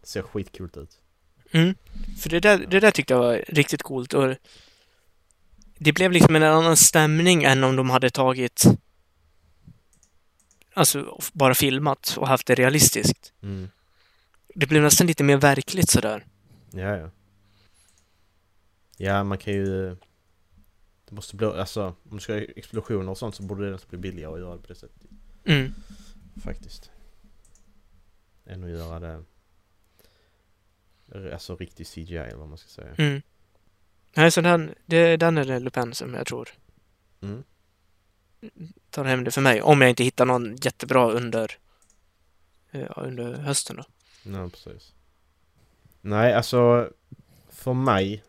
[0.00, 0.90] Det ser skitcoolt ut.
[1.54, 1.74] Mm.
[2.18, 4.36] För det där, det där tyckte jag var riktigt coolt och
[5.78, 8.64] det blev liksom en annan stämning än om de hade tagit
[10.74, 13.32] alltså bara filmat och haft det realistiskt.
[13.42, 13.68] Mm.
[14.54, 16.26] Det blev nästan lite mer verkligt sådär.
[16.70, 17.10] Ja, ja.
[18.96, 19.96] Ja, man kan ju...
[21.06, 23.72] De Det måste bli, alltså om du ska ha explosioner och sånt så borde det
[23.72, 25.02] nästan bli billigare att göra det på det sättet.
[25.44, 25.74] Mm.
[26.44, 26.90] Faktiskt.
[28.46, 29.24] Än att göra det...
[31.32, 32.94] Alltså riktig CGI eller vad man ska säga.
[32.98, 33.22] Mm.
[34.14, 36.48] Nej, så den, det, den är det Lupin som jag tror
[37.20, 37.44] Mm.
[38.90, 39.62] tar hem det för mig.
[39.62, 41.58] Om jag inte hittar någon jättebra under,
[42.70, 43.84] ja, under hösten då.
[44.22, 44.92] Ja, precis.
[46.00, 46.90] Nej, alltså
[47.50, 48.24] för mig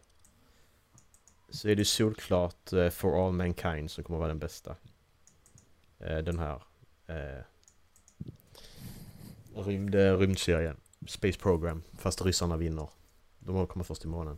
[1.50, 4.76] så är det solklart eh, For All Mankind som kommer vara den bästa.
[6.00, 6.62] Eh, Den här
[7.08, 7.44] eh,
[9.56, 10.78] rymd, eh, rymdserien.
[11.08, 11.84] Space Program.
[11.98, 12.88] Fast ryssarna vinner.
[13.40, 14.38] De kommer först i månaden.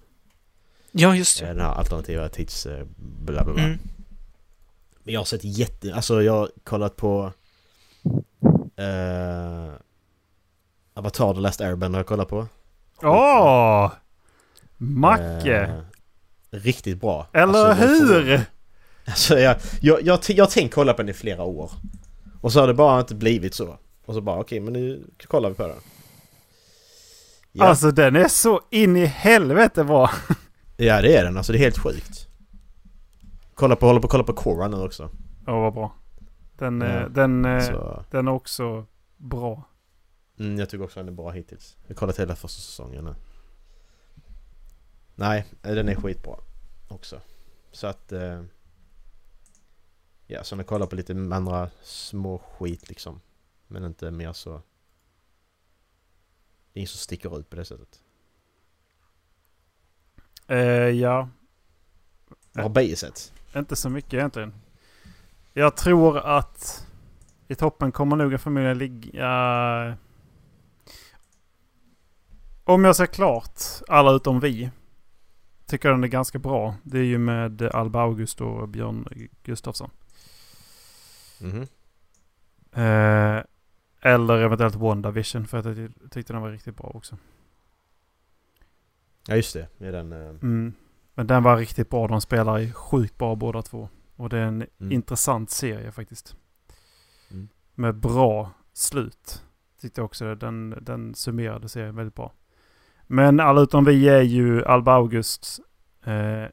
[0.92, 1.54] Ja, just Eh, det.
[1.54, 2.66] Den här alternativa tids...
[2.66, 3.64] eh, Bla bla bla.
[3.64, 3.80] Mm.
[5.04, 5.96] Men jag har sett jätte...
[5.96, 7.32] Alltså jag har kollat på...
[8.78, 9.74] Eh,
[10.94, 12.48] Avatar The Last Airbender har jag kollat på.
[13.02, 13.92] Åh!
[14.78, 15.62] Macke!
[15.62, 15.80] Eh,
[16.58, 17.28] riktigt bra.
[17.34, 18.42] Eller Alltså, de får- hur?
[19.06, 21.72] Alltså jag, jag, jag, jag har tänkt kolla på den i flera år.
[22.42, 23.78] Och så har det bara inte blivit så.
[24.06, 25.78] Och så bara okej men nu kollar vi på den.
[27.58, 30.10] Ja, Alltså den är så in i helvete bra.
[30.78, 31.38] ja det är den.
[31.38, 32.28] Alltså det är helt sjukt.
[33.54, 35.10] Kolla på, håller på kolla på Korra nu också.
[35.48, 35.96] Åh vad bra.
[36.58, 38.86] Den, eh, Ja, den, eh, Så, den är också
[39.18, 39.64] bra.
[40.40, 41.78] mm, jag tycker också den är bra hittills.
[41.82, 43.16] Jag har kollat hela första säsongen nu.
[45.16, 46.36] Nej, eh, den är skitbra
[46.88, 47.22] också.
[47.72, 48.12] Så att...
[48.12, 48.42] Eh,
[50.28, 53.22] ja, så jag kollar på lite andra små skit liksom.
[53.68, 54.62] Men inte mer så...
[56.78, 58.02] Inget som sticker ut på det sättet.
[60.48, 60.58] Eh,
[60.90, 61.30] ja,
[62.54, 63.34] Vad har Beijer sett?
[63.56, 64.54] inte så mycket egentligen.
[65.54, 66.88] Jag tror att
[67.48, 69.98] i toppen kommer nog förmodligen ligga...
[72.64, 74.72] Om jag ser klart alla utom vi.
[75.66, 76.76] Tycker den är ganska bra.
[76.84, 79.90] Det är ju med Alba August och Björn Gustafsson.
[81.42, 81.68] Mhm.
[82.72, 83.44] Eh,
[84.08, 87.18] eller eventuellt WandaVision för att jag ty- tyckte den var riktigt bra också.
[89.28, 90.12] Ja just det, med den...
[90.12, 90.74] Eh, Mm.
[91.14, 92.08] Men den var riktigt bra.
[92.08, 93.90] De spelar ju sjukt bra båda två.
[94.16, 94.92] Och det är en Mm.
[94.92, 96.36] intressant serie faktiskt.
[97.32, 97.48] Mm.
[97.76, 99.44] Med bra slut.
[99.82, 100.36] Tyckte jag också.
[100.36, 102.34] Den, den summerade serien väldigt bra.
[103.08, 105.60] Men alla utom vi är ju Alba August.
[106.04, 106.46] Eh,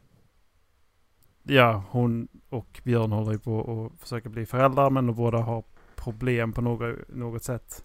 [1.42, 4.90] ja, hon och Björn håller ju på att försöka bli föräldrar.
[4.90, 5.64] Men de båda har
[6.04, 7.84] problem på något, något sätt.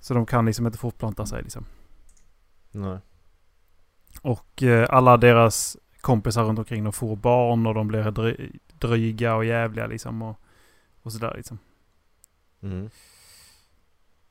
[0.00, 1.64] Så de kan liksom inte fortplanta sig liksom.
[2.70, 2.98] nej.
[4.22, 9.34] Och eh, alla deras kompisar runt omkring de får barn och de blir dry- dryga
[9.34, 10.22] och jävliga liksom.
[10.22, 10.40] Och,
[11.02, 11.58] och sådär liksom.
[12.60, 12.90] Mhm.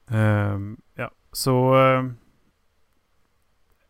[0.07, 1.75] Ehm, ja, så...
[1.75, 2.11] Uh,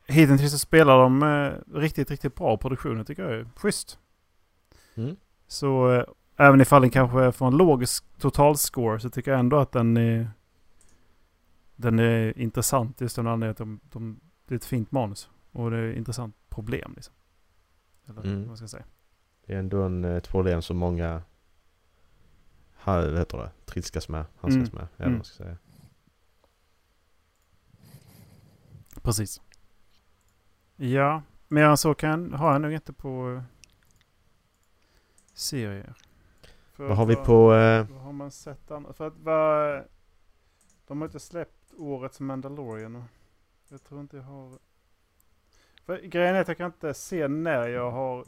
[0.08, 2.58] Hittills så spelar de eh, riktigt, riktigt bra.
[2.58, 4.00] Produktionen tycker jag schysst.
[4.96, 5.16] Mm.
[5.48, 6.04] Så eh,
[6.48, 7.86] även ifall den kanske får en låg
[8.20, 10.32] totalscore så tycker jag ändå att den är...
[11.76, 15.30] Den är intressant just av den anledningen att de, de, det är ett fint manus.
[15.52, 17.14] Och det är ett intressant problem liksom.
[18.08, 18.48] Eller Mm.
[18.48, 18.86] vad ska jag säga.
[19.46, 21.22] Det är ändå en, ett problem som många...
[22.76, 23.52] Ha, vad heter det?
[23.66, 24.76] Trilskas med, handskas Mm.
[24.76, 24.88] med.
[24.98, 25.12] Ja, Mm.
[25.12, 25.58] vad man ska säga.
[29.02, 29.42] Precis.
[30.76, 33.44] Ja, mer än så kan, har jag nog inte på eh,
[35.34, 35.94] serier.
[36.82, 37.54] För Vad har vi på...
[37.54, 38.98] Eh, Vad har man sett annat?
[38.98, 39.84] För att vad...
[40.88, 43.04] De har inte släppt årets Mandalorian.
[43.70, 44.60] Jag tror inte jag har...
[45.86, 48.26] För grejen är att jag kan inte se när jag har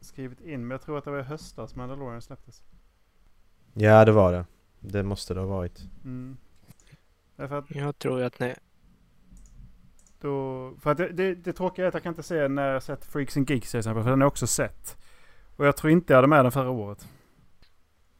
[0.00, 0.60] skrivit in.
[0.60, 2.62] Men jag tror att det var i höstas Mandalorian släpptes.
[3.74, 4.46] ja, det var det.
[4.80, 5.84] Det måste det ha varit.
[6.04, 6.36] Mm.
[7.36, 8.56] Därför att Jag tror att nej.
[10.20, 12.82] Då, för att det, det, det tråkiga är att jag kan inte se när jag
[12.82, 14.02] sett Freaks and Geeks till exempel.
[14.02, 14.96] För den har jag också sett.
[15.56, 17.08] Och jag tror inte jag hade med den förra året.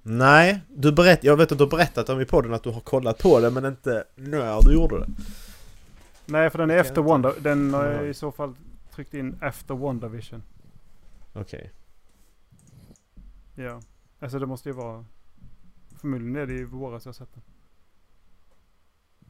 [0.03, 2.81] Nej, du berätt, jag vet att du har berättat om i podden att du har
[2.81, 5.07] kollat på det men inte när du gjorde det.
[6.27, 7.33] Nej, för den är efter Wanda.
[7.41, 8.09] Den har jag Ja.
[8.09, 8.55] i så fall
[8.91, 10.43] tryckt in efter WandaVision.
[11.33, 11.71] Okej.
[13.55, 13.81] Ja.
[14.21, 15.05] Alltså det måste ju vara...
[16.01, 17.43] Förmodligen är det i våras jag sett den.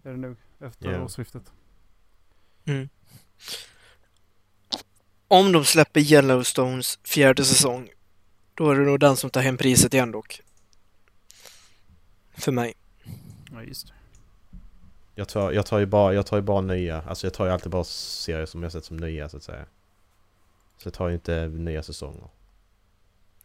[0.02, 0.36] Är det nog.
[0.60, 1.04] Efter Ja.
[1.04, 1.52] årsskiftet.
[2.64, 2.88] Mm.
[5.32, 7.90] Om de släpper Yellowstones fjärde säsong,
[8.54, 10.40] då är det nog den som tar hem priset igen dock.
[12.34, 12.74] För mig.
[13.52, 13.92] Ja, just det.
[15.14, 17.02] Jag tar, jag tar ju bara, jag tar ju bara nya.
[17.02, 19.64] Alltså jag tar ju alltid bara serier som jag sett som nya så att säga.
[20.76, 22.28] Så jag tar ju inte nya säsonger.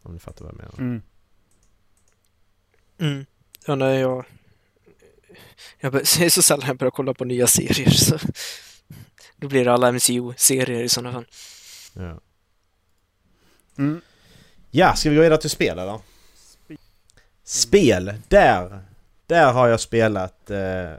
[0.02, 0.78] Om ni fattar vad jag menar.
[0.78, 1.02] Mm.
[2.98, 3.26] Mm.
[3.66, 4.26] Ja, nej, jag...
[5.80, 8.18] Jag är så sällan jag börjar kolla på nya serier så...
[9.36, 11.26] Då blir det alla MCU-serier i sådana fall.
[11.98, 12.20] Ja.
[13.78, 14.02] Mm.
[14.72, 16.00] Ja, ska vi gå vidare till spel eller?
[17.44, 18.80] Spel, där!
[19.28, 20.50] Där har jag spelat...
[20.52, 20.92] Eh,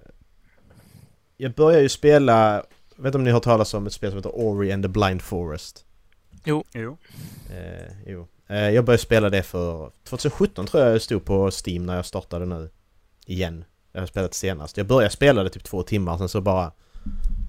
[1.36, 2.54] jag började ju spela...
[2.96, 4.84] Jag vet inte om ni har hört talas om ett spel som heter Ori and
[4.84, 5.84] the Blind Forest?
[6.72, 6.96] Jo.
[7.50, 8.28] Eh, jo.
[8.46, 12.06] Eh, jag började spela det för 2017 tror jag det stod på Steam när jag
[12.06, 12.70] startade nu.
[13.26, 13.64] Igen.
[13.92, 14.76] Jag har spelat senast.
[14.76, 16.72] Jag började spela det typ två timmar sen så bara...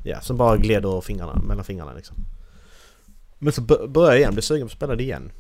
[0.04, 2.16] Ja, sen bara gled ur fingrarna, mellan fingrarna liksom.
[3.40, 5.32] Men så börjar började jag igen, blev sugen på att spela det igen.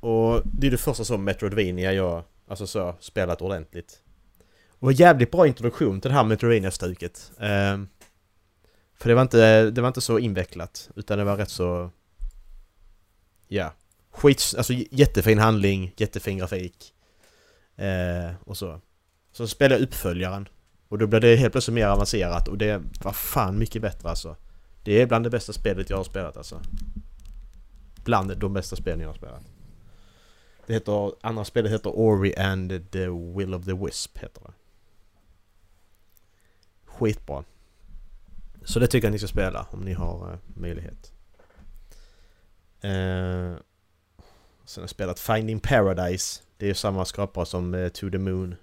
[0.00, 4.02] Och det är det första som Metroidvania jag, alltså så, spelat ordentligt.
[4.78, 7.32] Och jävligt bra introduktion till det här Metroidvania-stuket.
[7.38, 7.78] Eh,
[8.98, 11.90] för det var, inte, det var inte så invecklat, utan det var rätt så...
[13.48, 13.72] Ja.
[14.10, 16.94] Skit, alltså jättefin handling, jättefin grafik.
[17.76, 18.80] Eh, och så.
[19.32, 20.48] Så spelade jag uppföljaren.
[20.88, 24.36] Och då blev det helt plötsligt mer avancerat och det var fan mycket bättre alltså.
[24.82, 26.60] Det är bland det bästa spelet jag har spelat alltså.
[28.06, 29.42] Bland de bästa spelen jag har spelat.
[30.66, 34.52] Det heter, andra spelet heter Ori and the Will of the Wisp heter det.
[36.84, 37.44] Skitbra.
[38.64, 41.12] Så det tycker jag ni ska spela om ni har eh, möjlighet.
[42.80, 43.56] Eh,
[44.64, 46.42] sen har jag spelat Finding Paradise.
[46.56, 48.54] Det är ju samma skapare som eh, To the Moon.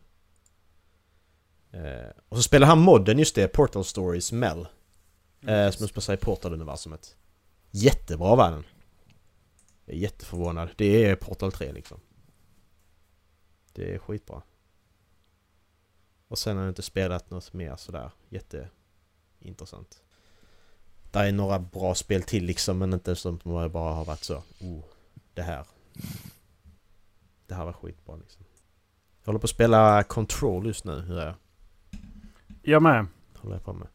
[1.72, 4.68] Eh, och så spelar han modden, just det, Portal Stories Mel.
[5.48, 7.16] Eh, som utspelar sig i Portal-universumet.
[7.72, 8.64] Jättebra var den.
[9.86, 10.70] Jag är jätteförvånad.
[10.76, 12.00] Det är Portal 3 liksom.
[13.74, 14.42] Det är skitbra.
[16.28, 20.04] Och sen har jag inte spelat något mer sådär jätteintressant.
[21.12, 24.84] Det är några bra spel till liksom men inte som bara har varit så oh,
[25.34, 25.68] det här.
[27.48, 28.46] Det här var skitbra liksom.
[29.22, 31.36] Jag håller på att spela Control just nu, hur är jag?
[32.62, 33.08] Jag med.
[33.38, 33.88] Håller jag på med.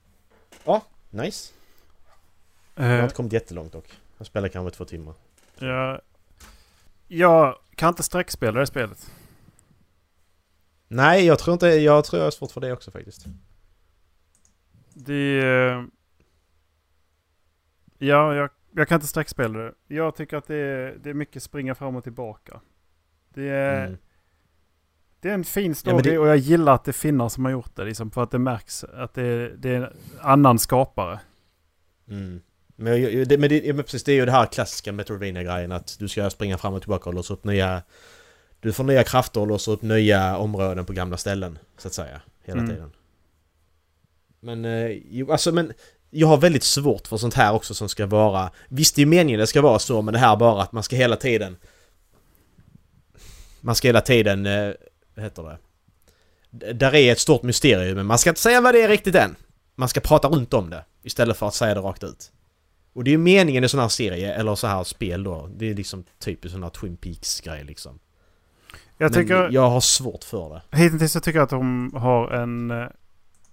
[0.64, 1.52] Ja, nice.
[2.74, 3.92] Jag har Eh, inte kommit jättelångt dock.
[4.18, 5.14] Jag spelar kanske två timmar.
[5.60, 6.00] Jag,
[7.08, 9.12] jag kan inte sträckspela det spelet.
[10.88, 11.66] Nej, jag tror inte...
[11.66, 13.26] Jag tror jag har svårt för det också faktiskt.
[14.94, 15.38] Det...
[15.38, 15.82] eh,
[18.00, 19.74] Ja, jag, jag kan inte sträckspela det.
[19.86, 22.60] Jag tycker att det är, det är mycket springa fram och tillbaka.
[23.34, 23.98] Det är, Mm.
[25.20, 27.28] det är en fin Ja, story men det- och jag gillar att det är finnar
[27.28, 27.84] som har gjort det.
[27.84, 31.20] Liksom, för att det märks att det, är- det är en annan skapare.
[32.08, 32.40] Mm.
[32.80, 36.08] Men, det, men, det, men precis, det är ju det här klassiska Metroidvania-grejen att du
[36.08, 37.82] ska springa fram och tillbaka och låsa upp nya...
[38.60, 42.20] Du får nya krafter och låsa upp nya områden på gamla ställen, så att säga.
[42.44, 42.70] Hela Mm.
[42.74, 42.90] tiden.
[44.40, 45.72] Men, eh, jo, alltså men...
[46.10, 48.50] Jag har väldigt svårt för sånt här också som ska vara...
[48.68, 50.82] Visst, det är ju meningen det ska vara så, men det här bara att man
[50.82, 51.56] ska hela tiden...
[53.60, 54.46] Man ska hela tiden...
[54.46, 54.72] Eh,
[55.14, 55.58] vad heter det?
[56.74, 59.36] Där är ett stort mysterium, men man ska inte säga vad det är riktigt än.
[59.74, 62.32] Man ska prata runt om det, istället för att säga det rakt ut.
[62.92, 65.48] Och det är ju meningen i sån här serie, eller så här spel då.
[65.56, 67.98] Det är liksom typiskt sån här Twin Peaks-grej liksom.
[69.00, 70.76] Jag Men tycker, jag har svårt för det.
[70.78, 72.70] hittills så tycker jag att de har en,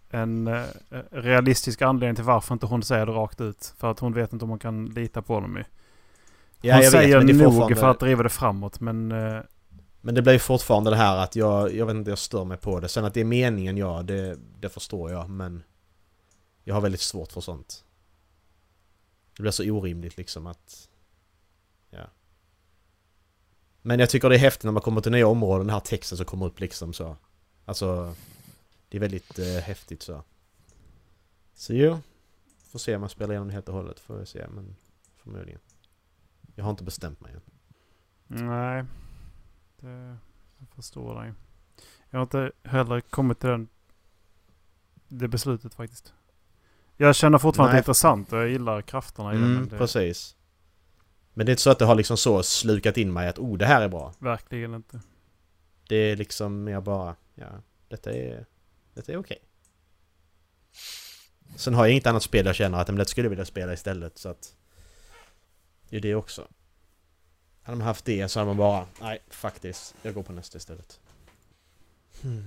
[0.10, 0.64] en eh,
[1.12, 3.74] realistisk anledning till varför inte hon säger det rakt ut.
[3.78, 5.56] För att hon vet inte om man kan lita på dem.
[5.58, 5.64] ju.
[6.62, 7.76] Ja, hon jag säger vet, men nog fortfarande...
[7.76, 9.12] för att driva det framåt men...
[9.12, 9.40] eh,
[10.02, 12.58] Men det blir ju fortfarande det här att jag, jag vet inte, jag stör mig
[12.58, 12.88] på det.
[12.88, 15.64] Sen att det är meningen, ja, det, det förstår jag, men...
[16.64, 17.84] Jag har väldigt svårt för sånt.
[19.38, 20.90] Det blir så orimligt liksom att...
[21.90, 22.08] Ja.
[23.82, 26.18] Men jag tycker det är häftigt när man kommer till nya områden, den här texten
[26.18, 27.18] som kommer upp liksom så.
[27.66, 28.16] Alltså...
[28.90, 30.24] Det är väldigt eh, häftigt så.
[31.54, 32.00] Så jo.
[32.58, 34.76] Får se om man spelar igenom det helt och hållet, får jag se, men...
[35.16, 35.60] Förmodligen.
[36.56, 37.42] Jag har inte bestämt mig än.
[38.28, 38.86] Nej.
[39.80, 40.18] Det,
[40.58, 41.34] jag förstår dig.
[42.10, 43.68] Jag har inte heller kommit till den,
[45.08, 46.14] det beslutet faktiskt.
[46.98, 47.80] Jag känner fortfarande att det är Nej.
[47.80, 49.38] intressant och jag gillar krafterna i.
[49.38, 50.36] Mm, Men det precis.
[51.34, 53.58] Men det är inte så att det har liksom så slukat in mig att oh,
[53.58, 54.14] det här är bra.
[54.20, 55.00] verkligen inte.
[55.88, 57.48] Det är liksom mer bara, ja,
[57.88, 58.46] detta är,
[58.94, 59.38] detta är okej.
[61.56, 63.74] Sen har jag inget annat spel jag känner att men det skulle jag vilja spela
[63.74, 64.56] istället så att...
[65.90, 66.48] Det är det också.
[67.62, 71.00] Hade man haft det så hade man bara, nej, faktiskt, jag går på nästa istället.
[72.22, 72.46] Hmm.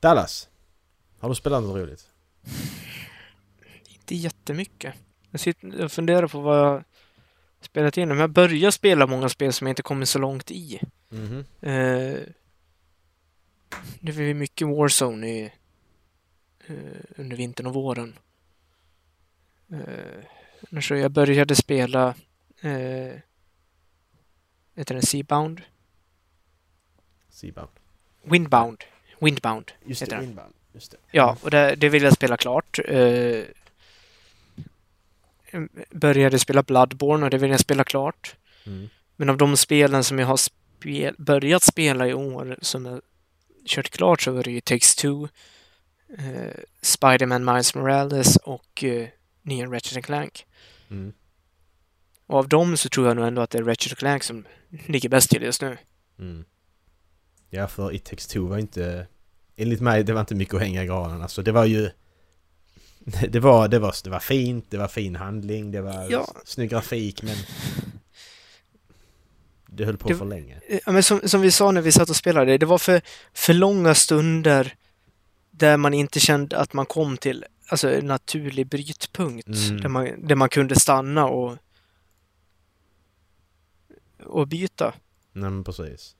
[0.00, 0.48] Dallas!
[1.18, 2.08] Har du spelat något roligt?
[3.88, 4.94] Inte jättemycket.
[5.30, 6.84] Jag, sitter, jag funderar på vad jag
[7.60, 8.08] spelat in.
[8.08, 10.80] Men jag börjar spela många spel som jag inte kommit så långt i.
[11.08, 11.44] Mhm.
[11.60, 12.20] Eh,
[14.00, 15.52] det ju mycket Warzone i,
[16.66, 18.18] eh, under vintern och våren.
[19.72, 22.14] Eh, så jag började spela
[22.60, 23.20] eh,
[24.74, 25.62] heter den Seabound?
[27.28, 27.70] Seabound.
[28.22, 28.84] Windbound.
[29.20, 29.72] Windbound.
[29.84, 30.20] Just det.
[30.20, 30.54] Windbound.
[30.72, 30.96] Just det.
[31.10, 32.78] Ja, och det, det vill jag spela klart.
[32.84, 33.44] Eh,
[35.90, 38.36] började spela Bloodborne och det vill jag spela klart.
[38.66, 38.88] Mm.
[39.16, 43.00] Men av de spelen som jag har spel, börjat spela i år som jag
[43.66, 45.28] kört klart så är det ju Takes Two,
[46.18, 49.08] eh, Spider-Man Miles Morales och eh,
[49.42, 50.46] nya Ratchet Clank.
[50.90, 51.12] Mm.
[52.26, 54.44] Och av dem så tror jag nog ändå att det är Ratchet Clank som
[54.86, 55.76] ligger bäst till just nu.
[56.18, 56.44] Mm.
[57.50, 59.06] Ja, för It takes two var inte...
[59.62, 61.22] Enligt mig, det var inte mycket att hänga i granen.
[61.22, 61.90] Alltså det var ju...
[63.28, 66.34] Det var, det, var, det var fint, det var fin handling, det var Ja.
[66.44, 67.36] snygg grafik men...
[69.66, 70.60] Det höll på Det- för länge.
[70.86, 73.00] Ja, men som, som vi sa när vi satt och spelade, det var för,
[73.34, 74.74] för långa stunder
[75.50, 79.46] där man inte kände att man kom till alltså, en naturlig brytpunkt.
[79.48, 79.80] Mm.
[79.80, 81.56] Där, man, där man kunde stanna och,
[84.24, 84.94] och byta.
[85.32, 86.16] Nej men precis.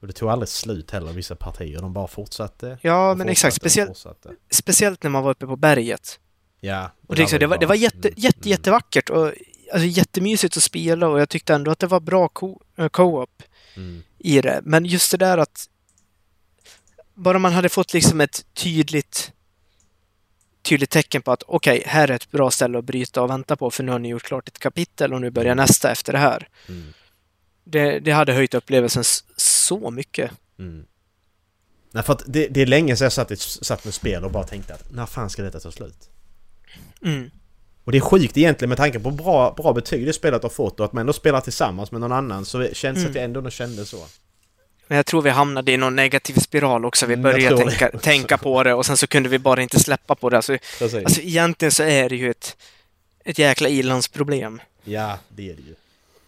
[0.00, 1.80] Och det tog aldrig slut heller, vissa partier.
[1.80, 2.78] De bara fortsatte.
[2.82, 3.56] Ja, men exakt.
[3.56, 4.06] Speciellt,
[4.50, 6.20] speciellt när man var uppe på berget.
[6.60, 6.90] Ja.
[7.06, 8.50] Och det, det, var, det var jätte, Mm, jätte, mm.
[8.50, 9.26] jättevackert och
[9.72, 12.30] alltså, jättemysigt att spela och jag tyckte ändå att det var bra
[12.76, 13.42] eh, co-op
[13.76, 14.02] Mm.
[14.18, 14.60] i det.
[14.64, 15.68] Men just det där att
[17.14, 19.32] bara man hade fått liksom ett tydligt
[20.62, 23.70] tydligt tecken på att okej, här är ett bra ställe att bryta och vänta på
[23.70, 26.48] för nu har ni gjort klart ett kapitel och nu börjar nästa efter det här.
[26.68, 26.92] Mm.
[27.64, 29.04] Det, det hade höjt upplevelsen
[29.60, 30.30] så mycket.
[30.58, 30.84] Mm.
[31.92, 34.44] Nej, för att det, det är länge sedan jag satt, satt med spel och bara
[34.44, 36.10] tänkte att när fan ska detta ta slut?
[37.04, 37.30] Mm.
[37.84, 40.80] Och det är sjukt egentligen med tanke på bra, bra betyg det spelet har fått
[40.80, 43.10] och att man ändå spelar tillsammans med någon annan så känns det Mm.
[43.10, 44.06] att jag ändå kände så.
[44.86, 47.06] Men jag tror vi hamnade i någon negativ spiral också.
[47.06, 50.14] Vi Mm, började tänka, tänka på det och sen så kunde vi bara inte släppa
[50.14, 50.36] på det.
[50.36, 51.04] Alltså, Precis.
[51.04, 52.56] alltså egentligen så är det ju ett,
[53.24, 54.60] ett jäkla ilandsproblem.
[54.84, 55.74] Ja, det är det ju.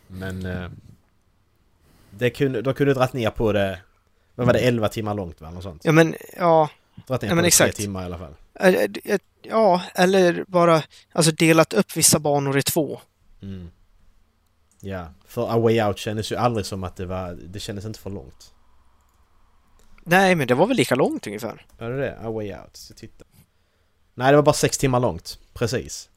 [0.07, 0.47] Men...
[0.47, 0.71] Eh,
[2.23, 3.81] det kunde, de kunde dragit ner på det...
[4.35, 4.61] Vad var det?
[4.61, 5.51] 11 timmar långt va?
[5.51, 5.85] Något sånt?
[5.85, 6.71] Ja men, ja.
[7.07, 7.77] Dragit ner ja, på men det exakt.
[7.77, 8.35] tre timmar i alla fall.
[9.43, 13.01] Ja, eller bara alltså delat upp vissa banor i två.
[13.43, 13.71] Mm.
[14.81, 17.33] Ja, för A Way Out kändes ju aldrig som att det var...
[17.33, 18.55] Det kändes inte för långt.
[20.05, 21.67] Nej, men det var väl lika långt ungefär.
[21.79, 22.19] Var det det?
[22.19, 22.77] A Way Out?
[22.77, 23.25] Så titta.
[24.15, 25.39] Nej, det var bara sex timmar långt.
[25.55, 26.11] Precis.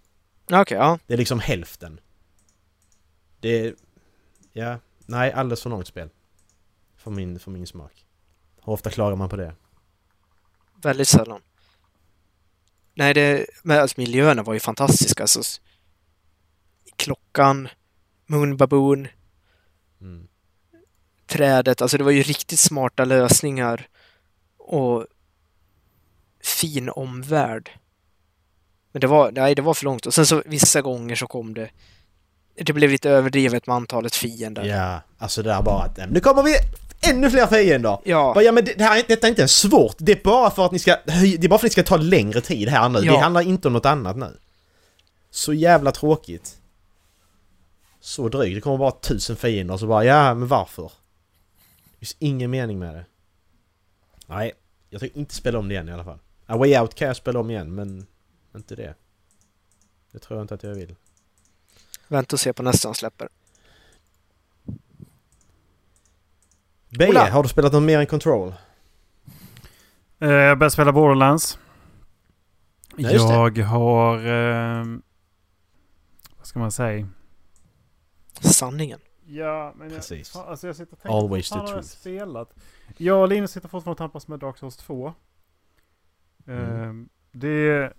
[0.51, 0.99] Okej, ja.
[1.07, 1.99] Det är liksom hälften.
[3.39, 3.75] Det är...
[4.53, 4.79] Ja.
[5.05, 6.09] Nej, alldeles för långt spel.
[6.97, 8.05] För min, för min smak.
[8.65, 9.55] Hur ofta klagar man på det?
[10.81, 11.41] Väldigt sällan.
[12.93, 15.23] Nej, det, men alltså miljöerna var ju fantastiska.
[15.23, 15.41] Alltså,
[16.95, 17.67] klockan,
[18.25, 19.07] Moon Baboon,
[20.01, 20.27] Mm.
[21.25, 21.81] trädet.
[21.81, 23.87] Alltså det var ju riktigt smarta lösningar
[24.57, 25.07] och
[26.43, 27.79] fin omvärld.
[28.91, 30.05] Men det var, nej, det var för långt.
[30.05, 31.69] Och sen så vissa gånger så kom det
[32.55, 34.63] det blev lite överdrivet med antalet fiender.
[34.65, 36.55] Ja, alltså det där bara att "Nej, nu kommer vi
[37.09, 37.97] ännu fler fiender!
[38.03, 38.31] Ja.
[38.35, 40.51] Bara, ja men det, det här, är- detta är inte ens svårt, det är bara
[40.51, 41.11] för att ni ska det
[41.45, 42.99] är bara för att ni ska ta längre tid här nu.
[43.03, 43.11] Ja.
[43.11, 44.37] Det handlar inte om något annat nu.
[45.29, 46.57] Så jävla tråkigt.
[47.99, 50.91] Så drygt, det kommer bara tusen fiender så bara ja, men varför?
[51.91, 53.05] Det finns ingen mening med det.
[54.27, 54.53] Nej,
[54.89, 56.19] jag tänker inte spela om det igen i alla fall.
[56.45, 58.07] A Way Out kan jag spela om igen, men
[58.55, 58.93] inte det.
[60.11, 60.95] Det tror jag inte att jag vill.
[62.07, 63.29] Vänta och se på nästa han släpper.
[66.99, 67.29] B, Ola.
[67.29, 68.53] har du spelat något mer än Control?
[70.19, 71.59] Eh, Jag började spela Borderlands.
[72.97, 74.17] Ja, jag har...
[74.25, 74.85] Eh,
[76.37, 77.07] vad ska man säga?
[78.41, 78.99] Sanningen.
[79.27, 80.35] Ja, men Precis.
[80.35, 81.87] Jag, alltså jag sitter och tänker, Always the har jag truth.
[81.87, 82.53] spelat?
[82.97, 85.13] Jag och Linus sitter fortfarande och tampas med Dark Souls 2.
[86.47, 87.01] Mm.
[87.01, 87.93] Eh, det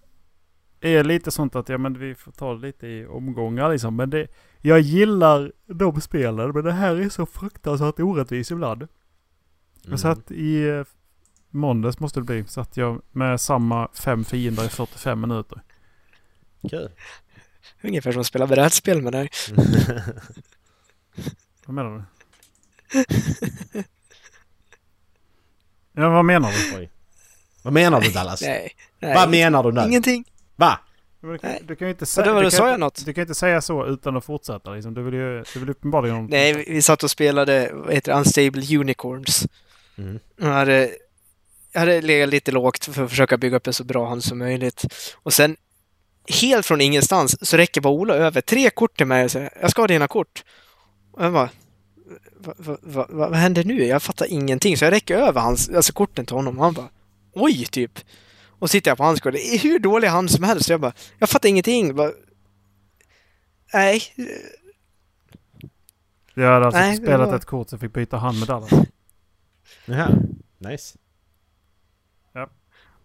[0.81, 3.97] är lite sånt att ja, men vi får ta det lite i omgångar liksom.
[3.97, 4.27] Men det,
[4.61, 8.83] jag gillar de spelen, men det här är så fruktansvärt orättvist ibland.
[8.83, 8.91] Mm.
[9.91, 10.85] Jag satt i eh,
[11.51, 15.62] måndags måste det bli, satt jag med samma fem fiender i 45 minuter.
[16.70, 16.91] Kul.
[17.83, 19.31] Ungefär som att spela brädspel med dig.
[21.66, 22.05] Vad menar du?
[25.93, 26.77] ja, vad menar du?
[26.79, 26.91] Oj.
[27.62, 28.43] Vad menar du Dallas?
[28.43, 28.77] Nej.
[28.99, 29.81] nej Vad menar du nu?
[29.87, 30.24] Ingenting.
[30.57, 30.78] Va?
[31.20, 32.26] Du du kan ju inte säga...
[32.26, 32.92] vadå, du kan sa jag?
[33.04, 34.94] Du kan ju inte säga så utan att fortsätta liksom.
[34.94, 36.26] Du vill ju, du vill uppenbarligen...
[36.26, 39.46] Nej, vi, vi satt och spelade, vad heter det, Unstable Unicorns.
[39.98, 40.18] Mm.
[40.36, 40.90] Jag hade,
[41.72, 44.38] jag hade legat lite lågt för att försöka bygga upp en så bra hand som
[44.38, 44.84] möjligt.
[45.14, 45.57] Och sen,
[46.42, 49.70] helt från ingenstans, så räcker bara Ola över tre kort till mig och säger jag
[49.70, 50.44] ska ha dina kort.
[51.12, 51.50] Och jag bara,
[52.38, 53.84] va, va, va, vad händer nu?
[53.86, 54.76] Jag fattar ingenting.
[54.76, 56.88] Så jag räcker över hans, alltså korten till honom och han bara,
[57.32, 58.00] oj, typ.
[58.59, 60.66] Och sitter jag på hans det är hur dålig hand som helst.
[60.66, 61.94] Så jag bara, jag fattar ingenting.
[61.94, 62.12] Bara,
[63.74, 64.02] Nej,
[66.34, 68.70] Jag hade alltså Nej, spelat var- ett kort så jag fick byta hand med Dallas.
[69.86, 70.09] Jaha.
[70.59, 70.98] Nice.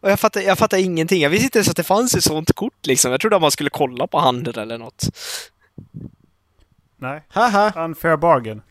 [0.02, 1.22] Och jag fattar, jag fattar ingenting.
[1.22, 3.12] Jag visste inte ens att det fanns ett sånt kort liksom.
[3.12, 5.04] Jag trodde att man skulle kolla på handen eller något.
[6.98, 7.86] Nej, Haha!
[7.86, 8.62] Unfair Bargain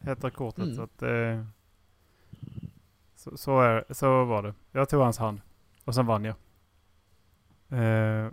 [0.00, 0.64] heter kortet.
[0.64, 0.76] Mm.
[0.76, 1.44] Så, att, eh,
[3.16, 4.54] så, så, är, så var det.
[4.72, 5.40] Jag tog hans hand
[5.88, 6.34] och sen vann jag.
[7.70, 8.30] Eh,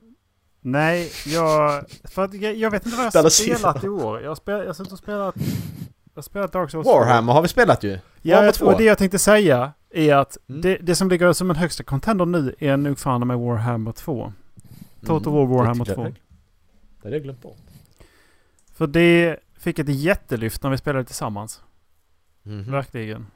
[0.61, 4.21] nej, jag, för att jag, jag vet inte vad jag har spelat i år.
[4.21, 5.35] Jag har, spel, jag har och spelat...
[5.37, 6.93] Jag har spelat Dark Souls 2.
[6.99, 7.89] Warhammer har vi spelat ju.
[7.91, 7.99] Ja,
[8.35, 8.65] Warhammer jag, 2.
[8.65, 10.61] och det jag tänkte säga är att Mm.
[10.61, 14.33] det, det som ligger som en högsta contender nu är nog fan med Warhammer 2.
[15.05, 16.03] Total War Mm, Warhammer det- 2.
[16.03, 16.13] Det
[17.03, 17.57] hade jag glömt bort.
[18.73, 21.61] För det fick ett jättelyft när vi spelade tillsammans.
[22.43, 22.71] Mhm.
[22.71, 23.27] Verkligen.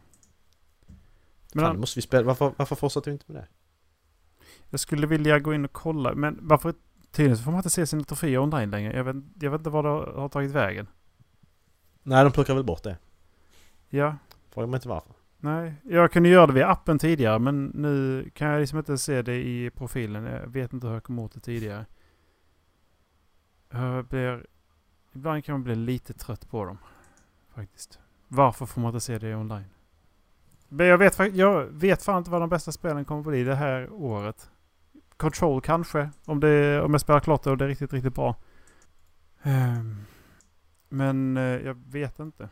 [1.54, 2.24] Men Fan, det måste vi spela.
[2.24, 3.48] Varför, varför fortsätter vi inte med det?
[4.70, 6.16] Jag skulle vilja gå in och kolla.
[6.16, 6.74] Men varför?
[7.12, 8.98] Tydligen så får man inte se sina troféer online längre.
[8.98, 10.88] Jag vet, jag vet inte vad det har tagit vägen.
[12.04, 12.98] Nej, de plockar väl bort det.
[13.90, 14.16] Ja,
[14.50, 15.14] Fråga mig inte varför.
[15.38, 15.74] nej.
[15.84, 19.36] Jag kunde göra det via appen tidigare men nu kan jag liksom inte se det
[19.36, 20.24] i profilen.
[20.26, 21.86] Jag vet inte hur jag kom åt det tidigare.
[23.72, 24.46] Jag blir...
[25.14, 26.78] Ibland kan man bli lite trött på dem.
[27.56, 28.00] Faktiskt.
[28.28, 29.66] Varför får man inte se det online?
[30.68, 33.56] Men jag vet, jag vet fan inte vad de bästa spelen kommer att bli det
[33.56, 34.52] här året.
[35.20, 36.10] Control kanske.
[36.26, 38.36] Om, det, om jag spelar klart det och det är riktigt, riktigt bra.
[39.44, 39.96] Ehm,
[40.90, 42.50] men eh, jag vet inte.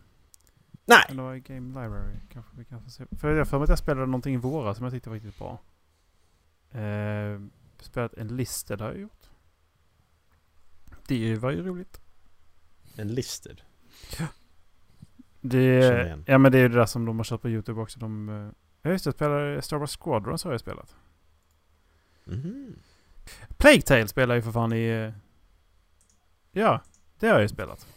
[0.85, 1.05] Nej!
[1.09, 3.05] Eller i Game Library kanske vi kan få se.
[3.11, 5.37] För jag för mig att jag spelade någonting i våras som jag tyckte var riktigt
[5.37, 5.59] bra.
[6.75, 7.41] Uh,
[7.79, 9.29] spelat en listed har jag gjort.
[11.07, 12.01] Det var ju roligt.
[12.95, 13.61] En listed.
[15.41, 16.23] Det, Känner igen.
[16.27, 17.99] ja men det är ju det där som de har kört på YouTube också.
[17.99, 18.49] De, eh,
[18.81, 20.95] ja just det, jag spelar Star Wars Squadron så har jag spelat.
[22.27, 22.75] Mhm.
[23.57, 24.87] Plague Tale spelar ju för fan i...
[24.87, 25.13] eh,
[26.51, 26.81] Ja,
[27.19, 27.87] det har jag ju spelat.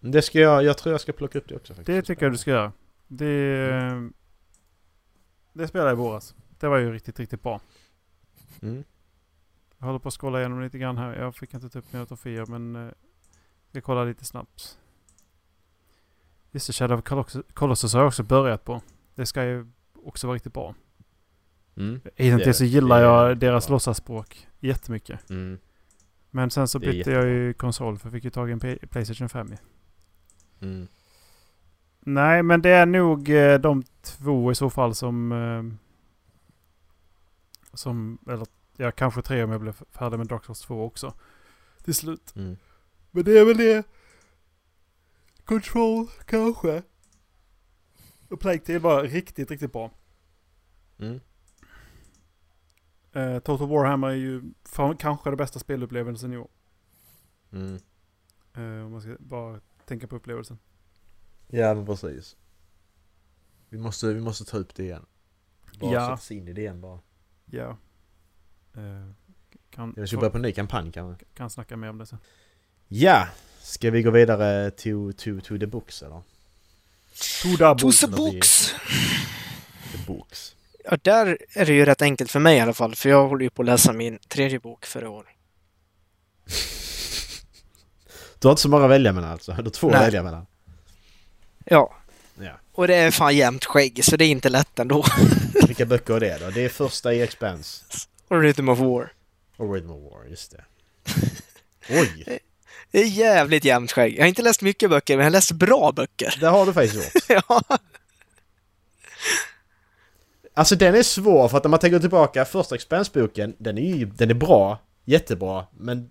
[0.00, 1.86] Det ska jag, jag tror jag ska plocka upp det också faktiskt.
[1.86, 2.72] Det tycker jag du ska göra.
[3.06, 4.02] Det, eh,
[5.52, 6.34] det spelade jag i våras.
[6.58, 7.60] Det var ju riktigt, riktigt bra.
[8.62, 8.84] Mm.
[9.78, 11.14] Jag håller på att scrolla igenom lite grann här.
[11.14, 12.92] Jag fick inte ta upp mina troféer men eh,
[13.70, 14.78] ska kolla lite snabbt.
[16.50, 18.82] Just det, Shadow of Colossus har jag också börjat på.
[19.14, 19.66] Det ska ju
[20.04, 20.74] också vara riktigt bra.
[21.76, 22.00] Mm.
[22.54, 22.68] Så det.
[22.68, 23.74] gillar Det jag deras bra.
[23.74, 25.30] låtsasspråk jättemycket.
[25.30, 25.58] Mm.
[26.30, 29.28] Men sen så bytte jag ju konsol för jag fick ju tag i en Playstation
[29.28, 29.56] 5 ju.
[30.68, 30.86] Mm.
[32.00, 35.32] Nej men det är nog eh, de två i så fall som...
[35.32, 35.62] Eh,
[37.76, 38.46] som, eller
[38.76, 41.14] ja kanske tre om jag blir färdig med Dark Souls 2 också.
[41.84, 42.32] Till slut.
[42.36, 42.56] Mm.
[43.10, 43.86] Men det är väl det.
[45.44, 46.82] Control kanske.
[48.28, 49.90] Och Plague Tale var riktigt, riktigt bra.
[50.98, 51.20] Mm.
[53.14, 56.48] Eh, Total Warhammer är ju fan, kanske det bästa spelupplevelsen i år.
[57.52, 57.74] Mm.
[58.54, 60.58] Eh, om man ska bara tänka på upplevelsen.
[61.48, 62.36] Ja men precis.
[63.68, 65.06] Vi måste, vi måste ta upp det igen.
[65.80, 66.00] Bara Ja.
[66.06, 67.00] sätta sig in i det igen bara.
[67.46, 67.76] Ja.
[68.74, 69.10] Eh,
[69.70, 71.24] kan, Jag ska börja på en ny kampanj kanske.
[71.34, 72.18] kan snacka mer om det sen.
[72.88, 73.28] Ja!
[73.60, 76.22] Ska vi gå vidare to, to, to the books eller?
[77.42, 77.84] To the
[78.16, 78.74] books!
[79.92, 80.53] The books.
[80.90, 83.42] Ja, där är det ju rätt enkelt för mig i alla fall, för jag håller
[83.44, 85.26] ju på att läsa min tredje bok för i år.
[88.38, 89.52] Du har inte så många att välja mellan alltså?
[89.52, 89.96] Du har två Nej.
[89.96, 90.46] att välja mellan?
[91.64, 91.94] Ja,
[92.40, 92.52] Ja.
[92.72, 95.04] och det är fan jämnt skägg, så det är inte lätt ändå.
[95.66, 96.50] Vilka böcker är det då?
[96.50, 97.84] Det är första i Expanse.
[98.28, 99.12] och Rhythm of War.
[99.56, 100.64] Och Rhythm of War, just det.
[102.00, 102.38] Oj!
[102.90, 104.14] Det är jävligt jämnt skägg.
[104.16, 106.36] Jag har inte läst mycket böcker, men jag har läst bra böcker.
[106.40, 107.24] Det har du faktiskt gjort.
[107.48, 107.62] ja.
[110.56, 114.04] Alltså den är svår för att när man tänker tillbaka, första Expanse-boken, den är ju
[114.06, 116.10] den är bra, jättebra, men...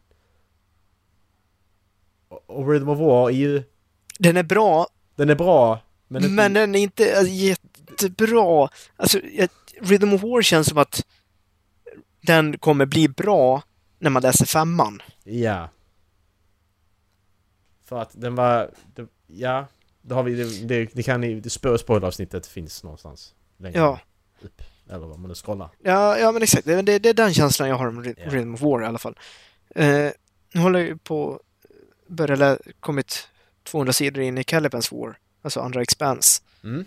[2.48, 3.64] Och- Rhythm of War är ju...
[4.20, 6.36] Den är bra, Den är bra, men...
[6.36, 8.70] men, inte- den är inte alltså, jättebra.
[8.96, 9.20] Alltså,
[9.82, 11.06] Rhythm of War känns som att
[12.22, 13.64] den kommer bli bra
[14.00, 15.02] när man läser femman.
[15.24, 15.70] Ja.
[17.86, 18.72] För att den var...
[18.96, 19.68] Det, ja.
[20.02, 20.36] Då har vi...
[20.36, 21.42] Det, det, det kan ni...
[21.50, 23.34] Spoileravsnittet finns någonstans.
[23.58, 24.00] Längre Ja.
[24.46, 24.62] Upp.
[24.90, 25.70] Eller vad man nu scrollar.
[25.84, 26.66] Ja, ja men exakt.
[26.66, 28.14] Det, det, är den känslan jag har om Ja.
[28.32, 29.18] Rhythm of War i alla fall.
[29.76, 30.10] Eh,
[30.54, 31.40] nu håller jag ju på
[32.08, 33.28] börja lä- kommit
[33.64, 36.42] 200 sidor in i Caliban's War, alltså andra Expanse.
[36.64, 36.86] Mm.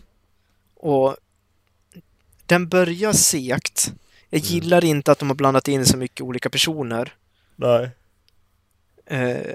[0.75, 1.17] Och
[2.47, 3.93] den börjar segt.
[4.31, 4.53] Jag Mm.
[4.53, 7.15] gillar inte att de har blandat in så mycket olika personer.
[7.57, 7.91] Nej.
[9.07, 9.55] Eh,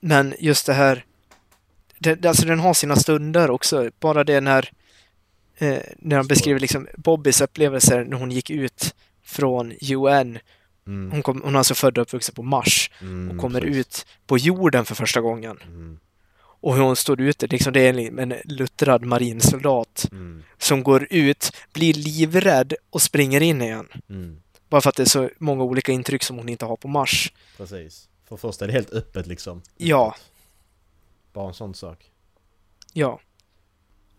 [0.00, 1.04] men just det här,
[1.98, 3.90] det, alltså den har sina stunder också.
[4.00, 4.70] Bara det när,
[5.60, 10.38] eh, när de beskriver liksom Bobbys upplevelser när hon gick ut från UN.
[10.86, 11.10] Mm.
[11.10, 13.76] Hon, kom, hon är alltså född och uppvuxen på Mars Mm, och kommer precis.
[13.76, 15.58] ut på jorden för första gången.
[15.66, 15.98] Mm.
[16.62, 20.42] Och hur hon står ute, liksom det är en, en luttrad marinsoldat Mm.
[20.58, 23.88] som går ut, blir livrädd och springer in igen.
[24.08, 24.40] Mm.
[24.68, 27.32] Bara för att det är så många olika intryck som hon inte har på Mars.
[27.56, 28.08] Precis.
[28.28, 29.62] För först är det helt öppet liksom.
[29.76, 30.14] Ja.
[31.32, 32.10] Bara en sån sak.
[32.92, 33.20] Ja.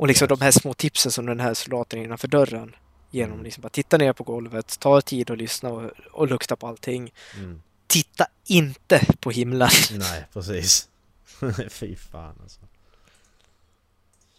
[0.01, 2.75] Och liksom de här små tipsen som den här soldaten innanför dörren
[3.11, 3.43] genom Mm.
[3.43, 7.13] liksom bara titta ner på golvet, ta tid att lyssna och, och lukta på allting.
[7.37, 7.61] Mm.
[7.87, 9.69] Titta inte på himlen.
[9.91, 10.89] Nej, precis.
[11.69, 12.59] Fy fan alltså.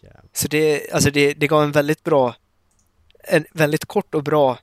[0.01, 0.23] Jävlar.
[0.33, 2.35] Så det, alltså det, det gav en väldigt bra,
[3.23, 4.59] en väldigt kort och bra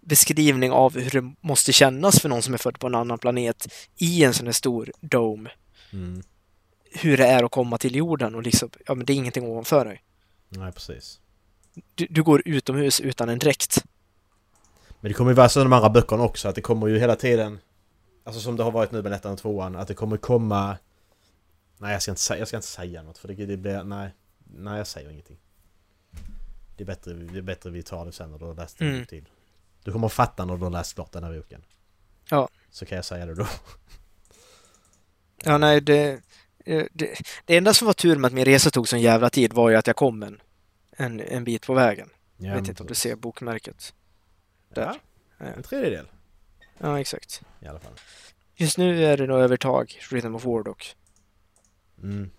[0.00, 3.68] beskrivning av hur det måste kännas för någon som är född på en annan planet
[3.96, 5.50] i en sån här stor dome.
[5.92, 6.22] Mm.
[6.92, 9.84] Hur det är att komma till jorden och liksom, ja men det är ingenting ovanför
[9.84, 10.02] dig.
[10.48, 11.20] Nej, precis.
[11.94, 13.84] Du, du går utomhus utan en dräkt.
[15.00, 16.98] Men det kommer ju vara så i de andra böckerna också, att det kommer ju
[16.98, 17.58] hela tiden...
[18.24, 20.76] Alltså som det har varit nu med ettan och tvåan, att det kommer komma...
[21.78, 23.82] Nej, jag ska inte, säga- jag ska inte säga något för det, det blir...
[23.84, 24.10] Nej.
[24.44, 25.38] Nej, jag säger ingenting.
[26.76, 29.06] Det är bättre, det är bättre vi tar det sen när du har läst Mm.
[29.06, 29.28] till.
[29.84, 31.64] Du kommer att fatta när du har läst klart den här boken.
[32.30, 32.48] Ja.
[32.70, 33.46] Så kan jag säga det då.
[35.44, 36.22] Ja, nej, det,
[36.64, 39.70] det, det enda som var tur med att min resa tog sån jävla tid var
[39.70, 40.40] ju att jag kom en,
[40.96, 42.08] en, en bit på vägen.
[42.36, 43.94] Ja, Jag vet inte om du ser bokmärket.
[44.74, 44.94] Där.
[45.38, 46.06] Ja, en tredjedel
[46.78, 47.42] Ja, exakt.
[47.60, 47.92] i alla fall.
[48.56, 50.96] Just nu är det nog övertag, Rhythm of War dock.
[52.02, 52.30] Mm.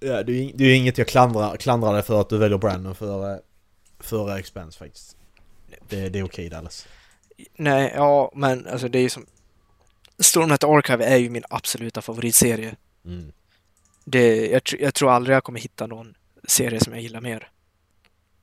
[0.00, 2.38] Ja, det är ju det är ju inget jag klandrar, klandrar dig för att du
[2.38, 3.38] väljer Brandon för, eh,
[3.98, 5.16] för Expense faktiskt.
[5.88, 6.86] Det, det är okej Dallas.
[7.56, 9.26] Nej, ja, men alltså det är ju som...
[10.18, 12.76] Stormlight Archive är ju min absoluta favoritserie.
[13.04, 13.32] Mm.
[14.10, 17.50] Det, jag, jag tror aldrig jag kommer hitta någon serie som jag gillar mer.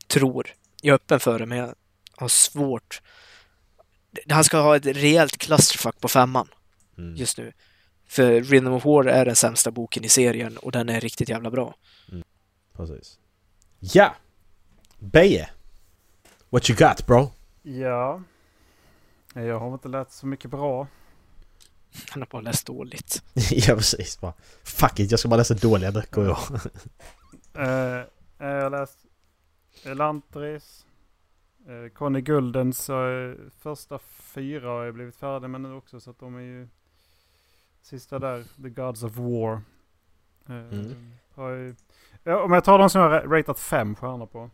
[0.07, 0.53] Tror.
[0.81, 1.75] Jag är öppen för det, men jag
[2.15, 3.01] har svårt.
[4.29, 6.47] Han ska ha ett rejält clusterfuck på femman
[6.97, 7.15] Mm.
[7.15, 7.51] just nu.
[8.07, 11.51] För Rhythm of War är den sämsta boken i serien och den är riktigt jävla
[11.51, 11.75] bra.
[12.73, 13.19] Precis.
[13.79, 14.15] Ja!
[14.99, 15.49] Beje!
[16.49, 17.31] What you got bro?
[17.61, 18.21] Ja.
[19.33, 20.87] Jag har inte lärt så mycket bra.
[22.09, 23.23] Han har bara läst dåligt.
[23.51, 24.33] ja precis bara.
[24.63, 26.37] Fuck it, jag ska bara läsa dåliga böcker i år.
[27.57, 28.05] Eh, eh,
[28.39, 28.99] jag har läst
[29.83, 30.85] Elantris.
[31.67, 35.99] Eh, Conny Guldens eh, första fyra har jag blivit färdig med nu också.
[35.99, 36.67] Så att de är ju
[37.81, 38.43] sista där.
[38.63, 39.53] The Gods of War.
[39.53, 41.11] Eh, Mm.
[41.35, 41.75] har ju,
[42.23, 44.49] ja, om jag tar de som jag har ratat fem stjärnor på.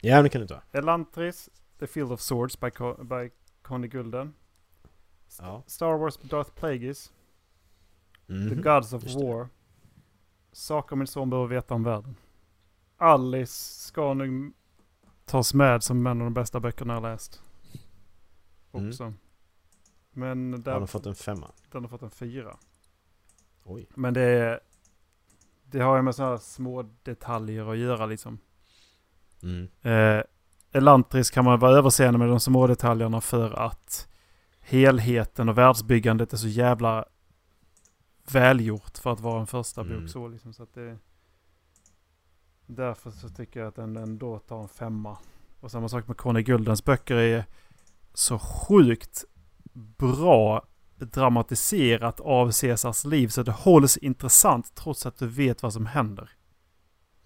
[0.00, 0.62] ja det kan du ta.
[0.72, 3.30] Elantris, The Field of Swords by, Co- by
[3.62, 4.34] Conny Gulden.
[5.38, 5.62] Ja.
[5.66, 7.12] Star Wars Darth Plagueis.
[8.26, 8.48] Mhm.
[8.48, 9.24] The Gods of Just det.
[9.26, 9.48] War.
[10.52, 12.14] Saker min son behöver veta om världen.
[12.96, 14.52] Alice ska nu
[15.24, 17.42] tas med som en av de bästa böckerna jag läst.
[18.72, 18.88] Mm.
[18.88, 19.12] Också.
[20.12, 21.50] Men där, Har de fått en femma?
[21.70, 22.56] den har fått en fyra.
[23.64, 23.86] Oj.
[23.94, 24.60] Men det är...
[25.64, 28.38] Det har ju med sådana små detaljer att göra liksom.
[29.42, 29.68] Mm.
[29.82, 30.22] Eh,
[30.72, 34.08] Elantris kan man vara överseende med de små detaljerna för att
[34.68, 37.04] helheten och världsbyggandet är så jävla
[38.32, 40.00] välgjort för att vara en första Mm.
[40.00, 40.52] bok så liksom.
[40.52, 40.98] Så att det,
[42.66, 45.18] därför så tycker jag att den ändå tar en femma.
[45.60, 47.44] Och samma sak med Conny Guldens böcker är
[48.14, 49.24] så sjukt
[49.72, 50.66] bra
[50.98, 56.30] dramatiserat av Caesars liv så det hålls intressant trots att du vet vad som händer.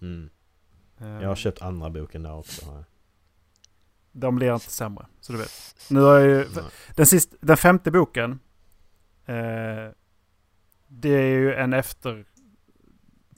[0.01, 0.29] Mm.
[0.97, 2.83] Jag har köpt andra boken där också.
[4.11, 4.21] Jag.
[4.21, 5.75] De blir inte sämre, så du vet.
[5.89, 6.47] Nu har jag ju,
[6.95, 8.39] den, sist, den femte boken.
[9.25, 9.35] Eh,
[10.87, 12.25] det är ju en efter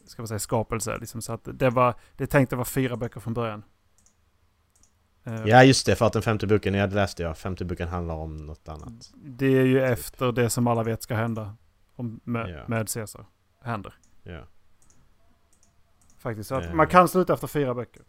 [0.05, 0.97] ska man säga, skapelse.
[0.97, 3.63] Liksom, så att det, var, det tänkte vara fyra böcker från början.
[5.23, 7.37] Eh, Ja just det, för att den femte boken, ja det läste jag.
[7.37, 9.11] Femte boken handlar om något annat.
[9.15, 11.55] Det är ju efter det som alla vet ska hända
[11.95, 12.63] om, med, Ja.
[12.67, 13.25] med Caesar.
[13.61, 13.93] Händer.
[14.23, 14.41] Ja.
[16.17, 16.49] Faktiskt.
[16.49, 16.73] Så att Eh.
[16.73, 18.01] man kan sluta efter fyra böcker.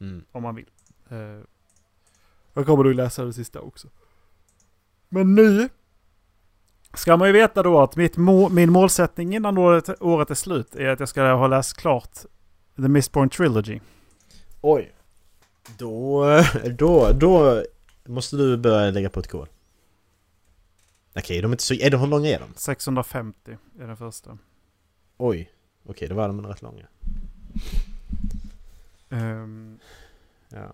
[0.00, 0.24] Mm.
[0.32, 0.66] om man vill.
[1.10, 1.40] Eh,
[2.54, 3.88] jag kommer nog läsa det sista också.
[5.08, 5.68] Men nu
[6.94, 10.76] ska man ju veta då att mitt må min målsättning innan året, året är slut
[10.76, 12.18] är att jag ska ha läst klart
[12.76, 13.80] The Mistborn Trilogy.
[14.60, 14.92] Oj.
[15.78, 16.24] Då,
[16.78, 17.64] då, då
[18.04, 19.48] måste du börja lägga på ett kol.
[21.16, 21.74] Okej, de är inte så...
[21.74, 22.48] Är de, hur långa är de?
[22.56, 24.38] 650 är den första.
[25.16, 25.52] Oj.
[25.86, 26.86] Okej, då var de rätt långa.
[29.10, 29.78] Ehm,
[30.52, 30.72] Ja.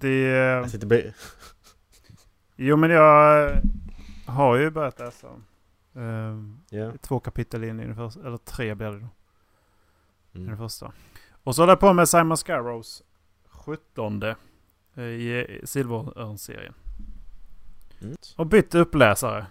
[0.00, 0.20] Det...
[0.20, 1.12] Jag sitter bli...
[2.56, 3.52] Jo men jag
[4.26, 5.28] har ju börjat läsa.
[5.96, 6.92] Ehm, Ja.
[7.00, 9.08] två kapitel in i den första, eller tre blir det då.
[10.32, 10.58] i den Mm.
[10.58, 10.92] första.
[11.42, 13.02] Och så håller jag på med Simon Scarrows
[13.48, 14.22] 17
[14.94, 16.74] eh, i Silverörn-serien.
[18.02, 18.16] Mm.
[18.36, 19.46] Och bytt uppläsare.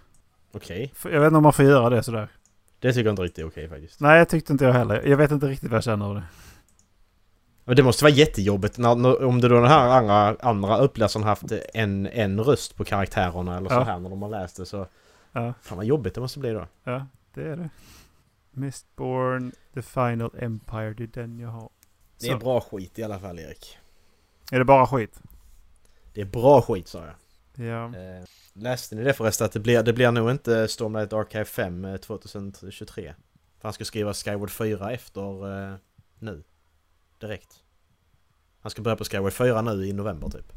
[0.51, 0.91] Okej.
[0.95, 2.30] För- Jag vet inte om man får göra det sådär.
[2.80, 3.99] Det tycker jag inte riktigt är okej faktiskt.
[3.99, 5.03] Nej, jag tyckte inte jag heller.
[5.07, 6.23] Jag vet inte riktigt vad jag känner av det.
[7.70, 11.44] Men det måste vara jättejobbigt när, om det då den här andra, andra uppläsaren haft
[11.74, 13.84] en, en röst på karaktärerna eller så Ja.
[13.84, 14.88] här när de har läst det så...
[15.32, 16.68] Ja, Fan vad jobbigt det måste bli då.
[16.84, 17.70] ja det är det.
[18.52, 21.70] Mistborn, The Final Empire, det är den jag har.
[22.20, 22.38] Det är Så.
[22.40, 23.78] bra skit i alla fall Erik.
[24.52, 25.20] Är det bara skit?
[26.14, 27.68] Det är bra skit sa jag.
[27.68, 27.86] Ja.
[27.86, 28.24] Eh,
[28.54, 31.98] läste ni det förresten att det blir, det blir nog inte Stormlight Archive 5 eh,
[31.98, 33.14] 2023?
[33.60, 35.76] För han ska skriva Skyward 4 efter eh,
[36.20, 36.44] nu.
[37.22, 37.48] Direkt.
[38.62, 40.52] Han ska börja på Skyward 4 nu i november typ.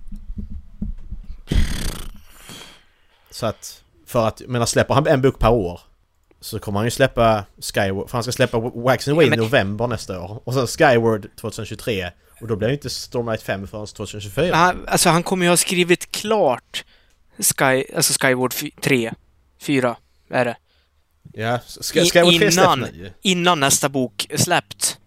[3.30, 5.80] Så att, för att, men släpper han en bok per år
[6.40, 9.38] så kommer han ju släppa Skyward, för han ska släppa Wax and Ja, Wayne men-
[9.38, 10.40] november nästa år.
[10.44, 12.10] Och sen Skyward 2023.
[12.40, 14.56] Och då blir det inte Stormlight 5 förrän 2024.
[14.56, 16.84] Han, alltså han kommer ju ha skrivit klart
[17.38, 19.12] Sky, alltså Skyward 3,
[19.60, 19.96] 4
[20.30, 20.56] är det.
[21.32, 23.12] Ja, Skyward 3 släpps innan- nu.
[23.22, 24.98] Innan nästa bok är släppt.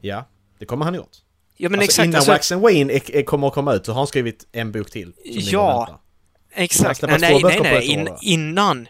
[0.00, 0.24] Ja,
[0.58, 1.10] det kommer han gjort.
[1.56, 2.04] Ja men alltså, exakt.
[2.06, 4.46] innan Alltså, Wax and Wayne är, är, kommer att komma ut så har han skrivit
[4.52, 5.12] en bok till.
[5.24, 6.00] Ja.
[6.54, 7.02] exakt.
[7.02, 7.60] Nej, nej, nej.
[7.62, 7.84] nej.
[7.86, 8.88] In, innan.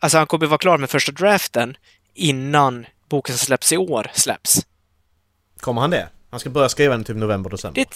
[0.00, 1.76] Alltså han kommer vara klar med första draften
[2.14, 4.66] innan boken som släpps i år släpps.
[5.60, 6.08] Kommer han det?
[6.30, 7.80] Han ska börja skriva den typ november, december.
[7.80, 7.88] Det,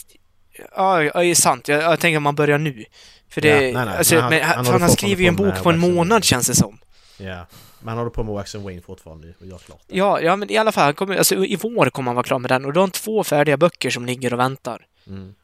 [0.76, 1.68] ja, ja, det är sant.
[1.68, 2.84] Jag, jag tänker att man börjar nu.
[3.28, 3.48] För det...
[3.48, 5.78] Ja, nej, nej, alltså, han- men han han, han skriver ju en bok på en
[5.78, 6.78] månad känns det som.
[7.18, 7.46] Ja.
[7.80, 9.82] Men han håller på med Wax and Wayne fortfarande och gör klart.
[9.86, 12.50] Ja, ja, men i alla fall, kommer, alltså, i vår kommer han vara klar med
[12.50, 14.86] den och då har han två färdiga böcker som ligger och väntar.
[15.06, 15.34] Mm.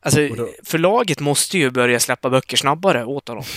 [0.00, 3.44] Alltså, Och då- förlaget måste ju börja släppa böcker snabbare åt honom.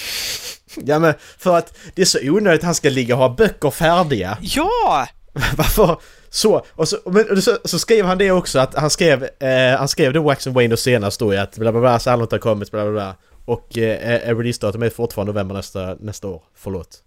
[0.77, 3.69] Ja men för att det är så onödigt att han ska ligga och ha böcker
[3.71, 4.37] färdiga.
[4.41, 5.07] Ja!
[5.57, 5.97] Varför?
[6.29, 9.87] Så, och så, men, så, så skrev han det också att han skrev, eh, han
[9.87, 12.37] skrev det Wax and Wayne då senast då i att bla bla bla, så har
[12.37, 13.15] kommit bla bla bla.
[13.45, 16.43] Och eh, eh, releasedatum är fortfarande november nästa, nästa år.
[16.55, 17.03] Förlåt.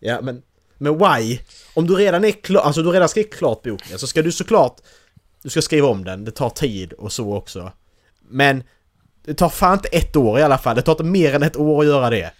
[0.00, 0.42] Ja men,
[0.78, 1.38] men why?
[1.74, 4.76] Om du redan är klar, alltså du redan skrivit klart boken så ska du såklart,
[5.42, 7.72] du ska skriva om den, det tar tid och så också.
[8.30, 8.62] Men
[9.24, 11.56] det tar fan inte ett år i alla fall, det tar inte mer än ett
[11.56, 12.32] år att göra det.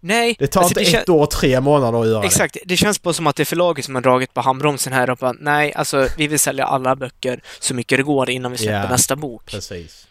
[0.00, 2.26] Nej, Det tar alltså, inte kän- ett år och tre månader att göra det.
[2.26, 5.10] Exakt, det känns bara som att det är förlaget som har dragit på handbromsen här
[5.10, 8.58] och bara, nej, alltså vi vill sälja alla böcker så mycket det går innan vi
[8.58, 8.88] släpper Ja.
[8.88, 9.46] nästa bok.
[9.46, 10.06] Precis.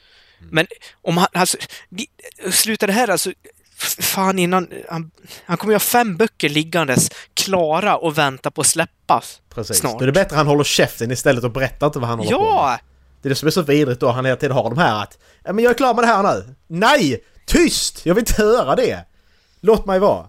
[0.51, 0.67] Men
[1.01, 1.57] om han, alltså,
[1.89, 2.07] vi,
[2.51, 3.31] sluta det här alltså,
[3.77, 5.11] fan innan, han,
[5.45, 9.41] han kommer ju ha fem böcker liggandes klara och vänta på att släppas.
[9.49, 9.77] Precis.
[9.77, 9.99] Snart.
[9.99, 12.31] Då är det bättre att han håller käften istället och berättar inte vad han håller
[12.31, 12.49] på med.
[12.49, 12.79] Ja!
[13.21, 15.17] Det är det som är så vidrigt då, han hela tiden har de här att
[15.43, 16.55] ja, men jag är klar med det här nu.
[16.67, 17.23] Nej!
[17.45, 18.05] Tyst!
[18.05, 19.05] Jag vill inte höra det!
[19.61, 20.25] Låt mig vara.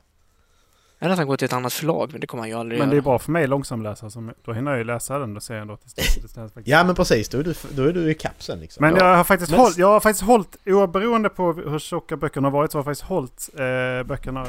[0.98, 2.88] Eller att han går till ett annat förlag, men det kommer han ju aldrig Men
[2.88, 3.02] det är göra.
[3.04, 4.10] bra för mig långsamläsare.
[4.10, 6.68] Som, då hinner jag ju läsa den och serien då tills tills- faktiskt.
[6.68, 8.80] Ja men precis, då är du, då är du i kapsen liksom.
[8.80, 9.08] Men ja.
[9.10, 12.52] jag har faktiskt Men- hållit, jag har faktiskt hållit, oberoende på hur tjocka böckerna har
[12.52, 14.46] varit, så har jag faktiskt hållit eh, böckerna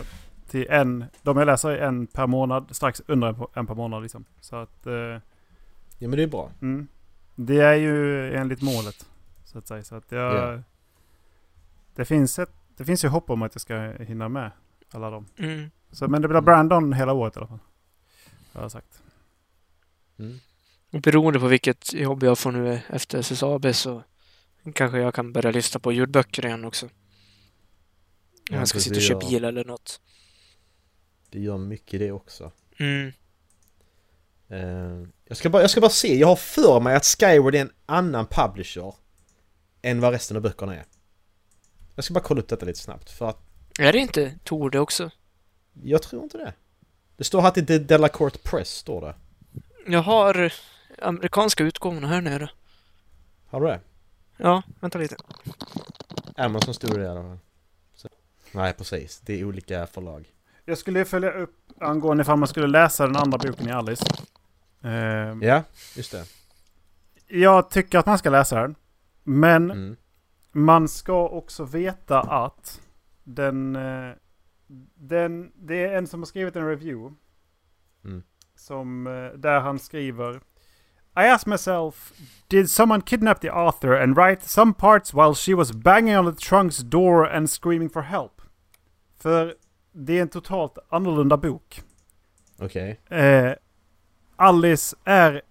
[0.50, 4.02] till en, de jag läser är en per månad, strax under en, en per månad
[4.02, 4.26] liksom.
[4.42, 5.20] Så att, eh, ja
[6.00, 6.50] men det är bra.
[6.62, 6.88] mm,
[7.36, 9.06] det är ju enligt målet.
[9.46, 9.84] Så att säga.
[9.84, 10.60] Så att jag, Ja.
[11.96, 14.52] det, finns ett, det finns ju hopp om att jag ska hinna med
[14.92, 15.26] alla dem.
[15.38, 15.70] Mm.
[15.98, 17.60] Så, men det blir Brandon hela året i alla fall.
[18.54, 19.02] Har jag sagt.
[20.20, 20.40] Mm.
[20.92, 24.04] Beroende på vilket jobb jag får nu efter SSAB så
[24.74, 26.86] kanske jag kan börja lyssna på ljudböcker igen också.
[26.86, 26.92] Om
[28.50, 30.02] Ja, jag ska sitta och köra bil eller något.
[31.30, 32.52] Det gör mycket det också.
[32.80, 33.12] Mm.
[34.48, 37.62] Eh, jag, ska bara, jag ska bara se, jag har för mig att Skyward är
[37.62, 38.94] en annan publisher
[39.82, 40.86] än vad resten av böckerna är.
[41.96, 43.40] Jag ska bara kolla upp detta lite snabbt för att
[43.80, 45.12] Är det inte Tor det också?
[45.84, 46.54] Jag tror inte det.
[47.18, 49.16] Det står här att det är Delacourt Press, står det.
[49.88, 50.54] Jag har
[51.02, 52.50] amerikanska utgåvorna här nere.
[53.50, 53.80] Har du det?
[54.38, 55.16] Ja, vänta lite.
[56.38, 57.38] Amazon stod det i alla fall.
[58.52, 59.20] Nej, precis.
[59.20, 60.26] Det är olika förlag.
[60.66, 64.06] Jag skulle följa upp angående ifall man skulle läsa den andra boken i Alice.
[64.84, 64.90] Eh,
[65.42, 65.64] Ja,
[65.96, 66.26] just det.
[67.28, 68.76] Jag tycker att man ska läsa den.
[69.24, 69.96] Men Mm.
[70.52, 72.82] man ska också veta att
[73.24, 74.12] den, eh,
[74.96, 75.52] den...
[75.56, 77.16] Det är en som har skrivit en review.
[78.06, 78.24] Mm.
[78.56, 80.36] Som, eh, där han skriver
[81.16, 82.14] I asked myself,
[82.48, 86.46] did someone kidnap the author and write some parts while she was banging on the
[86.50, 88.42] trunk's door and screaming for help?
[89.18, 89.56] För
[89.92, 91.82] det är en totalt annorlunda bok.
[92.60, 93.00] Okej.
[93.10, 93.54] Eh,
[94.36, 95.42] Alice är...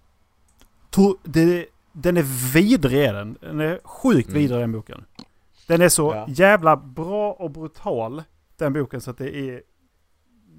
[0.89, 3.37] To, det, den är vidrig är den.
[3.41, 4.41] Den är sjukt Mm.
[4.41, 5.05] vidrig den boken.
[5.67, 6.25] Den är så Ja.
[6.29, 8.23] jävla bra och brutal
[8.57, 9.63] den boken så att det är...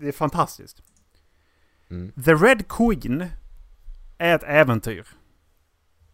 [0.01, 0.83] Det är fantastiskt.
[1.91, 2.13] Mm.
[2.25, 3.27] The Red Queen
[4.19, 5.07] är ett äventyr.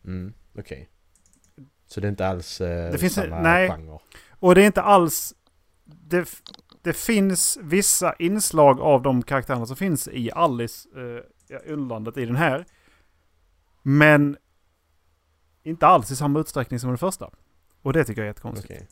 [0.05, 0.35] Mm.
[0.59, 0.91] Okej.
[1.87, 3.69] Så det är inte alls eh, Det finns- samma nej.
[3.69, 3.99] genre?
[4.31, 5.35] Och det är inte alls...
[5.85, 6.29] Det,
[6.83, 10.89] det finns vissa inslag av de karaktärerna som finns i Alice
[11.49, 12.65] eh, Underlandet i den här.
[13.83, 14.37] Men
[15.63, 17.31] inte alls i samma utsträckning som den första.
[17.83, 18.71] Och det tycker jag är jättekonstigt.
[18.71, 18.89] Okej.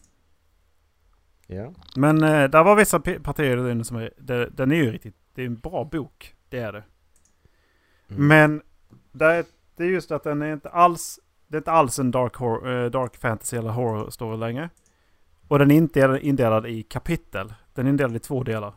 [1.54, 1.72] Ja.
[1.96, 4.10] Men eh, där var vissa partier i den som är...
[4.18, 5.16] Det, den är ju riktigt...
[5.34, 6.34] Det är en bra bok.
[6.48, 6.84] Det är det.
[8.10, 8.26] Mm.
[8.26, 8.62] Men
[9.12, 9.44] det är,
[9.76, 12.70] det är just att den är inte alls, det är inte alls en dark, hor-
[12.70, 14.70] eh, dark fantasy eller horror story längre.
[15.48, 17.54] Och den är inte indelad i kapitel.
[17.74, 18.74] Den är indelad i två delar.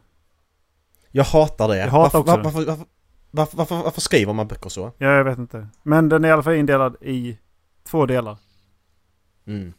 [1.11, 1.77] Jag hatar det.
[1.77, 2.85] Jag hatar varför, också varför, varför,
[3.31, 4.91] varför, varför, varför skriver man böcker så?
[4.97, 5.67] Ja, jag vet inte.
[5.83, 7.39] Men den är i alla fall indelad i
[7.83, 8.37] två delar.
[9.45, 9.73] Mm.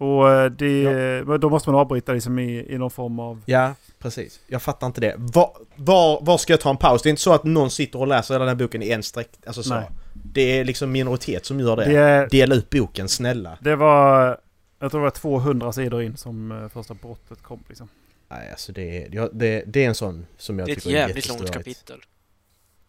[0.00, 0.84] Och eh, det,
[1.26, 3.42] men då måste man avbryta liksom i, i någon form av...
[3.46, 4.40] Ja, precis.
[4.46, 5.14] Jag fattar inte det.
[5.18, 7.02] Var, var, var ska jag ta en paus?
[7.02, 9.02] Det är inte så att någon sitter och läser hela den här boken i en
[9.02, 9.28] streck.
[9.46, 9.74] Alltså så.
[9.74, 9.84] Nej.
[10.12, 11.84] Det är liksom minoritet som gör det.
[11.84, 13.58] Det, är- Dela ut boken, snälla.
[13.60, 14.38] det var...
[14.78, 17.88] Jag tror det var 200 sidor in som eh, första brottet kom liksom.
[18.30, 20.82] Nej, alltså det är, ja, det, det är en sån som jag Det är ett
[20.82, 22.00] tycker är jävligt långt kapitel.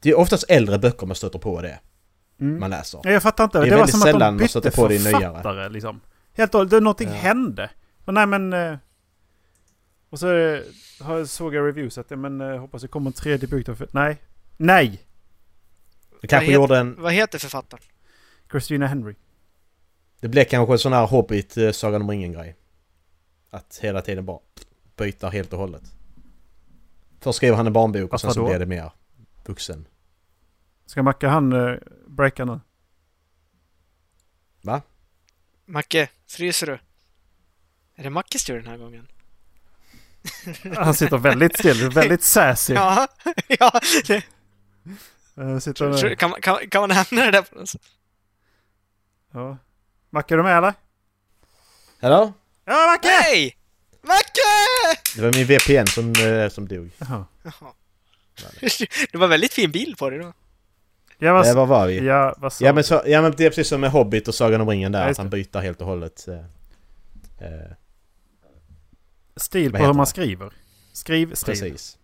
[0.02, 1.80] Det är oftast äldre böcker man stöter på det.
[2.42, 2.60] Mm.
[2.60, 3.00] Man läser.
[3.04, 3.58] Ja, jag fattar inte.
[3.60, 5.00] Det Det, är var väldigt som att sällan de man bytte stöter på det i
[5.00, 5.12] nyare.
[5.20, 6.02] författare liksom.
[6.34, 6.72] Helt och hållet.
[6.72, 7.14] Det- Någonting Ja.
[7.16, 7.70] hände.
[8.06, 8.54] Och nej men...
[8.54, 8.78] eh,
[10.10, 10.62] Och så
[11.28, 13.76] såg jag reviews att men eh, hoppas det kommer en tredje bok då.
[13.76, 14.18] För, nej.
[14.58, 15.02] Nej!
[16.22, 17.02] Det kanske Vad gjorde en...
[17.02, 17.84] Vad heter författaren?
[18.52, 19.16] Christina Henry.
[20.20, 22.56] Det blev kanske en sån här Hobbit, eh, Sagan om ringen-grej.
[23.50, 24.40] Att hela tiden bara
[24.96, 25.84] byta helt och hållet.
[27.20, 28.92] Först skriver han en barnbok och sen så blir det mer
[29.46, 29.88] vuxen.
[30.86, 31.78] Ska Macke han uh,
[32.08, 32.60] breaka nu?
[34.62, 34.82] Va?
[35.66, 36.80] Macke, fryser du?
[37.96, 39.08] Är det Mackes tur den här gången?
[40.78, 41.90] Han sitter väldigt still.
[41.90, 42.74] Väldigt sassy.
[42.74, 43.08] Ja,
[43.48, 43.80] ja.
[44.08, 44.24] Det,
[45.38, 47.82] Eh, sitter tror, kan, man- kan, kan man hämna det där på något sätt?
[49.34, 49.58] Ja.
[50.10, 50.74] Macke är du med eller?
[52.02, 52.34] Hallå?
[52.66, 53.08] Ja Macke!
[53.08, 53.58] Nej!
[54.02, 55.02] Macke!
[55.16, 56.90] Det var min VPN som, eh, som dog.
[56.98, 57.26] Jaha.
[57.44, 57.74] Jaha.
[59.12, 60.34] Det var väldigt fin bild på det då.
[61.24, 62.06] Ja vad, Eh, var var vi?
[62.06, 64.62] ja, sa Ja men, så, ja men det är precis som med Hobbit och Sagan
[64.62, 66.28] om ringen där, att han byter helt och hållet.
[66.28, 66.36] Eh,
[67.48, 67.72] eh,
[69.36, 70.06] Stil på hur man det?
[70.06, 70.54] skriver.
[70.94, 71.46] Skrivstil.
[71.54, 71.98] precis.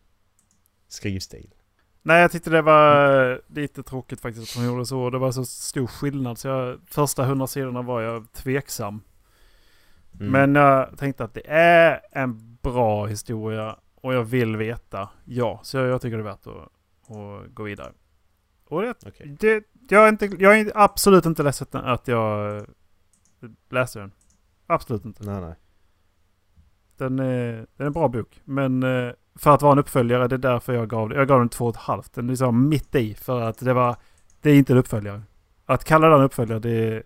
[0.88, 1.54] Skrivstil.
[2.02, 5.10] Nej, jag tyckte det var lite tråkigt faktiskt att hon gjorde så.
[5.10, 9.02] Det var så stor skillnad så jag, första hundra sidorna var jag tveksam.
[10.20, 10.32] Mm.
[10.32, 15.10] Men jag tänkte att det är en bra historia och jag vill veta.
[15.26, 17.92] Ja, så jag, jag tycker det är värt att, att gå vidare.
[18.70, 19.38] Och det, Okej.
[19.40, 22.66] det, jag, är inte, jag är absolut inte ledsen att jag
[23.70, 24.12] läste den.
[24.68, 25.24] Absolut inte.
[25.24, 25.56] Nej nej.
[26.98, 28.42] Den är, den är en bra bok.
[28.44, 31.50] Men eh, för att vara en uppföljare, det är därför jag gav Jag gav den
[31.50, 32.14] två och ett halvt.
[32.14, 33.14] Den är liksom mitt i.
[33.14, 33.96] För att det var...
[34.42, 35.22] Det är inte en uppföljare.
[35.66, 37.04] Att kalla den uppföljare, det är...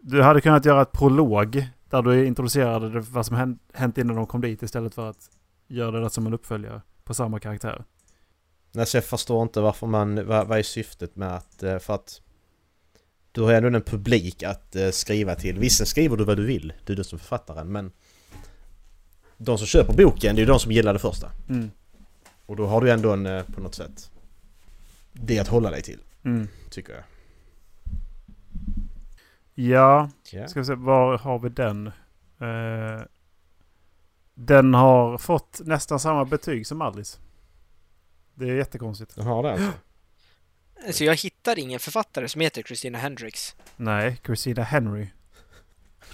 [0.00, 4.40] Du hade kunnat göra ett prolog där du introducerade vad som hänt innan de kom
[4.40, 5.30] dit istället för att
[5.66, 7.84] göra det som en uppföljare på samma karaktär.
[8.72, 11.94] Nej, så jag förstår inte varför man, vad, vad är syftet med att, eh, för
[11.94, 12.20] att
[13.32, 15.58] du har ändå en publik att eh, skriva till.
[15.58, 17.92] Vissa skriver du vad du vill, du är du som författaren, men
[19.36, 21.30] de som köper boken, det är ju de som gillar det första.
[21.48, 21.70] Mm.
[22.46, 24.10] Och då har du ändå en, eh, på något sätt,
[25.12, 26.48] det att hålla dig till, Mm.
[26.70, 27.02] tycker jag.
[29.54, 30.48] Ja, Ja.
[30.48, 30.74] ska vi se.
[30.74, 31.86] Var har vi den?
[32.40, 33.02] Eh,
[34.34, 37.18] den har fått nästan samma betyg som Alice.
[38.38, 39.16] Det är jättekonstigt.
[39.16, 39.72] Har det alltså?
[40.86, 43.56] Alltså jag hittar ingen författare som heter Christina Hendricks.
[43.76, 45.06] Nej, Christina Henry.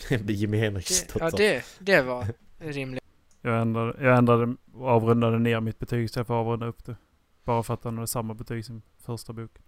[0.08, 2.26] Det blir Jimi Hendrix Det, ja, det, det var
[2.58, 3.04] rimligt.
[3.42, 6.96] Jag ändrade, jag ändrade avrundade ner mitt betyg istället för att avrunda upp det.
[7.44, 9.62] Bara för att den hade samma betyg som första boken.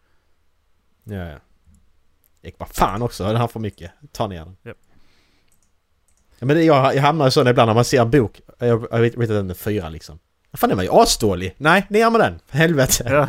[1.05, 1.39] Ja, ja.
[2.43, 3.93] Gick bara fan också, den har för mycket.
[4.13, 4.57] Ta ner den.
[4.63, 4.79] Japp.
[6.39, 9.01] Ja, men det, jag, jag hamnar så ibland när man ser en bok, jag, jag
[9.01, 10.19] vet den är fyra liksom.
[10.57, 11.55] Fan den var ju asdålig!
[11.59, 12.41] Nej, ner med den!
[12.51, 13.05] Helvete!
[13.11, 13.29] Ja,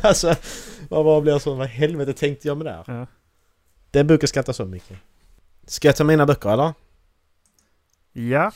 [0.02, 0.34] alltså,
[0.88, 2.84] vad vad blir jag så, vad helvete tänkte jag med det här?
[2.86, 3.06] ja.
[3.90, 4.96] Den boken skrattar så mycket.
[5.66, 6.72] Ska jag ta mina böcker eller?
[8.12, 8.52] ja.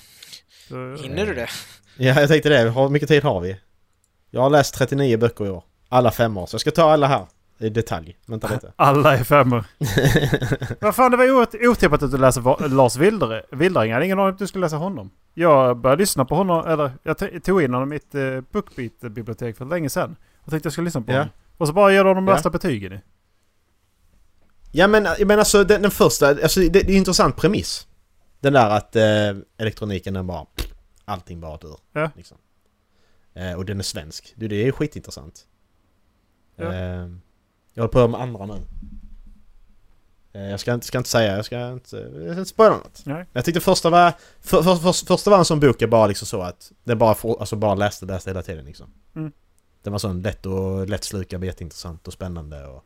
[0.69, 1.49] Så, Hinner du det?
[1.97, 2.71] Ja, jag tänkte det.
[2.71, 3.57] Hur mycket tid har vi?
[4.31, 5.65] Jag har läst 39 böcker i år.
[5.89, 6.47] Alla fem år.
[6.47, 7.27] Så jag ska ta alla här.
[7.59, 8.17] I detalj.
[8.27, 8.73] Vänta lite.
[8.77, 9.65] alla är femmor.
[10.81, 13.89] Vad fan, det var ju otippat att du läser Va- Lars Wildre, Wildring.
[13.89, 15.11] Jag hade ingen aning att du skulle läsa honom.
[15.39, 19.65] Jag började lyssna på honom, eller jag tog in honom i mitt uh, Bookbeat-bibliotek för
[19.65, 20.17] länge sedan.
[20.41, 21.19] Och tänkte jag skulle lyssna på Ja.
[21.19, 21.33] honom.
[21.57, 23.01] Och så bara ger de de värsta betygen i.
[24.73, 27.89] Ja men, jag menar alltså den, den första, alltså det, det är en intressant premiss.
[28.41, 29.03] Den där att eh,
[29.59, 30.47] elektroniken den bara,
[31.05, 31.77] allting bara dör.
[31.93, 32.11] Ja.
[32.17, 32.37] Liksom.
[33.35, 34.33] Eh, och den är svensk.
[34.37, 35.47] Du, det är skitintressant.
[36.57, 36.65] Ja.
[36.73, 37.09] Eh,
[37.75, 38.55] jag håller på med andra nu.
[40.39, 43.03] Eh, jag ska inte, ska inte säga, jag ska inte, jag ska inte spoila något.
[43.05, 43.27] Nej.
[43.33, 46.27] Jag tyckte första var, för, för, för, första var en sån bok jag bara liksom
[46.27, 48.87] så att, den bara, for, alltså bara läste, läste hela tiden liksom.
[49.17, 49.33] Mm.
[49.83, 52.85] Den var sån lätt och lättslukad, jätteintressant och spännande och...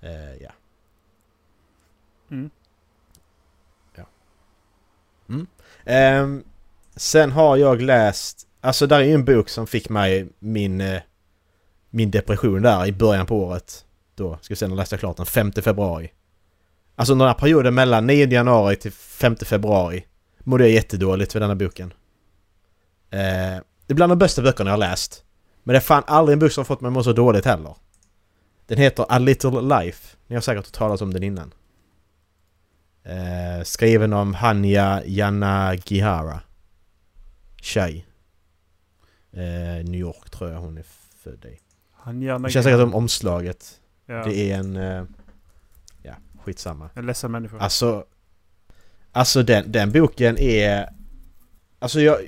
[0.00, 0.50] Eh, ja.
[5.28, 5.46] Mm.
[5.84, 6.44] Ehm,
[6.96, 11.02] sen har jag läst, alltså där är ju en bok som fick mig min, eh,
[11.90, 13.84] min depression där i början på året.
[14.14, 16.12] Då, ska vi se när läste jag klart den, 5 februari.
[16.98, 20.04] Alltså den här perioden mellan 9 januari till 5 februari
[20.38, 21.92] mådde jag jättedåligt för denna boken.
[23.10, 23.18] Eh,
[23.86, 25.24] det är bland de bästa böckerna jag har läst.
[25.62, 27.44] Men det är fan aldrig en bok som har fått mig att må så dåligt
[27.44, 27.74] heller.
[28.66, 30.16] Den heter A Little Life.
[30.26, 31.54] Ni har säkert hört talas om den innan.
[33.02, 36.40] Eh, skriven om Hanya Yanagihara.
[37.62, 38.06] Tjej.
[39.32, 40.84] Eh, New York tror jag hon är
[41.22, 41.58] född i.
[41.92, 42.46] Han gärna...
[42.46, 43.80] Det känns säkert om omslaget.
[44.06, 45.08] Ja, Det är en...
[46.48, 46.90] Skitsamma.
[46.94, 47.58] en ledsen människa.
[47.58, 48.04] Alltså...
[49.12, 50.88] Alltså den, den boken är...
[51.78, 52.18] Alltså jag...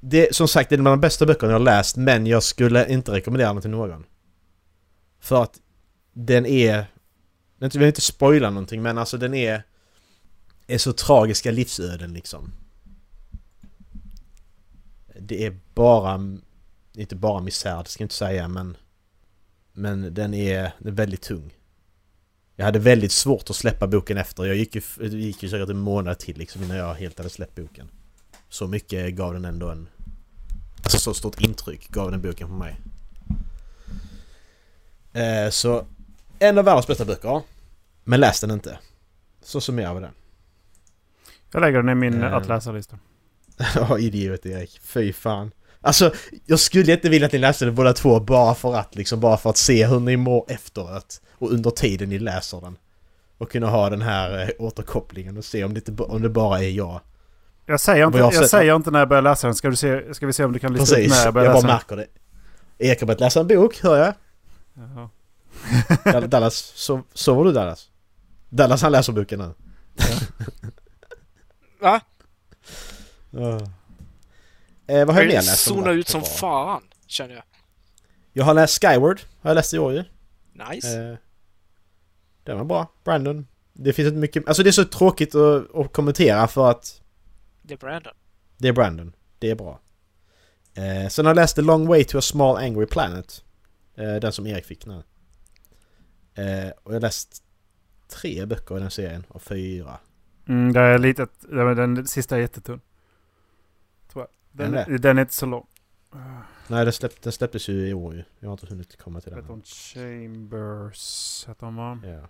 [0.00, 2.42] Det, som sagt, det är en av de bästa böckerna jag har läst men jag
[2.42, 4.04] skulle inte rekommendera den till någon.
[5.20, 5.60] För att
[6.12, 6.86] den är...
[7.58, 9.62] Jag vill inte spoila någonting men alltså den är...
[10.66, 12.52] Är så tragiska livsöden liksom.
[15.20, 16.38] Det är bara...
[16.92, 18.76] Inte bara misär, det ska jag inte säga men...
[19.72, 21.52] Men den är, den är väldigt tung.
[22.56, 24.44] Jag hade väldigt svårt att släppa boken efter.
[24.44, 27.54] Jag gick ju, gick ju säkert en månad till liksom innan jag helt hade släppt
[27.54, 27.88] boken.
[28.48, 29.88] Så mycket gav den ändå en...
[30.82, 32.76] Alltså så stort intryck gav den boken på mig.
[35.12, 35.86] Eh, så...
[36.38, 37.42] En av världens bästa böcker.
[38.04, 38.78] Men läs den inte.
[39.42, 40.12] Så summerar vi den.
[41.52, 42.32] Jag lägger den i min Eh.
[42.34, 42.98] att läsa-lista.
[43.74, 44.80] Ja, idiot Erik.
[44.82, 45.50] Fy fan.
[45.86, 46.12] Alltså,
[46.46, 49.36] jag skulle inte vilja att ni läste den båda två bara för att liksom, bara
[49.36, 51.20] för att se hur ni mår efteråt.
[51.38, 52.76] Och under tiden ni läser den.
[53.38, 56.62] Och kunna ha den här eh, återkopplingen och se om det, inte, om det bara
[56.62, 57.00] är jag.
[57.66, 59.54] Jag säger inte, jag jag säger inte när jag börjar läsa den.
[59.54, 61.34] Ska, du se, ska vi se om du kan lista ut Precis, när jag jag
[61.34, 61.76] börjar bara läsa den?
[61.76, 62.06] märker det.
[62.88, 64.14] Erik har börjat läsa en bok, hör jag.
[64.74, 65.08] Jaha.
[66.04, 67.88] Dall- Dallas, so, sover du Dallas?
[68.48, 69.50] Dallas han läser boken nu.
[71.80, 72.00] Va?
[73.30, 73.60] Ja.
[74.86, 75.58] Eh, vad har jag mer Jag läst?
[75.64, 77.44] som zonar varit ut som fan, känner jag.
[78.32, 80.04] Jag har läst Skyward, har jag läst i år ju.
[80.70, 81.00] Nice.
[81.10, 81.16] Eh,
[82.44, 82.92] den var bra.
[83.04, 83.46] Brandon.
[83.72, 84.48] Det finns inte mycket...
[84.48, 87.02] Alltså det är så tråkigt att, att kommentera för att
[87.62, 88.12] Det är Brandon.
[88.58, 89.12] det är Brandon.
[89.38, 89.80] Det är bra.
[90.74, 93.44] Eh, sen har jag läst The Long Way to a Small Angry Planet.
[93.96, 95.02] Eh, den som Erik fick nu.
[96.34, 97.42] Eh, och jag har läst
[98.08, 99.98] tre böcker i den serien, av fyra.
[100.48, 101.26] Mm, det är lite...
[101.50, 102.80] Den sista är jättetunn.
[104.58, 104.72] Jag.
[104.72, 105.66] Den, Är den är inte så lång.
[106.68, 108.24] Nej, den, släpp, den släpptes ju i år ju.
[108.40, 109.44] Jag har inte hunnit komma till den.
[109.44, 111.44] hon Chambers?
[111.48, 112.00] Heter hon va?
[112.04, 112.28] Ja.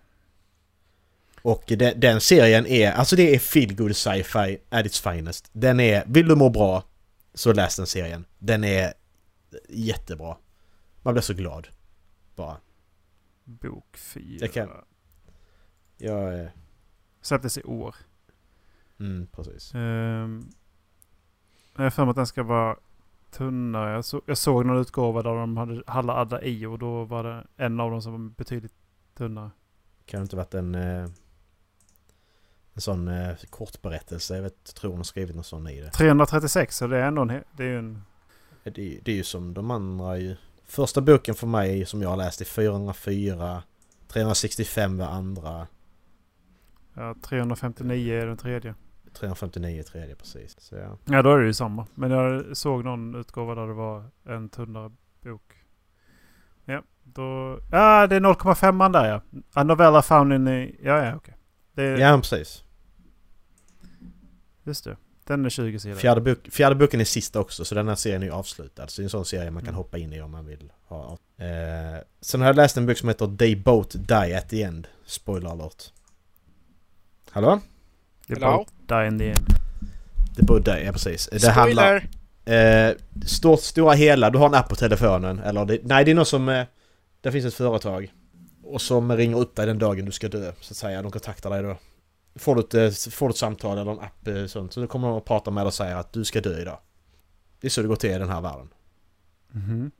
[1.41, 5.49] Och den, den serien är, alltså det är feel good sci-fi at its finest.
[5.53, 6.83] Den är, vill du må bra
[7.33, 8.25] så läs den serien.
[8.39, 8.93] Den är
[9.69, 10.37] jättebra.
[11.01, 11.67] Man blir så glad.
[12.35, 12.57] Bara.
[13.43, 14.37] Bok 4.
[14.39, 14.69] Det kan-
[15.97, 16.49] Jag.
[17.21, 17.95] Släpptes i år.
[18.99, 19.73] Mm, precis.
[19.75, 20.49] Um,
[21.77, 22.75] jag har för mig att den ska vara
[23.31, 23.91] tunnare.
[23.93, 27.23] Jag, så, jag såg någon utgåva där de hade alla alla i och då var
[27.23, 28.73] det en av dem som var betydligt
[29.17, 29.49] tunnare.
[30.05, 30.75] Kan det inte varit en...
[30.75, 31.09] eh,
[32.73, 34.35] En sån eh, kortberättelse.
[34.35, 35.89] Jag vet, tror hon har skrivit någon sån i det.
[35.91, 37.27] 336 så det är ändå en...
[37.27, 38.01] Det är ju en
[38.63, 40.35] Det, är- det är ju som de andra ju.
[40.65, 43.63] Första boken för mig som jag har läst är 404.
[44.07, 45.67] 365 var andra.
[46.93, 48.75] ja, 359 är den tredje.
[49.19, 50.55] 359 tredje precis.
[50.59, 50.97] Så ja.
[51.05, 51.87] Ja då är det ju samma.
[51.95, 54.91] Men jag såg någon utgåva där det var en tunnare
[55.23, 55.53] bok.
[56.65, 57.59] Ja, då...
[57.71, 59.21] Ja, det är 0,5 där ja.
[59.53, 60.75] A novella found in the...
[60.87, 61.37] Ja, ja, okej.
[61.73, 61.97] Det är...
[61.97, 62.63] Ja precis.
[64.63, 64.97] Just det.
[65.23, 65.95] Den är 20 sidor.
[65.95, 68.87] Fjärde, bok, fjärde boken är sista också så den här serien är ju avslutad.
[68.87, 69.77] Så det är en sån serie man kan Mm.
[69.77, 71.17] hoppa in i om man vill ha.
[71.37, 74.87] Eh, sen har jag läst en bok som heter They Both Die at the End.
[75.05, 75.83] Spoiler alert.
[77.31, 77.59] Hallå?
[78.27, 78.65] Det är Hello?
[78.87, 79.57] die in the end.
[80.47, 81.29] Both Die, ja precis.
[81.31, 82.07] Det handlar...
[82.45, 82.95] Eh,
[83.25, 85.39] stort, stora hela, du har en app på telefonen.
[85.39, 86.49] Eller det, nej, det är någon som...
[86.49, 86.65] Eh,
[87.21, 88.13] det finns ett företag.
[88.63, 91.01] Och som ringer upp dig den dagen du ska dö, så att säga.
[91.01, 91.77] De kontaktar dig då.
[92.35, 94.73] Får du ett, eh, får du ett samtal eller en app eh, sånt.
[94.73, 96.79] Så då kommer de att prata med dig och säga att du ska dö idag.
[97.61, 98.69] Det är så det går till i den här världen.
[99.51, 99.91] Mhm.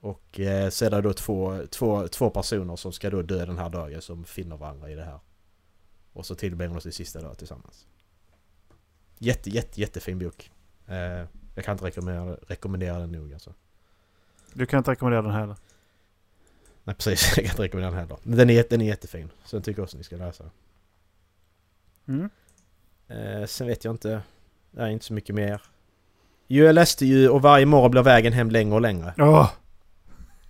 [0.00, 3.58] Och eh, så är det då två, två, två personer som ska då dö den
[3.58, 5.18] här dagen som finner varandra i det här.
[6.20, 7.86] Och så tillbringar de sin sista dag tillsammans.
[9.18, 10.50] Jätte, jätte, jättefin bok.
[10.86, 10.96] Eh,
[11.54, 13.54] jag kan inte rekommendera, rekommendera den nog alltså.
[14.52, 15.56] Du kan inte rekommendera den heller.
[16.84, 18.18] Nej precis, jag kan inte rekommendera den heller.
[18.22, 19.30] Men den är, den är jättefin.
[19.44, 20.44] Så den tycker jag också ni ska läsa.
[22.08, 22.30] Mm.
[23.08, 24.22] Eh, sen vet jag inte.
[24.70, 25.62] Det är inte så mycket mer.
[26.46, 29.14] Jo, jag läste ju och varje morgon blir vägen hem längre och längre.
[29.18, 29.50] Åh!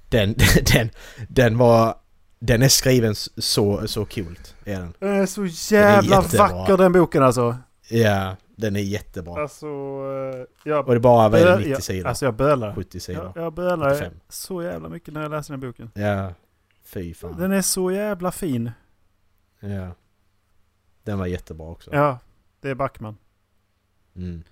[0.09, 0.35] Den,
[0.73, 0.91] den,
[1.29, 1.97] den var...
[2.43, 4.95] Den är skriven så, så coolt, är den.
[4.99, 6.49] Den är så jävla jättebra.
[6.49, 7.57] vacker den boken alltså.
[7.89, 9.43] Ja, Den är jättebra.
[9.43, 12.09] Alltså, eh, jag, Och det är bara, vad är det, böl- 90 jag, sidor?
[12.09, 12.75] alltså jag bölar.
[12.75, 13.33] 70 sidor?
[13.35, 14.13] Jag, jag bölar 85.
[14.29, 15.91] så jävla mycket när jag läser den boken.
[15.95, 16.35] Ja.
[16.85, 17.37] Fy fan.
[17.39, 18.71] Den är så jävla fin.
[19.61, 19.89] Ja.
[21.05, 21.91] Den var jättebra också.
[21.95, 22.19] Ja,
[22.61, 23.17] det är Backman.
[24.17, 24.43] Mm.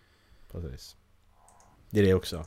[0.53, 0.97] Precis.
[1.91, 2.45] Det är det också.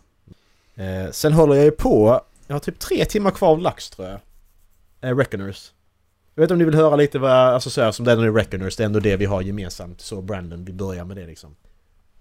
[0.76, 2.22] Eh, sen håller jag ju på.
[2.48, 4.20] Jag har typ tre timmar kvar av lax tror jag.
[5.02, 5.74] Eh, Reckoners.
[6.36, 8.76] Jag vet inte om ni vill höra lite vad jag associerar som den är Reckoners.
[8.76, 10.02] Det är ändå det vi har gemensamt.
[10.02, 11.56] Så Brandon, vi börjar med det liksom.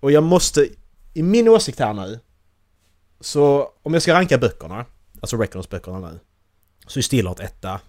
[0.01, 0.69] Och jag måste,
[1.15, 2.20] i min åsikt här nu.
[3.20, 4.86] Så om jag ska ranka böckerna,
[5.20, 6.20] alltså Reckoners böckerna nu.
[6.86, 7.81] Så är Stillheart etta.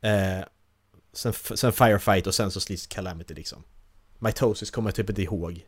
[0.00, 0.44] Eh,
[1.12, 3.62] sen, sen Firefight och sen så Slits Calamity liksom.
[4.18, 5.66] Mitosis kommer jag typ inte ihåg.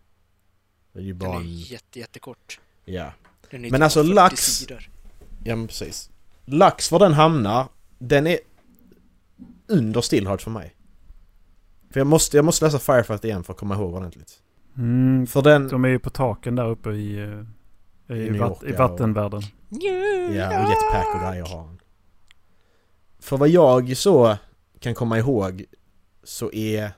[0.93, 1.57] Det är ju Den bara är en...
[1.59, 2.61] jätte, jättekort.
[2.85, 3.13] Ja.
[3.51, 4.91] Den Men typ alltså, 40 lax- sidor.
[5.45, 6.11] Ja men precis.
[6.45, 7.69] Lax var den hamnar,
[7.99, 8.39] den är
[9.67, 10.75] under Stillheart för mig.
[11.91, 14.43] För jag måste, jag måste läsa Firefight igen för att komma ihåg ordentligt.
[14.77, 15.69] Mm, För den...
[15.69, 17.19] de är ju på taken där uppe i,
[18.09, 19.43] eh, i, New vatt, i ja, vattenvärlden.
[19.69, 21.81] Ja, och jetpack och grejer har han.
[23.19, 24.37] För vad jag så
[24.81, 25.65] kan komma ihåg
[26.25, 26.91] så är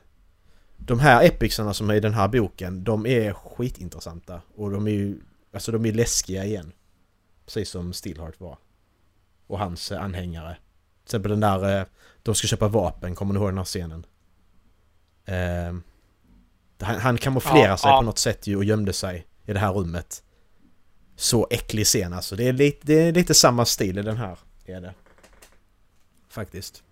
[0.77, 4.43] de här epicsarna som är i den här boken, de är skitintressanta.
[4.57, 5.21] Och de är ju,
[5.53, 6.73] alltså de är läskiga igen.
[7.45, 8.59] Precis som Stillheart var.
[9.47, 10.57] Och hans anhängare.
[11.09, 11.87] Till exempel den där, eh,
[12.23, 14.07] de ska köpa vapen, kommer ni ihåg den här scenen?
[16.81, 17.97] Han, han kamouflerar Ja, sig ja.
[17.99, 20.23] på något sätt ju och gömde sig i det här rummet.
[21.17, 22.37] Så äcklig scen alltså.
[22.37, 24.39] Det är lite, det är lite samma stil i den här.
[24.65, 24.95] Är det.
[26.31, 26.83] Faktiskt.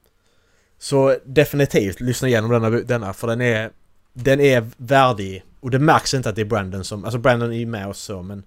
[0.79, 3.71] Så definitivt lyssna igenom denna, denna för den är
[4.13, 7.05] Den är värdig och det märks inte att det är Brandon som...
[7.05, 8.43] Alltså Brandon är ju med och så men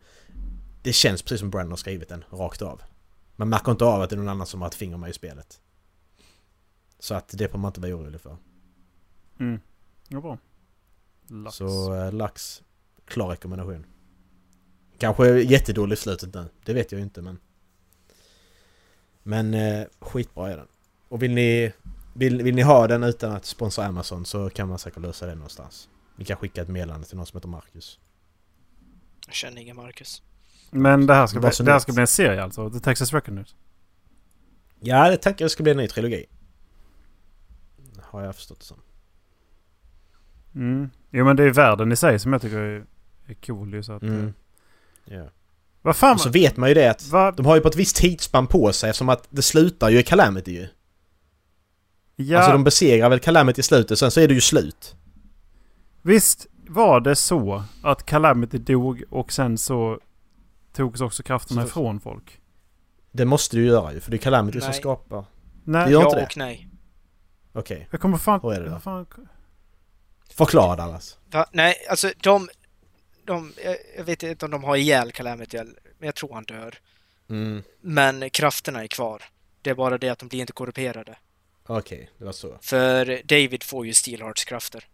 [0.83, 2.81] Det känns precis som Brandon har skrivit den rakt av.
[3.39, 5.13] Man märker inte av att det är någon annan som har ett finger med i
[5.13, 5.61] spelet.
[6.99, 8.37] Så att det får man inte vara orolig för.
[9.39, 9.59] Mm.
[10.07, 10.37] Ja, bra.
[11.27, 11.55] Lax.
[11.55, 12.63] Så eh, lax,
[13.05, 13.85] klar rekommendation.
[14.97, 17.39] Kanske jättedålig i slutet nu, det vet jag ju inte men...
[19.23, 20.67] Men eh, skitbra är den.
[21.07, 21.73] Och vill ni,
[22.13, 25.35] vill, vill ni ha den utan att sponsra Amazon så kan man säkert lösa det
[25.35, 25.89] någonstans.
[26.15, 27.99] Ni kan skicka ett meddelande till någon som heter Marcus.
[29.25, 30.23] Jag känner ingen Marcus.
[30.71, 32.69] Men det här ska, bli, det här ska bli en serie alltså?
[32.69, 33.55] The Texas Reckoners?
[34.79, 36.25] Ja, det tänker jag ska bli en ny trilogi.
[38.01, 38.77] Har jag förstått det som.
[40.55, 40.89] Mm.
[41.11, 42.85] Jo men det är världen i sig som jag tycker är,
[43.27, 44.01] är cool ju så att...
[44.01, 44.33] Mm.
[45.05, 45.29] Ja.
[45.81, 46.13] Vad fan?
[46.13, 47.31] Och så vet man ju det att Va?
[47.31, 50.03] de har ju på ett visst tidsspann på sig eftersom att det slutar ju i
[50.03, 50.67] Calamity ju.
[52.15, 54.95] Ja, Alltså de besegrar väl Calamity i slutet, sen så är det ju slut.
[56.01, 59.99] visst var det så att Calamity dog och sen så
[60.73, 62.41] togs också krafterna Så- ifrån folk?
[63.11, 64.79] Det måste du göra ju, för det är Calamity som Nej.
[64.79, 65.25] skapar...
[65.63, 66.25] Nej, Det gör ja inte det.
[66.25, 66.69] och nej.
[67.53, 68.39] Okej, jag kommer fan...
[68.43, 68.79] Vad är det då?
[68.79, 69.05] fan
[70.33, 71.17] förklara Dallas.
[71.25, 71.45] Va?
[71.51, 72.49] Nej, alltså de...
[73.25, 73.53] de
[73.97, 76.77] jag, vet inte om de har ihjäl Calamity, men jag tror han dör.
[77.29, 77.63] Mm.
[77.81, 79.23] Men krafterna är kvar.
[79.61, 81.17] Det är bara det att de blir inte korrumperade.
[81.65, 82.57] Okej, det var så.
[82.61, 84.87] För David får ju Steelhearts krafter.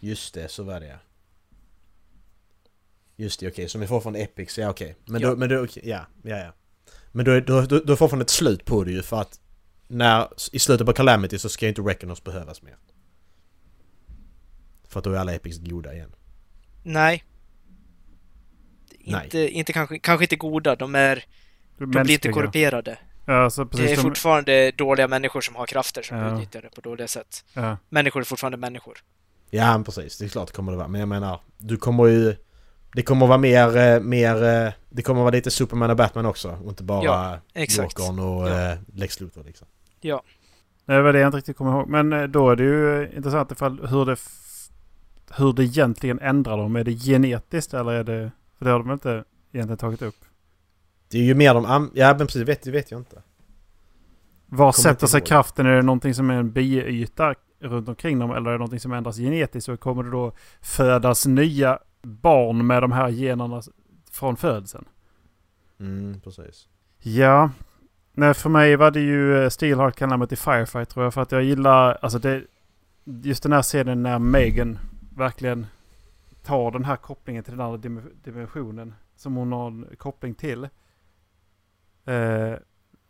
[0.00, 0.96] Just det, så var det ja.
[3.16, 3.68] Just det, okej.
[3.68, 4.96] Så vi får från Epics, ja okej.
[5.04, 5.28] Men Ja.
[5.30, 6.52] då, men då, okej, ja, ja, ja.
[7.12, 9.40] Men då, då, då, då får man ett slut på det ju för att
[9.88, 12.76] när, i slutet på Calamity så ska inte Reckoners behövas mer.
[14.88, 16.12] För att då är alla Epics goda igen.
[16.82, 17.24] Nej.
[19.00, 19.24] Nej.
[19.24, 21.24] Inte, inte kanske, kanske inte goda, de är...
[21.78, 22.98] De blir inte korrumperade.
[23.26, 26.34] Ja, så precis Det är som- fortfarande dåliga människor som har krafter som Ja.
[26.34, 27.44] utnyttjar det på dåliga sätt.
[27.54, 27.76] Ja.
[27.88, 28.98] Människor är fortfarande människor.
[29.50, 30.88] Ja precis, det är klart det kommer det vara.
[30.88, 32.36] Men jag menar, du kommer ju...
[32.96, 34.44] Det kommer vara mer, eh, mer...
[34.66, 36.58] eh, Det kommer vara lite Superman och Batman också.
[36.64, 37.98] Och inte bara Ja, exakt.
[37.98, 38.72] Jokern och Ja.
[38.72, 39.66] eh, Lex Luthor liksom.
[40.86, 41.88] Det var det jag inte riktigt kommer ihåg.
[41.88, 44.16] Men då är det ju intressant ifall hur det,
[45.36, 46.76] hur det egentligen ändrar dem.
[46.76, 48.30] Är det genetiskt eller är det...
[48.58, 50.16] För det har de inte egentligen tagit upp.
[51.10, 51.90] Det är ju mer de...
[51.94, 53.22] Ja men precis, det vet, det vet jag inte.
[54.46, 55.66] Var sätter sig kraften?
[55.66, 58.30] Är det någonting som är en biyta runt omkring dem?
[58.30, 59.68] Eller är det någonting som ändras genetiskt?
[59.68, 63.62] Och kommer det då födas nya barn med de här generna
[64.10, 64.84] från födseln?
[65.80, 66.68] Mm, precis.
[67.02, 67.50] Ja.
[68.12, 71.14] Nej, för mig var det ju eh, Steelheart Calamity Firefight tror jag.
[71.14, 72.42] För att jag gillar, alltså det...
[73.04, 74.78] Just den här scenen när Megan
[75.16, 75.66] verkligen
[76.42, 78.94] tar den här kopplingen till den andra dim- dimensionen.
[79.16, 80.64] Som hon har en koppling till.
[82.04, 82.54] Eh,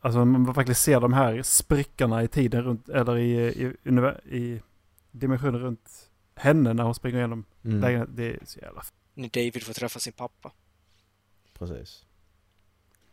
[0.01, 4.63] alltså man verkligen ser de här sprickorna i tiden runt, eller i, i, univer- i
[5.11, 6.06] dimensionen runt
[6.37, 8.17] henne när hon springer igenom Mm, lägenheten.
[8.17, 8.85] Det är så jävla
[9.15, 10.53] När David får träffa sin pappa.
[11.59, 12.05] precis.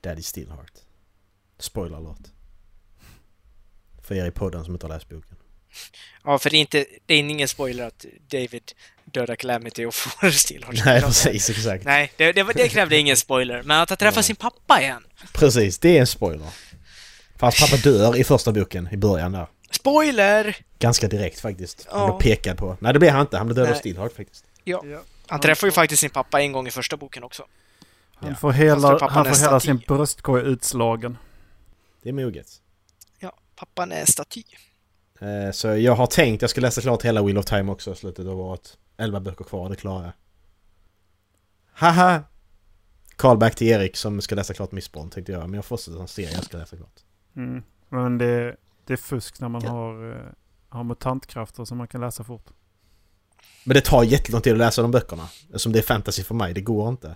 [0.02, 0.72] Daddy Steelheart.
[1.60, 2.28] Spoiler alert.
[4.02, 5.36] För er i podden som inte har läst boken.
[6.24, 8.72] Ja, för det är, inte, det är ingen spoiler att David
[9.06, 10.86] döda Calamity och får Steelheart.
[10.86, 11.86] Nej, precis, exakt.
[11.86, 13.64] Nej, det, det, det krävde ingen spoiler.
[13.64, 14.24] Men att han träffar Nej.
[14.24, 15.04] sin pappa igen.
[15.34, 16.50] Precis, det är en spoiler.
[17.36, 19.48] Fast pappa dör i första boken, i början där.
[19.76, 20.58] Spoiler!
[20.80, 21.88] Ganska direkt faktiskt.
[21.90, 22.18] Han Ja.
[22.18, 22.78] blir pekad på.
[22.80, 23.38] Nej, det blir han inte.
[23.38, 23.76] Han blir dödad av.
[23.76, 24.46] Steelheart faktiskt.
[24.64, 24.84] Ja.
[25.28, 27.46] Han träffar ju faktiskt sin pappa en gång i första boken också.
[28.16, 31.18] Han får hela, han får hela sin bröstkorg utslagen.
[32.02, 32.48] Det är moget.
[33.20, 34.44] Ja, pappan är staty.
[35.20, 37.96] Eh, Så jag har tänkt jag ska läsa klart hela Wheel of Time också i
[37.96, 38.78] slutet av året.
[38.98, 40.12] 11 böcker kvar, det klarar jag.
[41.74, 42.24] Haha!
[43.16, 45.42] Callback till Erik som ska läsa klart Mistborn tänkte jag.
[45.42, 47.00] Men jag fortsätter en serie jag ska läsa klart.
[47.36, 47.64] Mm.
[47.90, 48.56] Men det,
[48.86, 49.70] det är fusk när man Ja.
[49.70, 50.32] har, eh,
[50.70, 52.50] har mutantkrafter som man kan läsa fort.
[53.66, 55.24] Men det tar jättelång tid att läsa de böckerna.
[55.46, 57.16] Eftersom det är fantasy för mig, det går inte.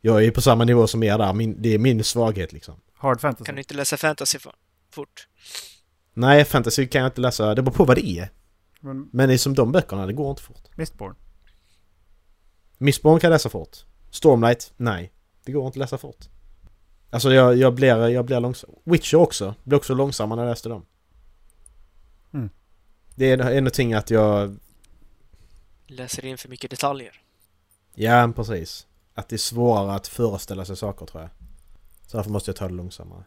[0.00, 2.80] Jag är ju på samma nivå som er där, min, det är min svaghet liksom.
[2.94, 3.44] Hard fantasy.
[3.44, 4.54] Kan du inte läsa fantasy för,
[4.90, 5.28] fort?
[6.14, 8.30] Nej, fantasy kan jag inte läsa, det beror på vad det är.
[8.80, 10.76] Men Men det är som de böckerna, det går inte fort.
[10.76, 11.14] Mistborn.
[12.78, 13.76] Mistborn kan jag läsa fort.
[14.10, 15.12] Stormlight, nej.
[15.44, 16.28] Det går inte att läsa fort.
[17.10, 18.70] Alltså jag, jag blir, jag blir långsam.
[18.84, 19.54] Witcher också.
[19.64, 20.86] Blir också långsammare när jag läste dem.
[22.32, 22.50] Mm.
[23.14, 24.56] Det är är någonting att jag...
[25.86, 27.20] Läser in för mycket detaljer.
[27.94, 28.86] Ja, precis.
[29.14, 31.30] Att det är svårare att föreställa sig saker tror jag.
[32.06, 33.24] Så därför måste jag ta det långsammare.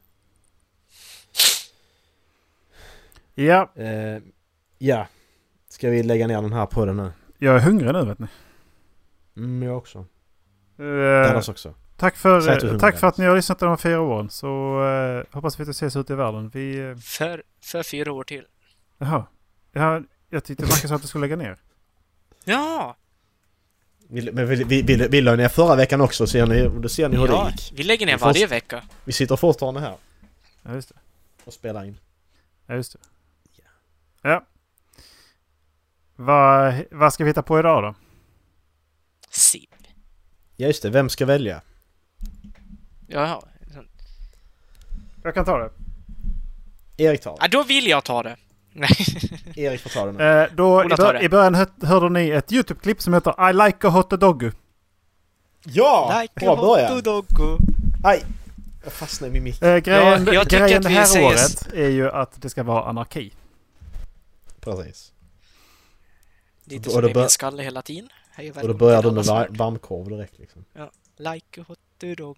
[3.35, 4.21] Ja, Eh,
[4.77, 5.07] ja.
[5.69, 7.11] Ska vi lägga ner den här podden nu?
[7.37, 8.27] jag är hungrig nu vet ni.
[9.37, 10.05] Mm, jag också.
[10.77, 10.85] Eh,
[11.27, 11.73] Dallas också.
[11.97, 14.29] Tack, för, eh, tack för att ni har lyssnat de här fyra åren.
[14.29, 14.47] Så
[14.85, 16.49] eh, hoppas vi att ses ute i världen.
[16.53, 16.79] Vi...
[16.79, 18.45] Eh, För, för fyra år till.
[18.97, 19.25] jaha.
[19.71, 21.57] Ja, jag tyckte Macke sa att du skulle lägga ner.
[22.43, 22.95] Ja!
[24.09, 27.09] Vi, men vi, vi, vi, vi la ner förra veckan också, ser ni, då ser
[27.09, 27.71] ni hur det ja gick.
[27.75, 28.83] vi lägger ner varje vecka.
[29.03, 29.95] Vi sitter fortfarande här
[30.63, 30.95] Ja, just det.
[31.45, 31.97] och spelar in.
[32.67, 32.99] Ja, just det.
[34.29, 34.45] Ja.
[36.15, 37.95] Vad, vad ska vi hitta på idag då?
[39.29, 39.69] SIP.
[40.55, 41.61] Ja just det, vem ska välja?
[43.07, 43.41] Jaha.
[45.23, 45.69] Jag kan ta det.
[46.97, 48.37] Erik tar Ja, då vill jag ta det.
[48.73, 48.89] Nej.
[49.55, 49.61] det.
[49.61, 50.23] Erik får ta det nu.
[50.23, 51.21] Eh, då, i, bör, det.
[51.21, 54.51] I början hör, hörde ni ett YouTube-klipp som heter I like a hot dog.
[55.63, 56.19] Ja!
[56.21, 56.93] like Bra början!
[56.93, 57.25] hot dog.
[58.03, 58.23] Aj!
[58.83, 59.61] Jag fastnade i min mick.
[59.61, 62.49] Eh, grejen Ja, jag grejen att det vi här säger- året är ju att det
[62.49, 63.33] ska vara anarki.
[64.59, 65.13] Precis.
[66.65, 68.09] Lite Och som då i min skalle hela tiden.
[68.31, 70.65] Hej Och då börjar du med varmkorv direkt liksom.
[71.17, 71.79] Like a hot
[72.11, 72.37] dog.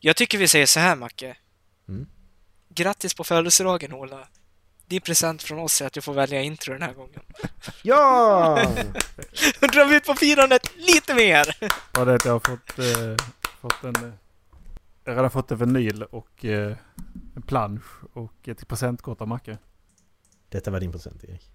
[0.00, 1.36] Jag tycker vi säger så här, Macke.
[1.88, 2.06] Mm.
[2.68, 4.28] Grattis på födelsedagen, Ola.
[4.86, 7.20] Din present från oss är att du får välja intro den här gången.
[7.82, 8.54] Ja!
[9.60, 11.56] Drar vi ut på firandet lite mer!
[11.98, 13.26] Och det är att jag har fått, eh,
[13.60, 13.96] fått en...
[13.96, 14.12] Eh,
[15.04, 16.76] jag har redan fått en vinyl och eh,
[17.36, 19.58] en plansch och ett presentkort av Macke.
[20.48, 21.50] Detta var din present Erik.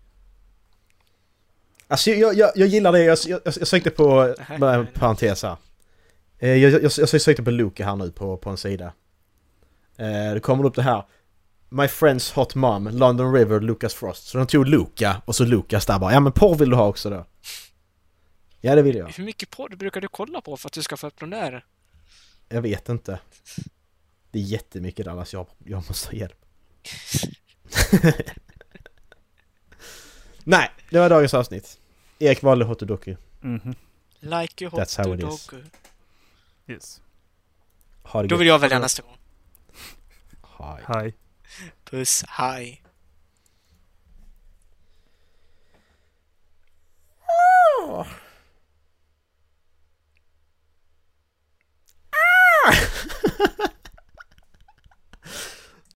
[1.87, 5.57] Alltså jag, jag, jag gillar det, jag, jag, jag sökte på, bara en parentes här.
[6.39, 8.93] Eh, Jag, jag, jag, jag sökte på Luca här nu på, på en sida.
[9.97, 11.05] Eh, Det kommer upp det här.
[11.69, 14.27] My friend's hot mom, London River, Lucas Frost.
[14.27, 16.13] Så de tog Luca och så Lucas där bara.
[16.13, 17.25] Ja men porr vill du ha också då?
[18.61, 19.07] Ja det vill jag.
[19.07, 21.65] Hur mycket podd brukar du kolla på för att du ska få upp den där?
[22.49, 23.19] Jag vet inte.
[24.31, 26.45] Det är jättemycket Dallas, jag, jag måste ha hjälp.
[30.43, 31.79] Nej, det var dagens avsnitt.
[32.19, 33.15] Erik valde Hotodoku.
[33.41, 33.75] Mhm.
[34.19, 35.49] Like a hot That's how it is.
[36.67, 37.01] Yes.
[38.03, 38.39] Ha det Då gött.
[38.41, 39.17] vill jag välja nästa gång.
[40.59, 40.83] Hej.
[40.87, 41.15] Hej.
[41.83, 42.83] Puss, hej.
[47.85, 48.05] Ah!